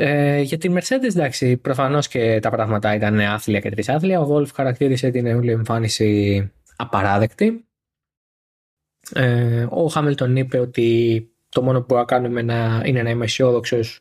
Ε, 0.02 0.42
για 0.42 0.58
τη 0.58 0.74
Mercedes, 0.74 1.04
εντάξει, 1.04 1.58
προφανώς 1.58 2.08
και 2.08 2.40
τα 2.40 2.50
πράγματα 2.50 2.96
ήταν 2.96 3.20
άθλια 3.20 3.60
και 3.60 3.70
τρισάθλια. 3.70 4.22
Ο 4.22 4.36
Wolf 4.36 4.48
χαρακτήρισε 4.54 5.10
την 5.10 5.28
όλη 5.28 5.52
εμφάνιση 5.52 6.52
απαράδεκτη. 6.76 7.68
Ε, 9.14 9.68
ο 9.70 9.88
Χάμιλτον 9.88 10.36
είπε 10.36 10.60
ότι 10.60 11.30
το 11.50 11.62
μόνο 11.62 11.80
που 11.80 11.86
μπορούμε 11.86 12.06
να 12.08 12.16
κάνουμε 12.16 12.42
να, 12.42 12.84
είναι 12.86 13.02
να 13.02 13.10
είμαι 13.10 13.26
αισιόδοξος 13.26 14.00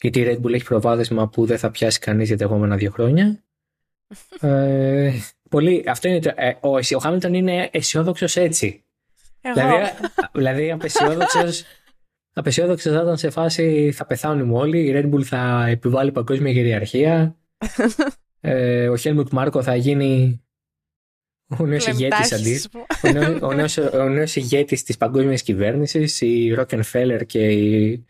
γιατί 0.00 0.20
η 0.20 0.24
Red 0.28 0.46
Bull 0.46 0.52
έχει 0.52 0.64
προβάδισμα 0.64 1.28
που 1.28 1.46
δεν 1.46 1.58
θα 1.58 1.70
πιάσει 1.70 1.98
κανείς 1.98 2.28
για 2.28 2.36
τα 2.36 2.44
επόμενα 2.44 2.76
δύο 2.76 2.90
χρόνια. 2.90 3.42
ε, 4.40 5.12
πολύ, 5.48 5.84
αυτό 5.86 6.08
είναι 6.08 6.18
το, 6.18 6.32
ε, 6.34 6.56
ο, 6.60 6.76
ο 6.76 6.98
Χάμιλτον 7.00 7.34
είναι 7.34 7.68
αισιόδοξος 7.72 8.36
έτσι. 8.36 8.84
Εγώ. 9.40 9.54
Δηλαδή, 9.54 9.90
δηλαδή 10.32 10.70
απεσιόδοξος 10.70 11.64
Απεσιόδοξος 12.32 12.92
θα 12.92 13.00
ήταν 13.00 13.16
σε 13.16 13.30
φάση 13.30 13.92
θα 13.92 14.06
πεθάνουμε 14.06 14.58
όλοι, 14.58 14.78
η 14.78 14.92
Red 14.94 15.14
Bull 15.14 15.22
θα 15.22 15.66
επιβάλλει 15.68 16.12
παγκόσμια 16.12 16.52
κυριαρχία, 16.52 17.36
ε, 18.40 18.88
ο 18.88 18.96
Χέλμουτ 18.96 19.28
Μάρκο 19.30 19.62
θα 19.62 19.76
γίνει 19.76 20.42
ο 21.58 21.66
νέος 21.66 21.86
ηγέτης 21.86 22.32
αντί. 22.32 22.60
Ο 23.02 23.12
νέος, 23.12 23.42
ο 23.42 23.52
νέος, 23.52 23.76
ο 23.76 24.08
νέος 24.08 24.36
ηγέτης 24.36 24.82
της 24.82 24.96
παγκόσμιας 24.96 25.42
κυβέρνησης, 25.42 26.20
η 26.20 26.54
Rockefeller 26.58 27.20
και 27.26 27.48
η 27.48 28.04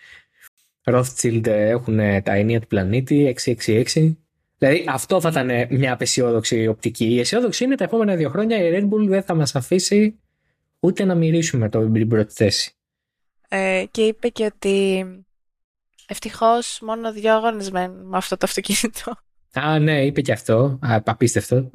Rothschild 0.84 1.46
έχουν 1.46 1.96
τα 2.22 2.32
ενία 2.32 2.60
του 2.60 2.66
πλανήτη, 2.66 3.36
666. 3.44 4.14
Δηλαδή 4.58 4.84
αυτό 4.88 5.20
θα 5.20 5.28
ήταν 5.28 5.78
μια 5.78 5.92
απεσιόδοξη 5.92 6.66
οπτική. 6.66 7.04
Η 7.04 7.18
αισιόδοξη 7.18 7.64
είναι 7.64 7.74
τα 7.74 7.84
επόμενα 7.84 8.16
δύο 8.16 8.28
χρόνια 8.28 8.56
η 8.56 8.70
Red 8.72 8.84
Bull 8.84 9.06
δεν 9.08 9.22
θα 9.22 9.34
μας 9.34 9.54
αφήσει 9.54 10.20
ούτε 10.80 11.04
να 11.04 11.14
μυρίσουμε 11.14 11.68
την 11.68 12.08
πρώτη 12.08 12.34
θέση. 12.34 12.72
Ε, 13.48 13.84
και 13.90 14.02
είπε 14.02 14.28
και 14.28 14.44
ότι 14.44 15.04
ευτυχώς 16.06 16.80
μόνο 16.82 17.12
δύο 17.12 17.34
αγώνες 17.34 17.70
με 17.70 17.90
αυτό 18.12 18.36
το 18.36 18.46
αυτοκίνητο. 18.48 19.14
Α, 19.52 19.78
ναι, 19.78 20.04
είπε 20.04 20.20
και 20.20 20.32
αυτό. 20.32 20.78
Α, 20.80 21.02
απίστευτο. 21.04 21.70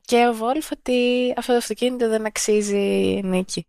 Και 0.00 0.28
ο 0.28 0.34
Βόλφ 0.34 0.70
ότι 0.70 1.32
αυτό 1.36 1.52
το 1.52 1.58
αυτοκίνητο 1.58 2.08
δεν 2.08 2.26
αξίζει 2.26 3.20
νίκη. 3.24 3.66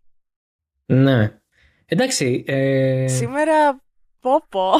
Ναι. 0.86 1.38
Εντάξει. 1.86 2.44
Ε... 2.46 3.06
Σήμερα 3.08 3.82
πω 4.24 4.44
πω. 4.48 4.72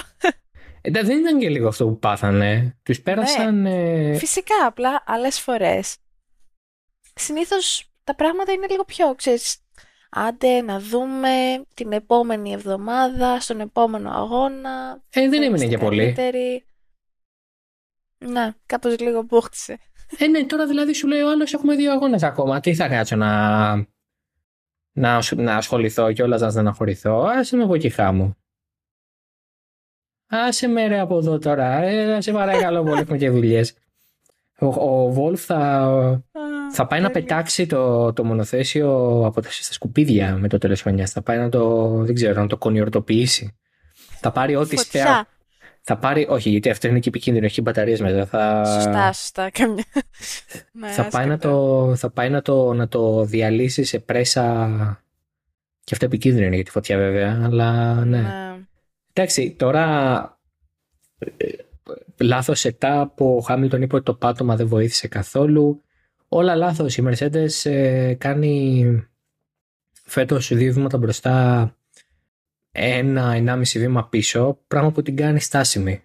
Εντάξει, 0.81 1.11
δεν 1.11 1.21
ήταν 1.21 1.39
και 1.39 1.49
λίγο 1.49 1.69
αυτό 1.69 1.87
που 1.87 1.99
πάθανε. 1.99 2.77
Τους 2.83 3.01
πέρασαν... 3.01 3.61
Ναι. 3.61 4.11
Ε... 4.11 4.15
Φυσικά, 4.15 4.55
απλά 4.67 5.03
άλλες 5.07 5.41
φορές. 5.41 5.97
Συνήθως 7.15 7.91
τα 8.05 8.15
πράγματα 8.15 8.53
είναι 8.53 8.67
λίγο 8.71 8.85
πιο, 8.85 9.15
ξέρεις, 9.15 9.57
άντε 10.11 10.61
να 10.61 10.81
δούμε 10.81 11.65
την 11.75 11.93
επόμενη 11.93 12.53
εβδομάδα, 12.53 13.41
στον 13.41 13.61
επόμενο 13.61 14.11
αγώνα. 14.11 15.03
Ε, 15.11 15.29
δεν 15.29 15.43
έμεινε 15.43 15.65
για 15.65 15.79
πολύ. 15.79 16.15
Ναι, 18.19 18.51
κάπως 18.67 18.99
λίγο 18.99 19.23
μπούχτισε. 19.23 19.79
Ε, 20.19 20.27
ναι, 20.27 20.45
τώρα 20.45 20.67
δηλαδή 20.67 20.93
σου 20.93 21.07
λέει 21.07 21.21
ο 21.21 21.31
άλλος 21.31 21.53
έχουμε 21.53 21.75
δύο 21.75 21.93
αγώνες 21.93 22.23
ακόμα. 22.23 22.61
Τι 22.61 22.75
θα 22.75 22.89
κάτσω 22.89 23.17
να, 23.17 23.75
να, 24.93 25.21
να 25.37 25.57
ασχοληθώ 25.57 26.13
και 26.13 26.23
όλα 26.23 26.39
να 26.39 26.51
στεναχωρηθώ. 26.51 27.25
Άσε 27.25 27.57
με 27.57 27.63
από 27.63 27.75
εκεί 27.75 27.89
χάμω. 27.89 28.37
Άσε 30.35 30.67
με 30.67 30.87
ρε 30.87 30.99
από 30.99 31.19
εδώ 31.19 31.39
τώρα. 31.39 31.83
Ε, 31.83 32.21
σε 32.21 32.33
παρακαλώ 32.33 32.83
πολύ, 32.83 33.01
έχουμε 33.01 33.19
και 33.19 33.31
δουλειές. 33.31 33.75
Ο, 34.59 34.67
ο 34.67 35.13
Βόλφ 35.13 35.45
θα, 35.45 36.23
θα 36.73 36.87
πάει 36.87 37.01
να 37.01 37.11
πετάξει 37.11 37.67
το, 37.67 38.13
το 38.13 38.25
μονοθέσιο 38.25 39.23
από 39.27 39.41
τα 39.41 39.49
στα 39.51 39.73
σκουπίδια 39.73 40.37
με 40.37 40.49
το 40.49 40.59
τέλος 40.59 40.83
χρονιάς. 40.83 41.11
Θα 41.11 41.23
πάει 41.23 41.39
να 41.39 41.49
το, 41.49 41.89
δεν 41.89 42.15
ξέρω, 42.15 42.41
να 42.41 42.47
το 42.47 42.57
κονιορτοποιήσει. 42.57 43.57
Θα 44.21 44.33
πάρει 44.33 44.57
ό,τι 44.57 44.77
σπέα. 44.77 45.27
Θα 45.87 45.97
πάρει, 45.97 46.27
όχι, 46.31 46.51
γιατί 46.51 46.71
αυτό 46.71 46.89
είναι 46.89 46.99
και 46.99 47.09
επικίνδυνο, 47.09 47.45
έχει 47.45 47.61
μπαταρίες 47.61 48.01
μέσα. 48.01 48.27
Θα... 48.27 48.65
Σωστά, 48.65 49.13
σωστά. 49.13 49.51
Καμιά... 49.51 49.85
Ναι, 50.73 50.89
θα, 50.89 51.09
πάει 51.09 51.27
να 51.27 51.39
το, 51.39 51.93
θα 51.97 52.11
πάει 52.11 52.31
να 52.31 52.43
το, 52.43 52.73
να 52.73 52.89
το 52.89 53.25
διαλύσει 53.25 53.85
σε 53.85 53.99
πρέσα. 53.99 54.69
Και 55.85 55.91
αυτό 55.93 56.05
επικίνδυνο 56.05 56.47
είναι 56.47 56.55
για 56.55 56.65
τη 56.65 56.71
φωτιά, 56.71 56.97
βέβαια. 56.97 57.41
Αλλά 57.45 57.95
ναι. 57.95 58.19
ναι. 58.19 58.55
Εντάξει, 59.17 59.53
τώρα 59.53 60.39
ε, 61.19 61.47
λάθος 62.21 62.67
setup, 62.67 63.07
ο 63.17 63.39
Χάμιλτον 63.39 63.83
είπε 63.83 63.95
ότι 63.95 64.05
το 64.05 64.15
πάτωμα 64.15 64.57
δεν 64.57 64.67
βοήθησε 64.67 65.09
καθόλου. 65.09 65.83
Όλα 66.29 66.55
λάθος. 66.55 66.97
Η 66.97 67.05
Mercedes 67.07 67.71
ε, 67.71 68.15
κάνει 68.15 69.09
φέτος 70.05 70.55
δύο 70.55 70.73
βήματα 70.73 70.99
μπροστά, 70.99 71.77
ένα, 72.73 73.33
ενάμιση 73.33 73.79
βήμα 73.79 74.09
πίσω, 74.09 74.61
πράγμα 74.67 74.93
που 74.93 75.03
την 75.03 75.17
κάνει 75.17 75.41
στάσιμη. 75.41 76.03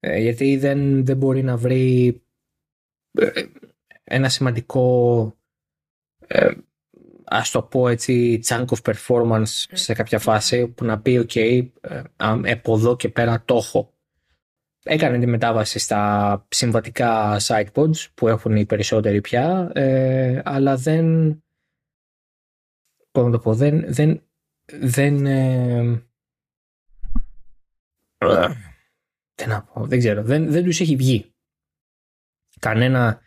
Ε, 0.00 0.18
γιατί 0.18 0.56
δεν, 0.56 1.04
δεν 1.04 1.16
μπορεί 1.16 1.42
να 1.42 1.56
βρει 1.56 2.22
ε, 3.12 3.30
ένα 4.04 4.28
σημαντικό 4.28 5.36
ε, 6.26 6.50
ας 7.28 7.50
το 7.50 7.62
πω 7.62 7.88
έτσι 7.88 8.40
chunk 8.46 8.64
of 8.64 8.92
performance 8.94 9.64
σε 9.72 9.94
κάποια 9.94 10.18
φάση 10.18 10.68
που 10.68 10.84
να 10.84 11.00
πει 11.00 11.26
ok 11.28 11.68
ε, 11.80 12.02
από 12.16 12.74
εδώ 12.74 12.96
και 12.96 13.08
πέρα 13.08 13.42
το 13.44 13.56
έχω 13.56 13.92
έκανε 14.88 15.18
τη 15.18 15.26
μετάβαση 15.26 15.78
στα 15.78 16.46
συμβατικά 16.48 17.36
sidepods 17.40 18.06
που 18.14 18.28
έχουν 18.28 18.56
οι 18.56 18.66
περισσότεροι 18.66 19.20
πια, 19.20 19.70
ε, 19.74 20.40
αλλά 20.44 20.76
δεν, 20.76 21.38
πώς 23.10 23.24
να 23.24 23.30
το 23.30 23.38
πω, 23.38 23.54
δεν, 23.54 23.92
δεν, 23.92 24.22
δεν, 24.66 25.26
ε, 25.26 25.82
να 29.46 29.62
πω, 29.62 29.86
δεν 29.86 29.98
ξέρω, 29.98 30.22
δεν, 30.22 30.50
δεν 30.50 30.64
τους 30.64 30.80
έχει 30.80 30.96
βγει 30.96 31.34
κανένα 32.60 33.20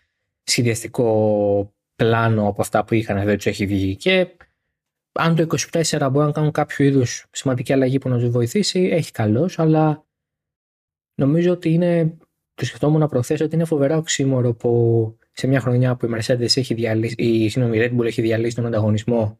σχεδιαστικό 0.44 1.76
πλάνο 2.02 2.48
από 2.48 2.62
αυτά 2.62 2.84
που 2.84 2.94
είχαν 2.94 3.26
δεν 3.26 3.36
τους 3.36 3.46
έχει 3.46 3.66
βγει 3.66 3.96
και 3.96 4.28
αν 5.12 5.36
το 5.36 5.48
24 5.72 6.08
μπορεί 6.12 6.26
να 6.26 6.32
κάνουν 6.32 6.52
κάποιο 6.52 6.86
είδους 6.86 7.26
σημαντική 7.32 7.74
αλλαγή 7.74 7.98
που 7.98 8.10
να 8.10 8.20
τους 8.20 8.30
βοηθήσει, 8.30 8.80
έχει 8.80 9.12
καλώς, 9.12 9.60
αλλά 9.60 10.06
νομίζω 11.16 11.52
ότι 11.52 11.70
είναι, 11.74 12.18
το 12.54 12.66
σκεφτόμουν 12.66 13.08
προθέσω 13.08 13.46
ότι 13.46 13.56
είναι 13.56 13.66
φοβερά 13.66 13.98
οξύμορο 13.98 14.54
που 14.54 15.18
σε 15.32 15.48
μια 15.48 15.60
χρονιά 15.60 15.96
που 15.96 16.06
η 16.06 16.10
Mercedes 16.14 16.58
έχει 16.58 16.74
διαλύσει, 16.74 17.16
η, 17.18 17.50
συγγνώμη, 17.50 17.78
η 17.78 17.82
Red 17.84 18.00
Bull 18.00 18.06
έχει 18.06 18.22
διαλύσει 18.22 18.56
τον 18.56 18.66
ανταγωνισμό, 18.66 19.40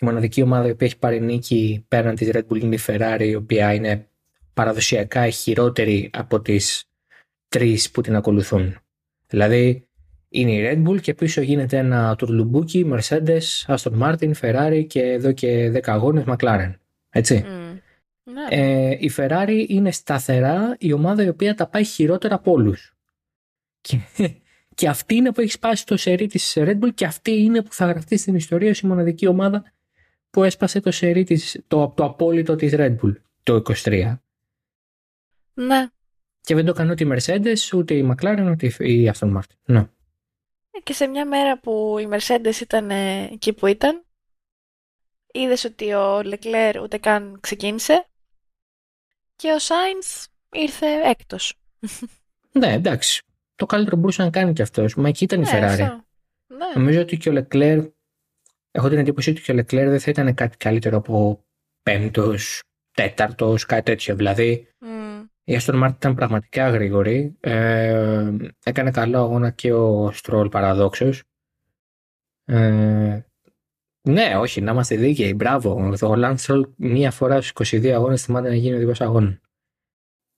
η 0.00 0.04
μοναδική 0.04 0.42
ομάδα 0.42 0.74
που 0.74 0.84
έχει 0.84 0.98
πάρει 0.98 1.20
νίκη 1.20 1.84
πέραν 1.88 2.14
της 2.14 2.30
Red 2.32 2.46
Bull 2.48 2.60
είναι 2.60 2.74
η 2.74 2.80
Ferrari, 2.86 3.26
η 3.26 3.34
οποία 3.34 3.74
είναι 3.74 4.08
παραδοσιακά 4.54 5.28
χειρότερη 5.28 6.10
από 6.12 6.40
τις 6.40 6.84
τρεις 7.48 7.90
που 7.90 8.00
την 8.00 8.16
ακολουθούν. 8.16 8.78
Δηλαδή, 9.26 9.88
είναι 10.34 10.52
η 10.52 10.62
Red 10.66 10.88
Bull 10.88 11.00
και 11.00 11.14
πίσω 11.14 11.40
γίνεται 11.40 11.78
ένα 11.78 12.16
τουρλουμπούκι, 12.16 12.86
Mercedes, 12.92 13.40
Aston 13.66 13.98
Martin, 14.00 14.32
Ferrari 14.40 14.84
και 14.86 15.00
εδώ 15.00 15.32
και 15.32 15.70
10 15.74 15.80
αγώνες 15.84 16.24
McLaren. 16.26 16.72
Έτσι. 17.10 17.44
Ναι. 18.22 18.46
Ε, 18.50 18.96
η 19.00 19.10
Ferrari 19.16 19.64
είναι 19.68 19.90
σταθερά 19.90 20.76
η 20.78 20.92
ομάδα 20.92 21.24
η 21.24 21.28
οποία 21.28 21.54
τα 21.54 21.66
πάει 21.66 21.84
χειρότερα 21.84 22.34
από 22.34 22.52
όλους. 22.52 22.96
Και, 23.80 23.98
και 24.74 24.88
αυτή 24.88 25.14
είναι 25.14 25.32
που 25.32 25.40
έχει 25.40 25.50
σπάσει 25.50 25.86
το 25.86 25.96
σερί 25.96 26.26
της 26.26 26.52
Red 26.56 26.78
Bull 26.80 26.94
και 26.94 27.04
αυτή 27.04 27.42
είναι 27.42 27.62
που 27.62 27.72
θα 27.72 27.86
γραφτεί 27.86 28.16
στην 28.16 28.34
ιστορία 28.34 28.70
ως 28.70 28.80
η 28.80 28.86
μοναδική 28.86 29.26
ομάδα 29.26 29.72
που 30.30 30.44
έσπασε 30.44 30.80
το 30.80 30.90
σερί 30.90 31.24
της, 31.24 31.62
το, 31.68 31.92
το 31.96 32.04
απόλυτο 32.04 32.54
της 32.54 32.72
Red 32.76 32.96
Bull 33.02 33.12
το 33.42 33.62
23. 33.84 34.16
Ναι. 35.54 35.86
Και 36.40 36.54
δεν 36.54 36.64
το 36.64 36.70
έκανε 36.70 36.90
ούτε 36.90 37.04
η 37.04 37.08
Mercedes, 37.12 37.78
ούτε 37.78 37.94
η 37.94 38.14
McLaren, 38.14 38.48
ούτε 38.50 38.84
η 38.84 39.12
Aston 39.14 39.36
Martin. 39.36 39.56
Ναι. 39.64 39.88
Ε, 40.76 40.80
και 40.82 40.92
σε 40.92 41.06
μια 41.06 41.26
μέρα 41.26 41.58
που 41.58 41.96
η 42.00 42.08
Mercedes 42.10 42.60
ήταν 42.60 42.90
ε, 42.90 43.22
εκεί 43.32 43.52
που 43.52 43.66
ήταν, 43.66 44.04
είδες 45.32 45.64
ότι 45.64 45.94
ο 45.94 46.18
Leclerc 46.18 46.74
ούτε 46.82 46.98
καν 46.98 47.38
ξεκίνησε 47.40 48.06
και 49.36 49.52
ο 49.52 49.58
Σάινθ 49.58 50.24
ήρθε 50.52 50.86
έκτος. 51.04 51.54
Ναι, 52.52 52.72
εντάξει. 52.72 53.22
Το 53.54 53.66
καλύτερο 53.66 53.96
μπορούσε 53.96 54.22
να 54.22 54.30
κάνει 54.30 54.52
και 54.52 54.62
αυτός. 54.62 54.94
Μα 54.94 55.08
εκεί 55.08 55.24
ήταν 55.24 55.42
η 55.42 55.44
Ferrari. 55.48 55.98
Ναι. 56.46 56.66
Νομίζω 56.74 57.00
ότι 57.00 57.16
και 57.16 57.28
ο 57.28 57.32
Λεκλέρ, 57.32 57.78
έχω 58.70 58.88
την 58.88 58.98
εντύπωση 58.98 59.30
ότι 59.30 59.42
και 59.42 59.52
ο 59.52 59.54
Λεκλέρ 59.54 59.88
δεν 59.88 60.00
θα 60.00 60.10
ήταν 60.10 60.34
κάτι 60.34 60.56
καλύτερο 60.56 60.96
από 60.96 61.44
πέμπτος, 61.82 62.62
τέταρτος, 62.92 63.66
κάτι 63.66 63.82
τέτοιο. 63.82 64.16
Δηλαδή, 64.16 64.68
mm. 64.80 65.03
Η 65.44 65.58
Aston 65.60 65.84
Martin 65.84 65.92
ήταν 65.94 66.14
πραγματικά 66.14 66.68
γρήγορη. 66.68 67.36
Ε, 67.40 68.30
έκανε 68.64 68.90
καλό 68.90 69.18
αγώνα 69.18 69.50
και 69.50 69.72
ο 69.72 70.10
Στρόλ 70.12 70.48
παραδόξως. 70.48 71.22
Ε, 72.44 73.20
ναι, 74.08 74.36
όχι, 74.36 74.60
να 74.60 74.72
είμαστε 74.72 74.96
δίκαιοι. 74.96 75.32
Μπράβο. 75.36 75.96
Ο 76.02 76.14
Λάνστρολ 76.14 76.68
μία 76.76 77.10
φορά 77.10 77.40
στους 77.40 77.70
22 77.72 77.88
αγώνες 77.88 78.22
θυμάται 78.22 78.48
να 78.48 78.54
γίνει 78.54 78.74
οδηγό 78.74 78.92
αγώνων. 78.98 79.40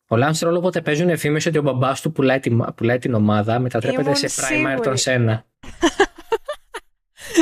Ο 0.09 0.17
Λάνστρολ 0.17 0.57
όποτε 0.57 0.83
παίζουν 0.83 1.09
εφήμε 1.09 1.41
ότι 1.47 1.59
ο 1.59 1.63
μπαμπάς 1.63 2.01
του 2.01 2.13
πουλάει, 2.13 2.41
τη, 2.41 2.57
πουλάει 2.75 2.99
την 2.99 3.15
ομάδα, 3.15 3.59
μετατρέπεται 3.59 4.15
σε 4.15 4.27
primer 4.27 4.81
τον 4.83 4.97
Σένα. 4.97 5.47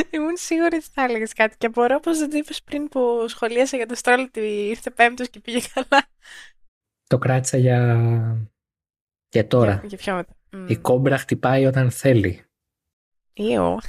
Ήμουν 0.09 0.37
σίγουρη 0.37 0.75
ότι 0.75 0.87
θα 0.93 1.03
έλεγες 1.03 1.33
κάτι 1.33 1.57
και 1.57 1.65
απορώ 1.65 1.99
πω 1.99 2.15
δεν 2.15 2.29
είπες 2.31 2.63
πριν 2.63 2.87
που 2.87 3.25
σχολίασα 3.27 3.77
για 3.77 3.85
το 3.85 3.95
Στρόλ 3.95 4.21
ότι 4.21 4.39
ήρθε 4.69 4.89
πέμπτος 4.89 5.29
και 5.29 5.39
πήγε 5.39 5.59
καλά. 5.73 6.03
Το 7.07 7.17
κράτησα 7.17 7.57
για. 7.57 8.47
για 9.29 9.47
τώρα. 9.47 9.81
Για, 9.85 9.97
για 10.01 10.15
μετά. 10.15 10.35
Η 10.67 10.75
κόμπρα 10.75 11.17
χτυπάει 11.17 11.65
όταν 11.65 11.91
θέλει. 11.91 12.41
Ιω. 13.33 13.79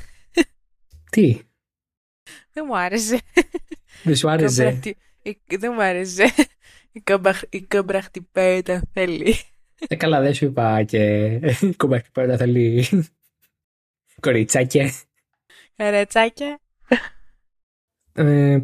Τι; 1.10 1.40
Δεν 2.52 2.64
μου 2.68 2.78
άρεσε. 2.78 3.20
Δεν 4.02 4.16
σου 4.16 4.30
άρεσε; 4.30 4.80
Δεν 5.58 5.72
μου 5.74 5.82
άρεσε. 5.82 6.24
Η 7.50 7.62
κόμπρα 7.62 8.02
χτυπάει 8.02 8.58
όταν 8.58 8.88
θέλει. 8.92 9.34
Ε, 9.88 9.96
καλά, 9.96 10.20
δεν 10.20 10.34
σου 10.34 10.44
είπα 10.44 10.82
και 10.82 11.24
η 11.60 11.74
κόμπρα 11.76 11.98
χτυπάει 11.98 12.24
όταν 12.24 12.38
θέλει. 12.38 12.86
Κοριτσάκια. 14.20 14.92
Ρετσάκια. 15.76 16.60
Ε, 18.12 18.58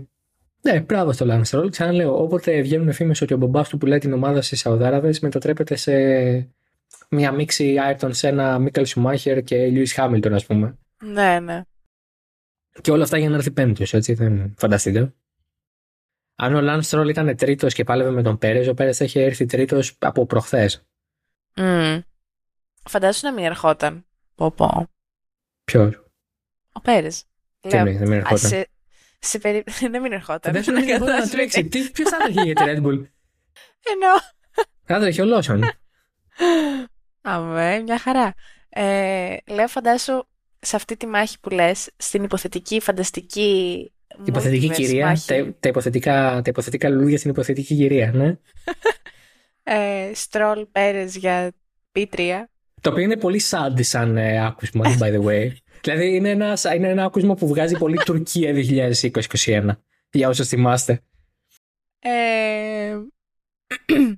ναι, 0.62 0.80
μπράβο 0.80 1.12
στο 1.12 1.26
Lance 1.28 1.58
Roll. 1.58 1.70
Ξαναλέω, 1.70 2.22
όποτε 2.22 2.60
βγαίνουν 2.60 2.92
φήμες 2.92 3.20
ότι 3.20 3.34
ο 3.34 3.36
μπαμπά 3.36 3.62
του 3.62 3.78
που 3.78 3.86
λέει 3.86 3.98
την 3.98 4.12
ομάδα 4.12 4.42
στις 4.42 4.60
Σαουδάραβες 4.60 5.20
μετατρέπεται 5.20 5.74
σε 5.74 5.92
μια 7.10 7.32
μίξη 7.32 7.78
Άιρτον 7.78 8.14
Σένα, 8.14 8.58
Μίκαλ 8.58 8.84
Σουμάχερ 8.84 9.42
και 9.42 9.66
Λιούι 9.66 9.86
Χάμιλτον, 9.86 10.34
ας 10.34 10.46
πούμε. 10.46 10.78
Ναι, 11.02 11.40
ναι. 11.40 11.62
Και 12.80 12.90
όλα 12.90 13.02
αυτά 13.02 13.18
για 13.18 13.28
να 13.28 13.36
έρθει 13.36 13.50
πέμπτος, 13.50 13.94
έτσι. 13.94 14.14
Δεν 14.14 14.54
φανταστείτε. 14.58 15.14
Αν 16.34 16.54
ο 16.54 16.60
Λαν 16.60 16.82
Στρόλ 16.82 17.08
ήταν 17.08 17.36
τρίτος 17.36 17.74
και 17.74 17.84
πάλευε 17.84 18.10
με 18.10 18.22
τον 18.22 18.38
Πέρες, 18.38 18.68
ο 18.68 18.74
Πέρες 18.74 18.96
θα 18.96 19.04
είχε 19.04 19.22
έρθει 19.22 19.46
τρίτος 19.46 19.96
από 19.98 20.26
προχθές. 20.26 20.86
Mm. 21.56 22.00
Φαντάσου 22.84 23.26
να 23.26 23.32
μην 23.32 23.44
ερχόταν. 23.44 24.06
Πω 24.34 24.50
πω. 24.50 24.88
Ποιος; 25.64 26.04
Ο 26.72 26.80
Πέρες. 26.80 27.24
Τι 27.60 27.76
εννοείς, 27.76 27.98
δεν 27.98 28.08
μην 28.08 28.18
ερχόταν; 28.18 28.38
Σε, 28.38 28.68
σε 29.22 29.38
περι... 29.38 29.64
δεν 29.90 30.02
μην 30.02 30.12
ερχόταν. 30.12 30.52
Δεν 30.52 30.64
να 30.66 30.80
μην 30.80 30.88
ερχόταν 30.88 31.18
να 31.18 31.28
τρέξει. 31.28 31.64
Ποιος 31.64 32.08
θα 32.08 32.16
είχε 32.28 32.42
για 32.42 32.54
τη 32.54 32.62
Red 32.66 32.76
Bull; 32.76 33.02
Εννοώ. 33.92 34.18
Θα 34.84 34.98
το 34.98 35.06
είχε 35.06 35.22
ο 35.22 35.24
Λόσον. 35.24 35.62
Αμέ, 37.20 37.80
μια 37.80 37.98
χαρά. 37.98 38.34
Ε, 38.68 39.36
λέω 39.46 39.68
φαντάσου 39.68 40.26
σε 40.60 40.76
αυτή 40.76 40.96
τη 40.96 41.06
μάχη 41.06 41.40
που 41.40 41.50
λες, 41.50 41.90
στην 41.96 42.24
υποθετική, 42.24 42.80
φανταστική... 42.80 43.92
Υποθετική 44.24 44.68
κυρία, 44.68 45.16
τα, 45.26 45.54
τα, 45.60 45.68
υποθετικά, 45.68 46.12
τα 46.12 46.42
υποθετικά 46.46 46.88
λουλούδια 46.88 47.18
στην 47.18 47.30
υποθετική 47.30 47.74
κυρία, 47.74 48.12
ναι. 48.12 48.36
ε, 49.74 50.10
Στρόλ 50.14 50.66
Πέρες 50.72 51.16
για 51.16 51.52
P3. 51.92 52.30
Το 52.80 52.90
οποίο 52.90 53.02
είναι 53.02 53.16
πολύ 53.16 53.42
sad 53.50 53.80
σαν 53.80 54.16
ε, 54.16 54.46
άκουσμα, 54.46 54.96
by 54.98 55.12
the 55.12 55.24
way. 55.24 55.48
δηλαδή 55.82 56.14
είναι 56.14 56.30
ένα, 56.30 56.58
είναι 56.74 56.88
ένα 56.88 57.04
άκουσμα 57.04 57.34
που 57.34 57.46
βγάζει 57.46 57.78
πολύ 57.78 57.96
Τουρκία 58.04 58.52
2020-2021. 59.32 59.68
Για 60.10 60.28
όσους 60.28 60.48
θυμάστε. 60.48 61.00
Ε, 61.98 62.98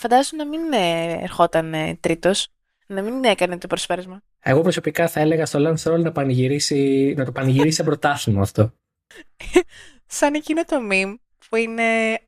φαντάζομαι 0.00 0.44
να 0.44 0.48
μην 0.48 0.72
ε, 0.72 1.18
ερχόταν 1.22 1.74
ε, 1.74 1.96
τρίτος, 2.00 2.48
να 2.86 3.02
μην 3.02 3.24
έκανε 3.24 3.58
το 3.58 3.66
προσπέρασμα. 3.66 4.22
Εγώ 4.40 4.60
προσωπικά 4.60 5.08
θα 5.08 5.20
έλεγα 5.20 5.46
στο 5.46 5.58
Lance 5.62 5.92
Roll 5.92 6.00
να, 6.00 6.12
πανηγυρίσει, 6.12 7.14
να 7.16 7.24
το 7.24 7.32
πανηγυρίσει 7.32 7.76
σε 7.76 7.82
πρωτάθλημα 7.88 8.42
αυτό. 8.42 8.72
Σαν 10.06 10.34
εκείνο 10.34 10.64
το 10.64 10.76
meme 10.90 11.14
που 11.48 11.56
είναι 11.56 12.18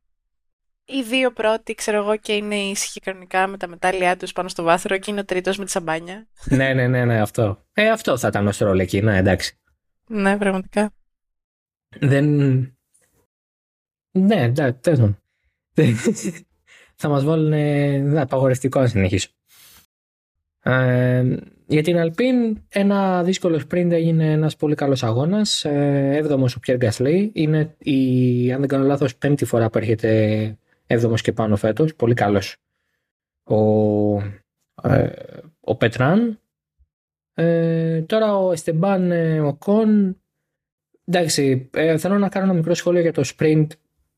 οι 0.90 1.02
δύο 1.02 1.32
πρώτοι, 1.32 1.74
ξέρω 1.74 1.96
εγώ, 1.96 2.16
και 2.16 2.32
είναι 2.32 2.54
ήσυχοι 2.54 3.00
κανονικά 3.00 3.46
με 3.46 3.56
τα 3.56 3.66
μετάλλια 3.66 4.16
τους 4.16 4.32
πάνω 4.32 4.48
στο 4.48 4.62
βάθρο 4.62 4.98
και 4.98 5.10
είναι 5.10 5.20
ο 5.20 5.24
τρίτος 5.24 5.58
με 5.58 5.64
τη 5.64 5.70
σαμπάνια. 5.70 6.28
ναι, 6.44 6.74
ναι, 6.74 6.88
ναι, 6.88 7.04
ναι, 7.04 7.20
αυτό. 7.20 7.64
Ε, 7.72 7.90
αυτό 7.90 8.16
θα 8.18 8.28
ήταν 8.28 8.46
ο 8.46 8.52
Στρόλ 8.52 8.78
εκεί, 8.78 9.00
ναι, 9.00 9.16
εντάξει. 9.16 9.58
Ναι, 10.06 10.38
πραγματικά. 10.38 10.92
Δεν. 11.98 12.26
Ναι, 14.10 14.42
εντάξει, 14.42 14.80
τέλος. 14.80 15.10
θα 17.00 17.08
μας 17.08 17.24
βάλουν 17.24 17.48
ναι, 17.48 18.20
απαγορευτικό 18.20 18.80
να 18.80 18.86
συνεχίσω. 18.86 19.28
Ε, 20.62 21.36
για 21.66 21.82
την 21.82 21.98
Αλπίν, 21.98 22.62
ένα 22.68 23.22
δύσκολο 23.22 23.60
sprint 23.68 23.90
έγινε 23.90 24.32
ένας 24.32 24.56
πολύ 24.56 24.74
καλός 24.74 25.02
αγώνας. 25.02 25.64
Ε, 25.64 26.10
έβδομος 26.12 26.56
ο 26.56 26.60
Πιέρ 26.60 26.76
Γκασλή. 26.76 27.30
Είναι, 27.34 27.74
η, 27.78 28.52
αν 28.52 28.60
δεν 28.60 28.68
κάνω 28.68 28.84
λάθος, 28.84 29.16
πέμπτη 29.16 29.44
φορά 29.44 29.70
που 29.70 29.78
έρχεται 29.78 30.58
έβδομος 30.92 31.22
και 31.22 31.32
πάνω 31.32 31.56
φέτος. 31.56 31.94
Πολύ 31.94 32.14
καλός. 32.14 32.56
Ο, 33.44 33.56
ε, 34.82 35.10
ο 35.60 35.76
Πετράν. 35.76 36.40
Ε, 37.34 38.02
τώρα 38.02 38.36
ο 38.36 38.52
Εστεμπάν 38.52 39.10
ε, 39.10 39.40
ο 39.40 39.54
Κον. 39.54 40.20
Εντάξει, 41.04 41.70
ε, 41.72 41.98
θέλω 41.98 42.18
να 42.18 42.28
κάνω 42.28 42.44
ένα 42.44 42.54
μικρό 42.54 42.74
σχόλιο 42.74 43.00
για 43.00 43.12
το 43.12 43.22
sprint, 43.36 43.66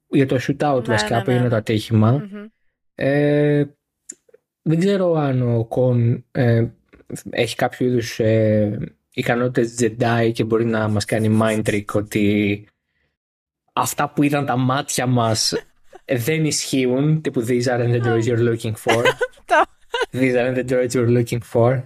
για 0.06 0.26
το 0.26 0.36
shootout 0.40 0.80
ναι, 0.86 0.94
βασικά 0.94 1.16
ναι, 1.16 1.24
που 1.24 1.30
είναι 1.30 1.48
το 1.48 1.56
ατυχημα 1.56 2.28
Ε, 2.94 3.64
δεν 4.62 4.78
ξέρω 4.78 5.14
αν 5.14 5.56
ο 5.56 5.64
Κον 5.64 6.24
ε, 6.30 6.66
έχει 7.30 7.56
κάποιο 7.56 7.86
είδους 7.86 8.20
ε, 8.20 8.94
ικανότητες 9.14 9.76
Jedi 9.80 10.30
και 10.34 10.44
μπορεί 10.44 10.64
να 10.64 10.88
μας 10.88 11.04
κάνει 11.04 11.38
mind 11.42 11.62
trick 11.62 11.84
ότι 11.92 12.66
αυτά 13.72 14.10
που 14.12 14.22
είδαν 14.22 14.46
τα 14.46 14.56
μάτια 14.56 15.06
μας 15.06 15.54
δεν 16.16 16.44
ισχύουν 16.44 17.20
τύπου 17.20 17.44
these 17.46 17.64
aren't 17.64 17.92
the 17.92 18.02
droids 18.04 18.24
you're 18.24 18.48
looking 18.50 18.74
for 18.74 19.04
these 20.20 20.34
aren't 20.34 20.56
the 20.56 20.68
droids 20.70 20.92
you're 20.94 21.22
looking 21.22 21.40
for 21.52 21.82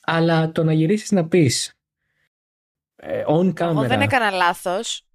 αλλά 0.00 0.52
το 0.52 0.64
να 0.64 0.72
γυρίσεις 0.72 1.10
να 1.10 1.28
πεις 1.28 1.72
ε, 2.96 3.24
on 3.26 3.52
camera 3.52 3.70
Εγώ 3.70 3.86
δεν 3.86 4.00
έκανα 4.00 4.30
λάθος 4.30 5.06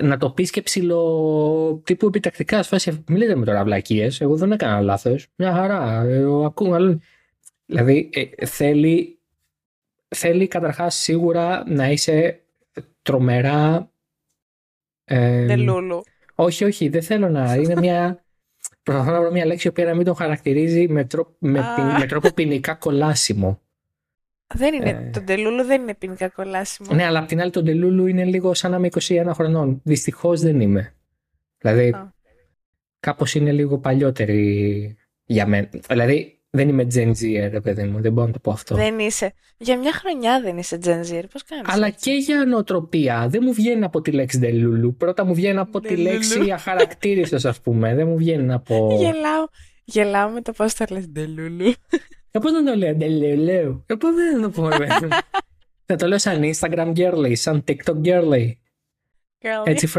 να 0.00 0.16
το 0.16 0.30
πεις 0.30 0.50
και 0.50 0.62
ψηλό 0.62 1.82
τύπου 1.84 2.06
επιτακτικά. 2.06 2.62
Σφάση, 2.62 3.04
μην 3.08 3.18
λέτε 3.18 3.34
με 3.34 3.44
τώρα 3.44 3.64
βλακίες. 3.64 4.20
Εγώ 4.20 4.36
δεν 4.36 4.52
έκανα 4.52 4.80
λάθος. 4.80 5.26
Μια 5.36 5.52
χαρά. 5.52 6.02
Εγώ 6.02 6.44
ακούω. 6.44 7.00
Δηλαδή 7.66 8.10
ε, 8.12 8.46
θέλει, 8.46 9.18
θέλει 10.08 10.48
καταρχάς 10.48 10.94
σίγουρα 10.94 11.64
να 11.66 11.90
είσαι 11.90 12.40
τρομερά. 13.02 13.90
Ε, 15.14 15.56
λούλου. 15.56 16.02
Όχι, 16.34 16.64
όχι, 16.64 16.88
δεν 16.88 17.02
θέλω 17.02 17.28
να. 17.28 17.54
Είναι 17.62 17.76
μια. 17.76 18.24
Προσπαθώ 18.82 19.10
να 19.10 19.20
βρω 19.20 19.30
μια 19.30 19.46
λέξη 19.46 19.72
που 19.72 19.82
να 19.82 19.94
μην 19.94 20.04
τον 20.04 20.14
χαρακτηρίζει 20.14 20.88
με, 20.88 21.04
τρόπο, 21.04 21.30
με, 21.38 21.60
με 21.98 22.06
τρόπο 22.06 22.32
ποινικά 22.32 22.74
κολάσιμο. 22.74 23.60
Δεν 24.54 24.74
είναι, 24.74 24.90
ε... 24.90 25.10
Το 25.10 25.20
Ντελούλου 25.20 25.64
δεν 25.64 25.82
είναι 25.82 25.94
ποινικά 25.94 26.28
κολάσιμο. 26.28 26.94
Ναι, 26.94 27.04
αλλά 27.04 27.18
απ' 27.18 27.26
την 27.26 27.40
άλλη 27.40 27.50
το 27.50 27.62
Ντελούλου 27.62 28.06
είναι 28.06 28.24
λίγο 28.24 28.54
σαν 28.54 28.70
να 28.70 28.76
είμαι 28.76 28.88
21 29.00 29.30
χρονών. 29.34 29.80
Δυστυχώς 29.84 30.40
δεν 30.40 30.60
είμαι. 30.60 30.94
Δηλαδή, 31.58 31.92
oh. 31.96 32.08
κάπως 33.00 33.34
είναι 33.34 33.52
λίγο 33.52 33.78
παλιότερη 33.78 34.96
για 35.24 35.46
μένα. 35.46 35.68
Δηλαδή, 35.88 36.41
δεν 36.54 36.68
είμαι 36.68 36.86
Gen 36.94 37.08
Z, 37.08 37.48
ρε 37.50 37.60
παιδί 37.60 37.82
μου, 37.82 38.00
δεν 38.00 38.12
μπορώ 38.12 38.26
να 38.26 38.32
το 38.32 38.38
πω 38.38 38.50
αυτό. 38.50 38.74
Δεν 38.74 38.98
είσαι. 38.98 39.32
Για 39.56 39.78
μια 39.78 39.92
χρονιά 39.92 40.40
δεν 40.40 40.58
είσαι 40.58 40.78
Gen 40.84 41.00
Z, 41.00 41.22
πώς 41.32 41.44
κάνεις. 41.44 41.66
Αλλά 41.66 41.86
έτσι; 41.86 42.10
και 42.10 42.16
για 42.16 42.44
νοοτροπία. 42.44 43.26
Δεν 43.28 43.40
μου 43.44 43.52
βγαίνει 43.52 43.84
από 43.84 44.00
τη 44.00 44.10
λέξη 44.10 44.38
Ντελούλου. 44.38 44.96
Πρώτα 44.96 45.24
μου 45.24 45.34
βγαίνει 45.34 45.58
από 45.58 45.80
τη 45.80 45.96
λέξη 45.96 46.50
αχαρακτήριστος, 46.50 47.44
ας 47.44 47.60
πούμε. 47.60 47.94
Δεν 47.94 48.06
μου 48.06 48.16
βγαίνει 48.16 48.52
από. 48.52 48.96
Γελάω, 48.98 49.46
γελάω 49.84 50.28
με 50.28 50.42
το 50.42 50.52
πώς 50.52 50.72
θα 50.72 50.86
λες 50.90 51.08
Ντελούλου. 51.08 51.72
Ε, 52.30 52.38
πώς 52.38 52.52
να 52.52 52.64
το 52.64 52.74
λέω, 52.74 52.96
λέω. 53.36 53.84
Ε, 53.86 53.94
πώς 53.94 54.14
δεν 54.14 54.42
το 54.42 54.50
πω, 54.50 54.68
Θα 55.86 55.96
το 55.96 56.06
λέω 56.06 56.18
σαν 56.18 56.40
Instagram 56.42 56.92
girly, 56.96 57.36
σαν 57.36 57.64
TikTok 57.66 58.02
girly. 58.04 58.52
girly. 59.40 59.64
Έτσι 59.64 59.86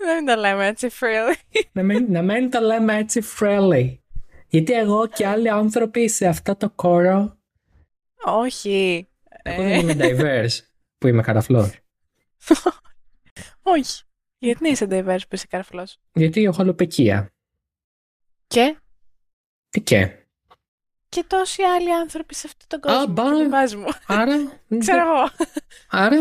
φρέλι. 0.00 0.14
Δεν 0.14 0.26
το 0.26 0.40
λέμε 0.40 0.66
έτσι 0.66 0.88
φρέλι. 0.88 1.36
να, 1.72 1.82
μην, 1.82 2.06
να 2.12 2.22
μην 2.22 2.50
το 2.50 2.60
λέμε 2.60 2.96
έτσι 2.96 3.20
φρέλι. 3.20 4.02
Γιατί 4.48 4.72
εγώ 4.72 5.06
και 5.06 5.26
άλλοι 5.26 5.50
άνθρωποι 5.50 6.08
σε 6.08 6.26
αυτό 6.26 6.56
το 6.56 6.70
κόρο... 6.70 7.38
Όχι. 8.24 9.08
Εγώ 9.42 9.62
δεν 9.62 9.78
είμαι 9.78 9.94
diverse, 9.98 10.58
που 10.98 11.06
είμαι 11.06 11.22
καραφλός. 11.22 11.78
Όχι. 13.62 14.02
Γιατί 14.38 14.68
είσαι 14.68 14.86
diverse 14.90 15.20
που 15.28 15.34
είσαι 15.34 15.46
καραφλός; 15.46 15.98
Γιατί 16.12 16.44
έχω 16.44 16.62
αλλοπαικία. 16.62 17.32
Και; 18.46 18.76
Τι 19.68 19.80
και; 19.80 20.10
Και 21.08 21.24
τόσοι 21.26 21.62
άλλοι 21.62 21.94
άνθρωποι 21.94 22.34
σε 22.34 22.46
αυτόν 22.46 22.66
τον 22.68 22.80
κόσμο. 22.80 23.02
Α, 23.02 23.48
μπα, 23.48 23.78
μου. 23.78 23.88
Άρα. 24.06 24.62
Ξέρω 24.78 25.00
εγώ. 25.00 25.30
Άρα. 25.88 26.16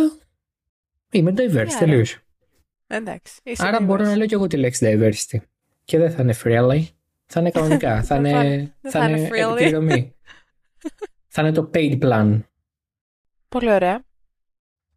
Είμαι 1.12 1.34
diverse, 1.38 1.74
τελείως. 1.80 2.20
Εντάξει. 2.92 3.42
Άρα 3.58 3.78
diverse. 3.78 3.86
μπορώ 3.86 4.04
να 4.04 4.16
λέω 4.16 4.26
και 4.26 4.36
εγώ 4.36 4.48
τη 4.48 4.58
λέξη 4.58 4.86
diversity. 4.94 5.38
Και 5.84 5.98
δεν 5.98 6.12
θα 6.12 6.22
είναι 6.22 6.36
freely. 6.44 6.84
Θα 7.26 7.40
είναι 7.40 7.52
κανονικά. 7.52 8.02
θα 8.08 8.16
είναι, 8.16 8.74
θα 8.82 9.10
είναι 9.10 9.30
επιδρομή. 9.52 10.16
θα 11.34 11.42
είναι 11.42 11.52
το 11.52 11.70
paid 11.74 12.00
plan. 12.02 12.40
Πολύ 13.50 13.72
ωραία. 13.72 14.04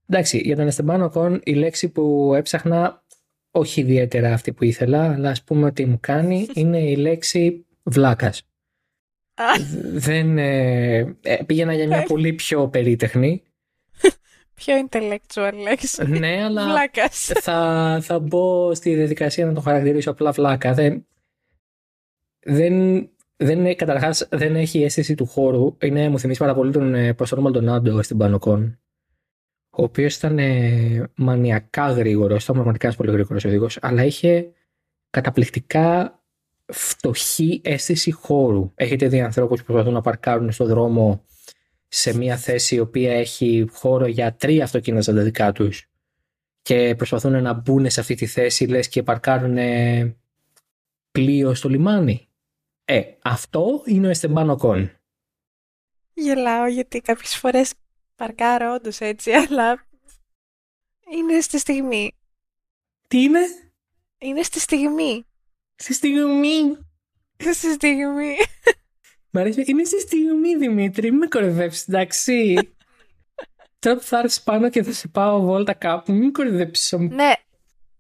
Εντάξει, 0.07 0.39
για 0.39 0.57
τον 0.57 0.69
Esteban 0.71 1.11
Ocon 1.11 1.41
η 1.43 1.55
λέξη 1.55 1.89
που 1.89 2.35
έψαχνα, 2.35 3.05
όχι 3.51 3.81
ιδιαίτερα 3.81 4.33
αυτή 4.33 4.53
που 4.53 4.65
ήθελα, 4.65 5.13
αλλά 5.13 5.31
ας 5.31 5.45
πούμε 5.45 5.67
ότι 5.67 5.87
μου 5.87 5.99
κάνει, 6.01 6.47
είναι 6.55 6.79
η 6.79 6.97
λέξη 6.97 7.67
Βλάκας. 7.83 8.43
Δεν. 9.93 10.39
Ε, 10.39 10.97
ε, 11.21 11.43
πήγαινα 11.47 11.75
για 11.75 11.87
μια 11.87 12.03
πολύ 12.03 12.33
πιο 12.33 12.69
περίτεχνη. 12.69 13.43
Πιο 14.55 14.75
intellectual 14.89 15.53
λέξη. 15.63 16.07
Ναι, 16.07 16.45
αλλά 16.45 16.91
θα, 17.43 17.99
θα 18.03 18.19
μπω 18.19 18.75
στη 18.75 18.95
διαδικασία 18.95 19.47
να 19.47 19.53
το 19.53 19.61
χαρακτηρίσω 19.61 20.11
απλά 20.11 20.31
βλάκα. 20.31 20.75
Δεν, 20.75 21.07
δεν, 22.41 23.09
δεν 23.37 23.77
καταρχάς 23.77 24.29
δεν 24.31 24.57
έχει 24.57 24.83
αίσθηση 24.83 25.15
του 25.15 25.27
χώρου. 25.27 25.77
Είναι, 25.81 26.09
μου 26.09 26.19
θυμίζει 26.19 26.39
πάρα 26.39 26.55
πολύ 26.55 26.73
τον 26.73 26.95
ε, 26.95 27.15
Παστόρ 27.15 27.41
Μαλτονάντο 27.41 28.03
στην 28.03 28.17
Πανοκόν. 28.17 28.79
Ο 29.71 29.83
οποίος 29.83 30.17
ήταν 30.17 30.39
ε, 30.39 31.11
μανιακά 31.15 31.91
γρήγορος, 31.91 32.43
ήταν 32.43 32.55
πραγματικά 32.55 32.87
ένας 32.87 32.99
πολύ 32.99 33.11
γρήγορος 33.11 33.45
οδηγός, 33.45 33.79
αλλά 33.81 34.05
είχε 34.05 34.53
καταπληκτικά 35.11 36.21
φτωχή 36.67 37.61
αίσθηση 37.65 38.11
χώρου. 38.11 38.73
Έχετε 38.75 39.09
δει 39.09 39.21
ανθρώπους 39.21 39.59
που 39.59 39.65
προσπαθούν 39.65 39.93
να 39.93 40.01
παρκάρουν 40.01 40.53
στο 40.53 40.65
δρόμο 40.65 41.25
σε 41.95 42.17
μια 42.17 42.37
θέση 42.37 42.75
η 42.75 42.79
οποία 42.79 43.13
έχει 43.13 43.67
χώρο 43.73 44.07
για 44.07 44.35
τρία 44.35 44.65
αυτοκίνητα 44.65 45.03
στα 45.03 45.13
δικά 45.13 45.53
τους 45.53 45.89
και 46.63 46.95
προσπαθούν 46.95 47.43
να 47.43 47.53
μπουν 47.53 47.91
σε 47.91 48.01
αυτή 48.01 48.15
τη 48.15 48.27
θέση 48.27 48.67
λες 48.67 48.89
και 48.89 49.03
παρκάρουν 49.03 49.59
πλοίο 51.13 51.55
στο 51.55 51.69
λιμάνι. 51.69 52.29
Ε, 52.85 53.03
αυτό 53.23 53.83
είναι 53.85 54.07
ο 54.07 54.11
Εστεμπάνο 54.11 54.57
Κον. 54.57 54.91
Γελάω 56.15 56.67
γιατί 56.67 57.01
κάποιες 57.01 57.37
φορές 57.37 57.73
παρκάρω 58.17 58.75
όντως 58.75 59.01
έτσι, 59.01 59.33
αλλά 59.49 59.87
είναι 61.13 61.41
στη 61.41 61.59
στιγμή. 61.59 62.13
Τι 63.09 63.23
είναι; 63.23 63.41
Είναι 64.19 64.43
στη 64.43 64.61
στιγμή. 64.61 65.27
Στη 65.75 65.95
στιγμή. 65.95 66.79
Στη 67.37 67.73
στιγμή. 67.73 68.35
Μ' 69.35 69.39
αρέσει. 69.39 69.65
Είναι 69.67 69.85
στη 69.85 70.01
στιγμή, 70.01 70.57
Δημήτρη. 70.57 71.11
Μην 71.11 71.19
με 71.19 71.27
κορυδέψεις, 71.27 71.89
εντάξει. 71.89 72.55
Τώρα 73.79 73.97
που 73.97 74.03
θα 74.03 74.19
έρθεις 74.19 74.43
πάνω 74.43 74.71
και 74.71 74.83
θα 74.83 74.93
σε 74.93 75.09
πάω 75.09 75.41
βόλτα 75.41 75.73
κάπου, 75.73 76.13
μην 76.13 76.33
κορυδέψεις. 76.33 76.93
Ναι. 76.99 77.33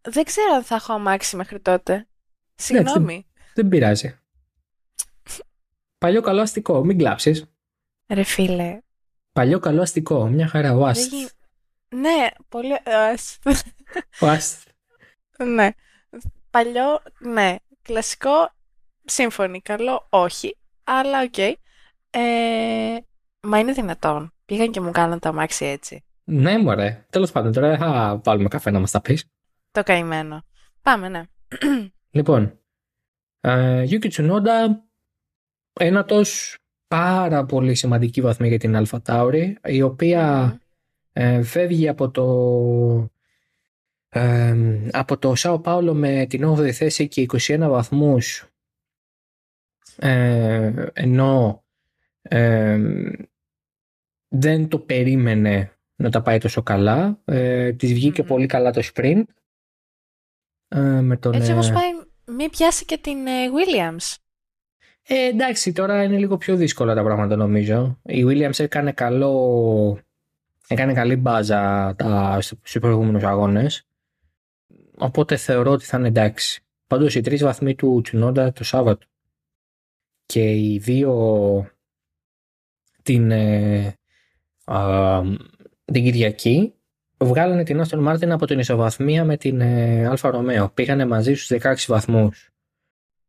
Δεν 0.01 0.25
ξέρω 0.25 0.55
αν 0.55 0.63
θα 0.63 0.75
έχω 0.75 0.93
αμάξει 0.93 1.37
μέχρι 1.37 1.61
τότε. 1.61 2.07
Συγγνώμη. 2.55 3.15
Ναι, 3.15 3.43
δεν 3.55 3.69
πειράζει. 3.69 4.17
Παλιό 5.99 6.21
καλό 6.21 6.41
αστικό, 6.41 6.85
μην 6.85 6.99
κλάψεις. 6.99 7.45
Ρε 8.09 8.23
φίλε. 8.23 8.79
Παλιό 9.33 9.59
καλό 9.59 9.83
αστικό, 9.83 10.27
μια 10.27 10.49
χαρά. 10.49 10.75
Ο 10.75 10.93
Ναι, 11.89 12.29
πολύ. 12.49 12.73
Ο 14.21 14.27
Άστ. 14.27 14.69
ναι. 15.45 15.71
Παλιό, 16.51 17.03
ναι. 17.19 17.57
Κλασικό, 17.83 18.53
σύμφωνοι. 19.05 19.61
Καλό, 19.61 20.07
όχι. 20.11 20.57
Αλλά 20.85 21.23
ok. 21.23 21.35
Okay. 21.37 21.53
Ε, 22.11 22.97
μα 23.41 23.59
είναι 23.59 23.73
δυνατόν. 23.73 24.33
Πήγαν 24.45 24.71
και 24.71 24.81
μου 24.81 24.91
κάναν 24.91 25.19
τα 25.19 25.29
αμάξι 25.29 25.65
έτσι. 25.65 26.05
Ναι, 26.25 26.59
μωρέ. 26.59 27.07
Τέλος 27.11 27.33
πάντων, 27.33 27.53
τώρα 27.53 27.77
θα 27.77 28.21
βάλουμε 28.25 28.49
καφέ 28.49 28.71
να 28.71 28.79
μας 28.79 28.91
τα 28.91 29.01
πεις. 29.01 29.25
Το 29.71 29.83
καημένο. 29.83 30.45
Πάμε, 30.83 31.09
ναι. 31.09 31.23
Λοιπόν, 32.11 32.59
ε, 33.41 33.85
Yuki 33.89 34.11
Tsunoda, 34.11 34.69
ένατος 35.73 36.59
πάρα 36.89 37.45
πολύ 37.45 37.75
σημαντική 37.75 38.21
βαθμή 38.21 38.49
για 38.49 38.59
την 38.59 38.77
Alpha 38.77 38.99
Tauri, 39.07 39.53
η 39.65 39.83
οποία 39.83 40.57
ε, 41.13 41.43
φεύγει 41.43 41.89
από 41.89 42.11
το 42.11 43.11
ε, 44.09 44.57
από 44.91 45.19
το 45.19 45.35
Σάο 45.35 45.61
Πάολο 45.61 45.95
με 45.95 46.27
την 46.29 46.49
8η 46.49 46.71
θέση 46.71 47.09
και 47.09 47.27
21 47.39 47.59
βαθμούς 47.59 48.52
ε, 49.97 50.73
ενώ 50.93 51.65
ε, 52.23 52.79
δεν 54.29 54.69
το 54.69 54.79
περίμενε 54.79 55.73
να 55.97 56.11
τα 56.11 56.23
πάει 56.23 56.39
τόσο 56.39 56.63
καλά. 56.63 57.19
Ε, 57.25 57.73
της 57.73 57.93
βγηκε 57.93 58.23
πολύ 58.23 58.47
καλά 58.47 58.71
το 58.71 58.83
sprint. 58.95 59.23
Ε, 60.69 60.81
με 60.81 61.17
τον, 61.17 61.35
Έτσι 61.35 61.53
όπως 61.53 61.71
πάει, 61.71 61.91
μην 62.37 62.51
πιάσει 62.51 62.85
και 62.85 62.99
την 62.99 63.19
Williams. 63.27 64.17
Ε, 65.03 65.27
εντάξει, 65.27 65.73
τώρα 65.73 66.03
είναι 66.03 66.19
λίγο 66.19 66.37
πιο 66.37 66.57
δύσκολα 66.57 66.95
τα 66.95 67.03
πράγματα 67.03 67.37
νομίζω. 67.37 67.99
Η 68.03 68.25
Williams 68.27 68.59
έκανε 68.59 68.93
καλό. 68.93 69.99
Έκανε 70.69 70.93
καλή 70.93 71.17
μπάζα 71.17 71.95
τα, 71.95 72.39
στους 72.41 72.79
προηγούμενους 72.81 73.23
αγώνες. 73.23 73.87
Οπότε 74.99 75.37
θεωρώ 75.37 75.71
ότι 75.71 75.85
θα 75.85 75.99
είναι 75.99 76.09
εντάξει. 76.09 76.63
Πάντως 76.87 77.15
οι 77.15 77.21
τρεις 77.21 77.43
βαθμοί 77.43 77.75
του 77.75 78.01
Τσουνόντα 78.03 78.53
το 78.53 78.65
Σάββατο 78.65 79.07
και 80.33 80.53
οι 80.53 80.79
δύο 80.79 81.13
την, 83.03 83.31
ε, 83.31 83.97
την 85.85 86.05
Κυριακή 86.05 86.75
βγάλανε 87.19 87.65
την 87.65 87.81
Aston 87.81 88.03
Martin 88.03 88.33
από 88.33 88.47
την 88.47 88.59
ισοβαθμία 88.59 89.25
με 89.25 89.37
την 89.37 89.61
ε, 89.61 90.07
Alfa 90.07 90.31
Romeo. 90.31 90.69
Πήγανε 90.69 91.07
μαζί 91.07 91.35
στους 91.35 91.59
16 91.63 91.75
βαθμούς 91.87 92.51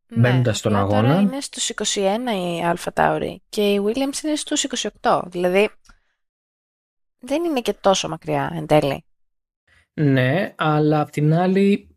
ναι, 0.06 0.20
μπαίνοντας 0.20 0.58
στον 0.58 0.76
αγώνα. 0.76 1.08
Τώρα 1.08 1.20
είναι 1.20 1.40
στους 1.40 1.70
21 1.94 1.96
η 2.58 2.64
Αλφα 2.64 2.92
Τάουρι 2.92 3.42
και 3.48 3.72
η 3.72 3.80
Williams 3.84 4.24
είναι 4.24 4.36
στους 4.36 4.66
28. 5.00 5.22
Δηλαδή 5.26 5.70
δεν 7.18 7.44
είναι 7.44 7.60
και 7.60 7.74
τόσο 7.80 8.08
μακριά 8.08 8.52
εν 8.54 8.66
τέλει. 8.66 9.04
Ναι, 9.94 10.54
αλλά 10.56 11.00
απ' 11.00 11.10
την 11.10 11.34
άλλη 11.34 11.93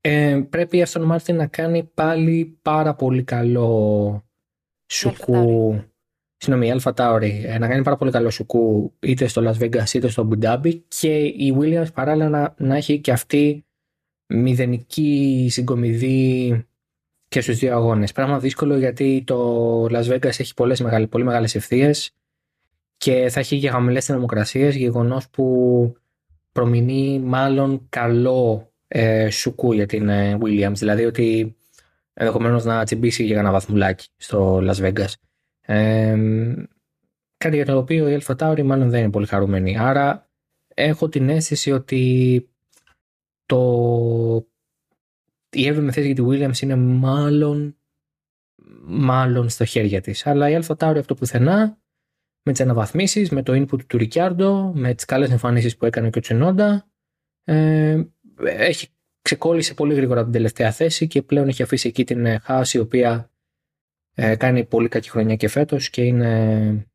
ε, 0.00 0.40
πρέπει 0.50 0.78
η 0.78 0.84
Aston 0.86 1.12
Martin 1.12 1.34
να 1.34 1.46
κάνει 1.46 1.90
πάλι 1.94 2.58
πάρα 2.62 2.94
πολύ 2.94 3.22
καλό 3.24 4.24
σουκού. 4.86 5.82
Συγγνώμη, 6.36 6.68
η 6.68 6.80
Alpha 6.80 6.92
Tauri 6.94 7.30
ε, 7.44 7.58
να 7.58 7.68
κάνει 7.68 7.82
πάρα 7.82 7.96
πολύ 7.96 8.10
καλό 8.10 8.30
σουκού 8.30 8.94
είτε 9.00 9.26
στο 9.26 9.42
Las 9.44 9.62
Vegas 9.62 9.92
είτε 9.92 10.08
στο 10.08 10.28
Abu 10.30 10.44
Dhabi 10.44 10.80
και 10.88 11.18
η 11.24 11.56
Williams 11.60 11.92
παράλληλα 11.94 12.28
να, 12.28 12.54
να 12.58 12.76
έχει 12.76 13.00
και 13.00 13.12
αυτή 13.12 13.64
μηδενική 14.26 15.46
συγκομιδή 15.50 16.66
και 17.28 17.40
στους 17.40 17.58
δύο 17.58 17.74
αγώνες. 17.74 18.12
Πράγμα 18.12 18.38
δύσκολο 18.38 18.78
γιατί 18.78 19.22
το 19.26 19.84
Las 19.84 20.04
Vegas 20.04 20.24
έχει 20.24 20.54
πολλές 20.54 20.80
μεγάλες, 20.80 21.08
πολύ 21.08 21.24
μεγάλες 21.24 21.54
ευθείες 21.54 22.12
και 22.96 23.28
θα 23.30 23.40
έχει 23.40 23.60
και 23.60 23.70
χαμηλές 23.70 24.04
θερμοκρασίες, 24.04 24.76
γεγονός 24.76 25.28
που 25.28 25.96
προμηνεί 26.52 27.18
μάλλον 27.18 27.86
καλό 27.88 28.67
ε, 28.88 29.30
σουκού 29.30 29.72
για 29.72 29.86
την 29.86 30.08
ε, 30.08 30.38
Williams. 30.42 30.74
Δηλαδή 30.74 31.04
ότι 31.04 31.56
ενδεχομένως 32.12 32.64
να 32.64 32.84
τσιμπήσει 32.84 33.24
για 33.24 33.38
ένα 33.38 33.50
βαθμουλάκι 33.50 34.08
στο 34.16 34.58
Las 34.62 34.74
Vegas. 34.74 35.12
Ε, 35.60 36.16
κάτι 37.36 37.56
για 37.56 37.64
το 37.64 37.76
οποίο 37.76 38.08
η 38.08 38.20
Alpha 38.22 38.36
Tauri 38.36 38.62
μάλλον 38.62 38.90
δεν 38.90 39.00
είναι 39.00 39.10
πολύ 39.10 39.26
χαρούμενη. 39.26 39.78
Άρα 39.78 40.30
έχω 40.74 41.08
την 41.08 41.28
αίσθηση 41.28 41.72
ότι 41.72 42.48
το... 43.46 44.46
η 45.50 45.68
7η 45.68 45.88
θέση 45.92 46.12
για 46.12 46.14
τη 46.14 46.22
Williams 46.26 46.62
είναι 46.62 46.76
μάλλον 46.76 47.78
μάλλον 48.84 49.48
στα 49.48 49.64
χέρια 49.64 50.00
της. 50.00 50.26
Αλλά 50.26 50.50
η 50.50 50.58
Alpha 50.62 50.76
Tauri 50.76 50.96
αυτό 50.98 51.14
πουθενά 51.14 51.78
με 52.42 52.52
τις 52.52 52.60
αναβαθμίσεις, 52.60 53.30
με 53.30 53.42
το 53.42 53.52
input 53.52 53.84
του 53.86 53.98
Ρικιάρντο, 53.98 54.72
με 54.74 54.94
τις 54.94 55.04
καλές 55.04 55.30
εμφανίσεις 55.30 55.76
που 55.76 55.86
έκανε 55.86 56.10
και 56.10 56.18
ο 56.18 56.20
Τσενόντα, 56.20 56.88
ε, 57.44 58.02
έχει 58.44 58.88
ξεκόλλησε 59.22 59.74
πολύ 59.74 59.94
γρήγορα 59.94 60.22
την 60.22 60.32
τελευταία 60.32 60.70
θέση 60.70 61.06
και 61.06 61.22
πλέον 61.22 61.48
έχει 61.48 61.62
αφήσει 61.62 61.88
εκεί 61.88 62.04
την 62.04 62.40
Χάση 62.40 62.76
η 62.76 62.80
οποία 62.80 63.30
ε, 64.14 64.36
κάνει 64.36 64.64
πολύ 64.64 64.88
κακή 64.88 65.10
χρονιά 65.10 65.36
και 65.36 65.48
φέτος 65.48 65.90
και 65.90 66.02
είναι 66.02 66.86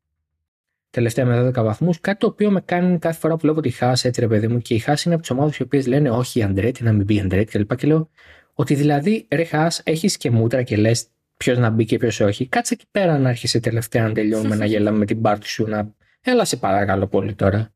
τελευταία 0.90 1.24
με 1.24 1.48
12 1.48 1.52
βαθμούς. 1.52 2.00
Κάτι 2.00 2.18
το 2.18 2.26
οποίο 2.26 2.50
με 2.50 2.60
κάνει 2.60 2.98
κάθε 2.98 3.18
φορά 3.18 3.34
που 3.34 3.40
βλέπω 3.40 3.60
τη 3.60 3.70
Χάση 3.70 4.08
έτσι 4.08 4.20
ρε 4.20 4.28
παιδί 4.28 4.48
μου 4.48 4.58
και 4.58 4.74
η 4.74 4.78
Χάση 4.78 5.02
είναι 5.06 5.14
από 5.14 5.22
τις 5.22 5.32
ομάδες 5.32 5.56
οι 5.56 5.62
οποίες 5.62 5.86
λένε 5.86 6.10
όχι 6.10 6.42
Αντρέτη 6.42 6.82
να 6.82 6.92
μην 6.92 7.04
μπει 7.04 7.20
Αντρέτη 7.20 7.58
κλπ. 7.58 7.76
Και 7.76 7.86
λέω 7.86 8.10
ότι 8.54 8.74
δηλαδή 8.74 9.26
ρε 9.30 9.44
Χάς 9.44 9.80
έχεις 9.84 10.16
και 10.16 10.30
μούτρα 10.30 10.62
και 10.62 10.76
λες 10.76 11.06
ποιος 11.36 11.58
να 11.58 11.70
μπει 11.70 11.84
και 11.84 11.98
ποιος 11.98 12.20
όχι. 12.20 12.46
Κάτσε 12.46 12.74
εκεί 12.74 12.84
πέρα 12.90 13.18
να 13.18 13.28
έρχεσαι 13.28 13.60
τελευταία 13.60 14.08
να 14.08 14.12
τελειώνουμε 14.12 14.56
να 14.56 14.64
γελάμε 14.64 14.98
με 14.98 15.04
την 15.04 15.20
πάρτι 15.20 15.48
σου 15.48 15.66
να 15.66 15.94
έλα 16.20 16.44
σε 16.44 16.56
παρακαλώ 16.56 17.06
πολύ 17.06 17.34
τώρα 17.34 17.73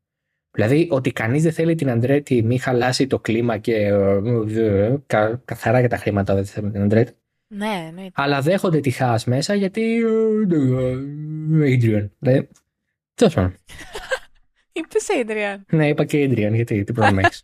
Δηλαδή 0.59 0.87
ότι 0.91 1.11
κανείς 1.11 1.43
δεν 1.43 1.51
θέλει 1.51 1.75
την 1.75 1.89
Αντρέτη 1.89 2.43
μη 2.43 2.59
χαλάσει 2.59 3.07
το 3.07 3.19
κλίμα 3.19 3.57
και 3.57 3.75
ε, 3.75 4.95
καθαρά 5.45 5.79
για 5.79 5.89
τα 5.89 5.97
χρήματα 5.97 6.35
δεν 6.35 6.45
θέλει 6.45 6.71
την 6.71 6.81
Αντρέτη. 6.81 7.13
Ναι, 7.47 7.91
ναι. 7.93 8.07
Αλλά 8.13 8.41
δέχονται 8.41 8.79
τη 8.79 8.89
χάς 8.89 9.25
μέσα 9.25 9.53
γιατί 9.53 10.01
Adrian. 11.61 12.09
Δηλαδή, 12.19 12.49
Τέλος 13.13 13.33
πάντων. 13.33 13.55
Είπες 14.73 15.07
Adrian. 15.23 15.57
Ναι, 15.71 15.87
είπα 15.87 16.05
και 16.05 16.25
Adrian 16.25 16.53
γιατί 16.53 16.83
τι 16.83 16.93
πρόβλημα 16.93 17.21
έχεις. 17.25 17.43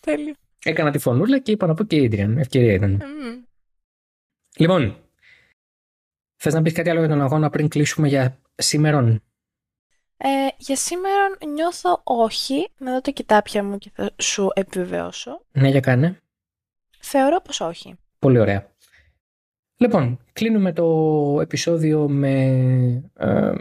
Τέλειο. 0.00 0.34
Έκανα 0.64 0.90
τη 0.90 0.98
φωνούλα 0.98 1.38
και 1.38 1.50
είπα 1.50 1.66
να 1.66 1.74
πω 1.74 1.84
και 1.84 2.08
Adrian. 2.10 2.36
Ευκαιρία 2.36 2.72
ήταν. 2.72 3.02
Λοιπόν, 4.56 4.96
θες 6.36 6.54
να 6.54 6.62
πεις 6.62 6.72
κάτι 6.72 6.90
άλλο 6.90 6.98
για 6.98 7.08
τον 7.08 7.20
αγώνα 7.20 7.50
πριν 7.50 7.68
κλείσουμε 7.68 8.08
για 8.08 8.38
σήμερον; 8.54 9.22
Ε, 10.16 10.28
για 10.56 10.76
σήμερα 10.76 11.36
νιώθω 11.54 12.00
όχι. 12.04 12.70
Να 12.78 12.92
δω 12.92 13.00
τα 13.00 13.10
κοιτάπια 13.10 13.64
μου 13.64 13.78
και 13.78 13.90
θα 13.94 14.10
σου 14.16 14.50
επιβεβαιώσω. 14.54 15.40
Ναι, 15.52 15.68
για 15.68 15.80
κάνε. 15.80 16.20
Θεωρώ 17.00 17.40
πως 17.40 17.60
όχι. 17.60 17.94
Πολύ 18.18 18.38
ωραία. 18.38 18.70
Λοιπόν, 19.76 20.18
κλείνουμε 20.32 20.72
το 20.72 21.38
επεισόδιο 21.40 22.08
με 22.08 22.42
ε, 23.14 23.52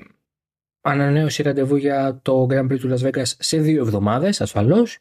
ανανέωση 0.82 1.43
ραντεβού 1.43 1.76
για 1.76 2.20
το 2.22 2.47
Grand 2.49 2.72
Prix 2.72 2.80
του 2.80 2.93
Las 2.93 3.08
Vegas 3.08 3.32
σε 3.38 3.58
δύο 3.58 3.82
εβδομάδες, 3.82 4.41
ασφαλώς. 4.41 4.99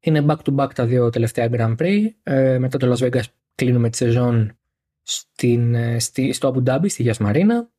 Είναι 0.00 0.24
back-to-back 0.28 0.68
τα 0.74 0.86
δύο 0.86 1.10
τελευταία 1.10 1.48
Grand 1.52 1.76
Prix. 1.76 2.06
Ε, 2.22 2.58
μετά 2.58 2.78
το 2.78 2.92
Las 2.92 3.06
Vegas 3.06 3.24
κλείνουμε 3.54 3.90
τη 3.90 3.96
σεζόν 3.96 4.58
στην, 5.02 5.74
ε, 5.74 5.98
στη, 5.98 6.32
στο 6.32 6.54
Abu 6.54 6.70
Dhabi, 6.70 6.90
στη 6.90 7.02
Γιασμαρίνα. 7.02 7.70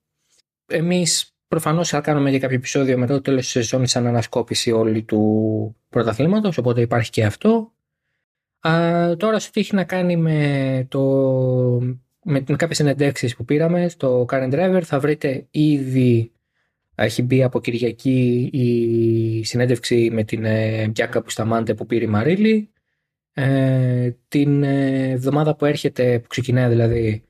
Εμείς 0.66 1.37
Προφανώς 1.48 1.89
θα 1.89 2.02
κάνουμε 2.02 2.32
και 2.32 2.39
κάποιο 2.39 2.56
επεισόδιο 2.56 2.98
μετά 2.98 3.14
το 3.14 3.22
τέλος 3.22 3.41
της 3.41 3.50
σεζόν 3.50 3.88
σαν 3.88 4.08
ανασκόπηση 4.08 4.72
όλη 4.72 5.04
του 5.04 5.76
πρωταθλήματος, 5.89 6.58
οπότε 6.58 6.82
υπάρχει 6.82 7.10
και 7.10 7.26
αυτό. 7.26 7.72
Α, 8.68 9.16
τώρα 9.18 9.39
σε 9.39 9.52
τι 9.52 9.60
έχει 9.60 9.76
να 9.76 9.84
κάνει 9.84 10.18
με, 10.18 10.86
το, 10.89 11.02
με, 12.24 12.43
με 12.48 12.56
κάποιες 12.56 12.78
συνεντεύξεις 12.78 13.36
που 13.36 13.45
πήραμε 13.45 13.89
στο 13.89 14.26
Current 14.30 14.54
Driver 14.54 14.82
θα 14.84 15.00
βρείτε 15.00 15.48
ήδη 15.52 16.32
έχει 17.00 17.22
μπει 17.22 17.43
από 17.43 17.62
Κυριακή 17.62 18.50
η 18.54 19.43
συνέντευξη 19.43 20.10
με 20.12 20.24
την 20.24 20.45
ε, 20.45 20.88
Μπιάκα 20.88 21.22
που 21.22 21.30
σταμάνεται 21.30 21.74
που 21.74 21.86
πήρε 21.86 22.04
η 22.04 22.08
Μαρίλη. 22.08 22.70
Ε, 23.34 24.12
την 24.28 24.64
ε, 24.64 25.10
εβδομάδα 25.10 25.56
που 25.56 25.66
έρχεται, 25.66 26.20
που 26.20 26.28
ξεκινάει 26.28 26.70
δηλαδή, 26.70 27.24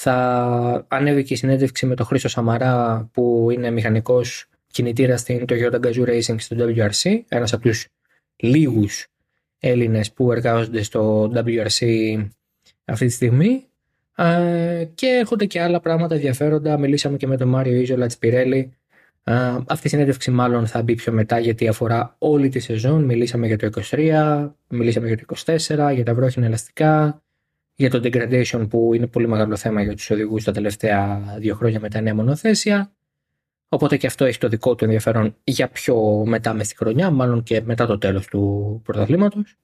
θα 0.00 0.84
ανέβει 0.88 1.22
και 1.22 1.34
η 1.34 1.36
συνέντευξη 1.36 1.86
με 1.86 1.94
τον 1.94 2.06
Χρήστο 2.06 2.28
Σαμαρά 2.28 3.08
που 3.12 3.48
είναι 3.52 3.70
μηχανικός 3.70 4.46
κινητήρας 4.66 5.20
στην 5.20 5.44
Toyota 5.48 5.80
Gazoo 5.80 6.08
Racing 6.08 6.34
στο 6.38 6.56
WRC, 6.58 7.20
ένας 7.28 7.52
από 7.52 7.62
τους 7.62 7.86
λίγους 8.36 9.06
Έλληνες 9.58 10.12
που 10.12 10.32
εργάζονται 10.32 10.82
στο 10.82 11.32
WRC 11.34 12.16
αυτή 12.84 13.06
τη 13.06 13.12
στιγμή 13.12 13.64
και 14.94 15.06
έρχονται 15.06 15.46
και 15.46 15.60
άλλα 15.60 15.80
πράγματα 15.80 16.14
ενδιαφέροντα. 16.14 16.78
Μιλήσαμε 16.78 17.16
και 17.16 17.26
με 17.26 17.36
τον 17.36 17.48
Μάριο 17.48 17.80
Ιζολα 17.80 18.06
Τσπιρέλη. 18.06 18.72
Αυτή 19.66 19.86
η 19.86 19.90
συνέντευξη 19.90 20.30
μάλλον 20.30 20.66
θα 20.66 20.82
μπει 20.82 20.94
πιο 20.94 21.12
μετά 21.12 21.38
γιατί 21.38 21.68
αφορά 21.68 22.14
όλη 22.18 22.48
τη 22.48 22.58
σεζόν. 22.58 23.04
Μιλήσαμε 23.04 23.46
για 23.46 23.58
το 23.58 23.70
23, 23.90 24.50
μιλήσαμε 24.68 25.06
για 25.06 25.16
το 25.16 25.24
24, 25.44 25.92
για 25.94 26.04
τα 26.04 26.14
βρόχινα 26.14 26.46
ελαστικά, 26.46 27.22
για 27.78 27.90
το 27.90 28.00
degradation 28.04 28.66
που 28.70 28.94
είναι 28.94 29.06
πολύ 29.06 29.28
μεγάλο 29.28 29.56
θέμα 29.56 29.82
για 29.82 29.94
τους 29.94 30.10
οδηγούς 30.10 30.44
τα 30.44 30.52
τελευταία 30.52 31.22
δύο 31.38 31.54
χρόνια 31.54 31.80
με 31.80 31.88
τα 31.88 32.00
νέα 32.00 32.14
μονοθέσια. 32.14 32.92
Οπότε 33.68 33.96
και 33.96 34.06
αυτό 34.06 34.24
έχει 34.24 34.38
το 34.38 34.48
δικό 34.48 34.74
του 34.74 34.84
ενδιαφέρον 34.84 35.36
για 35.44 35.68
πιο 35.68 36.24
μετά 36.26 36.52
με 36.52 36.64
στη 36.64 36.76
χρονιά, 36.76 37.10
μάλλον 37.10 37.42
και 37.42 37.60
μετά 37.62 37.86
το 37.86 37.98
τέλος 37.98 38.26
του 38.26 38.80
πρωταθλήματος. 38.84 39.58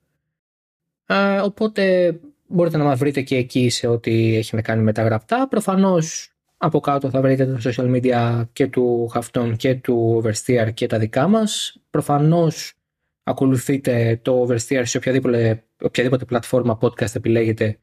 οπότε 1.43 2.15
μπορείτε 2.47 2.77
να 2.77 2.85
μας 2.85 2.99
βρείτε 2.99 3.23
και 3.23 3.37
εκεί 3.37 3.69
σε 3.69 3.87
ό,τι 3.87 4.37
έχει 4.37 4.55
να 4.55 4.63
κάνει 4.63 4.83
με 4.83 4.93
τα 4.93 5.03
γραπτά. 5.03 5.49
Προφανώς 5.49 6.33
από 6.57 6.81
κάτω 6.81 7.11
θα 7.11 7.21
βρείτε 7.21 7.47
τα 7.47 7.59
social 7.63 7.95
media 7.95 8.45
και 8.53 8.67
του 8.67 9.09
Χαυτόν 9.09 9.57
και 9.57 9.75
του 9.75 10.23
Oversteer 10.23 10.75
και 10.75 10.87
τα 10.87 10.99
δικά 10.99 11.29
μας. 11.29 11.81
Προφανώς 11.91 12.75
ακολουθείτε 13.23 14.21
το 14.23 14.43
Oversteer 14.43 14.83
σε 14.85 14.97
οποιαδήποτε, 14.97 15.65
οποιαδήποτε 15.83 16.25
πλατφόρμα 16.25 16.79
podcast 16.81 17.15
επιλέγετε 17.15 17.79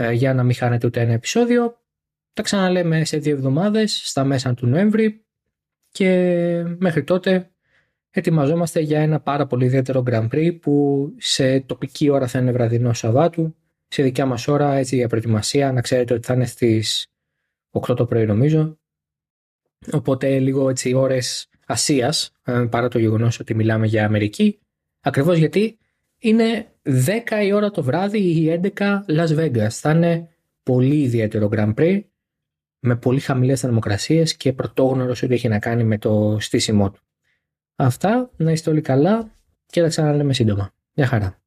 ε, 0.00 0.12
για 0.12 0.34
να 0.34 0.42
μην 0.42 0.54
χάνετε 0.54 0.86
ούτε 0.86 1.00
ένα 1.00 1.12
επεισόδιο. 1.12 1.80
Τα 2.32 2.42
ξαναλέμε 2.42 3.04
σε 3.04 3.18
δύο 3.18 3.36
εβδομάδες 3.36 4.08
στα 4.08 4.24
μέσα 4.24 4.54
του 4.54 4.66
Νοέμβρη. 4.66 5.24
Και 5.90 6.64
μέχρι 6.78 7.04
τότε 7.04 7.50
ετοιμαζόμαστε 8.10 8.80
για 8.80 9.00
ένα 9.00 9.20
πάρα 9.20 9.46
πολύ 9.46 9.64
ιδιαίτερο 9.64 10.02
Grand 10.06 10.28
Prix 10.28 10.60
που 10.60 11.06
σε 11.18 11.60
τοπική 11.60 12.08
ώρα 12.10 12.26
θα 12.26 12.38
είναι 12.38 12.52
βραδινό 12.52 12.92
Σαββάτου, 12.92 13.56
σε 13.88 14.02
δικιά 14.02 14.26
μας 14.26 14.48
ώρα 14.48 14.72
έτσι 14.72 14.96
για 14.96 15.08
προετοιμασία 15.08 15.72
να 15.72 15.80
ξέρετε 15.80 16.14
ότι 16.14 16.26
θα 16.26 16.34
είναι 16.34 16.46
στις 16.46 17.06
8 17.70 17.96
το 17.96 18.06
πρωί 18.06 18.26
νομίζω. 18.26 18.78
Οπότε 19.92 20.38
λίγο 20.38 20.68
έτσι 20.68 20.94
ώρες 20.94 21.48
Ασίας 21.66 22.32
ε, 22.42 22.66
παρά 22.70 22.88
το 22.88 22.98
γεγονός 22.98 23.40
ότι 23.40 23.54
μιλάμε 23.54 23.86
για 23.86 24.04
Αμερική. 24.04 24.58
Ακριβώς 25.00 25.38
γιατί 25.38 25.78
είναι 26.18 26.72
10 26.88 27.44
η 27.44 27.52
ώρα 27.52 27.70
το 27.70 27.82
βράδυ 27.82 28.18
ή 28.18 28.60
11 28.76 29.00
Las 29.06 29.36
Vegas 29.38 29.68
θα 29.68 29.90
είναι 29.90 30.28
πολύ 30.62 31.00
ιδιαίτερο 31.00 31.48
Grand 31.52 31.74
Prix 31.74 32.00
με 32.78 32.96
πολύ 32.96 33.20
χαμηλές 33.20 33.60
θερμοκρασίες 33.60 34.36
και 34.36 34.52
πρωτόγνωρος 34.52 35.22
ότι 35.22 35.34
έχει 35.34 35.48
να 35.48 35.58
κάνει 35.58 35.84
με 35.84 35.98
το 35.98 36.36
στήσιμό 36.40 36.90
του. 36.90 37.00
Αυτά, 37.76 38.30
να 38.36 38.52
είστε 38.52 38.70
όλοι 38.70 38.80
καλά 38.80 39.30
και 39.66 39.80
θα 39.80 39.88
ξαναλέμε 39.88 40.32
σύντομα. 40.32 40.74
Γεια 40.92 41.06
χαρά. 41.06 41.38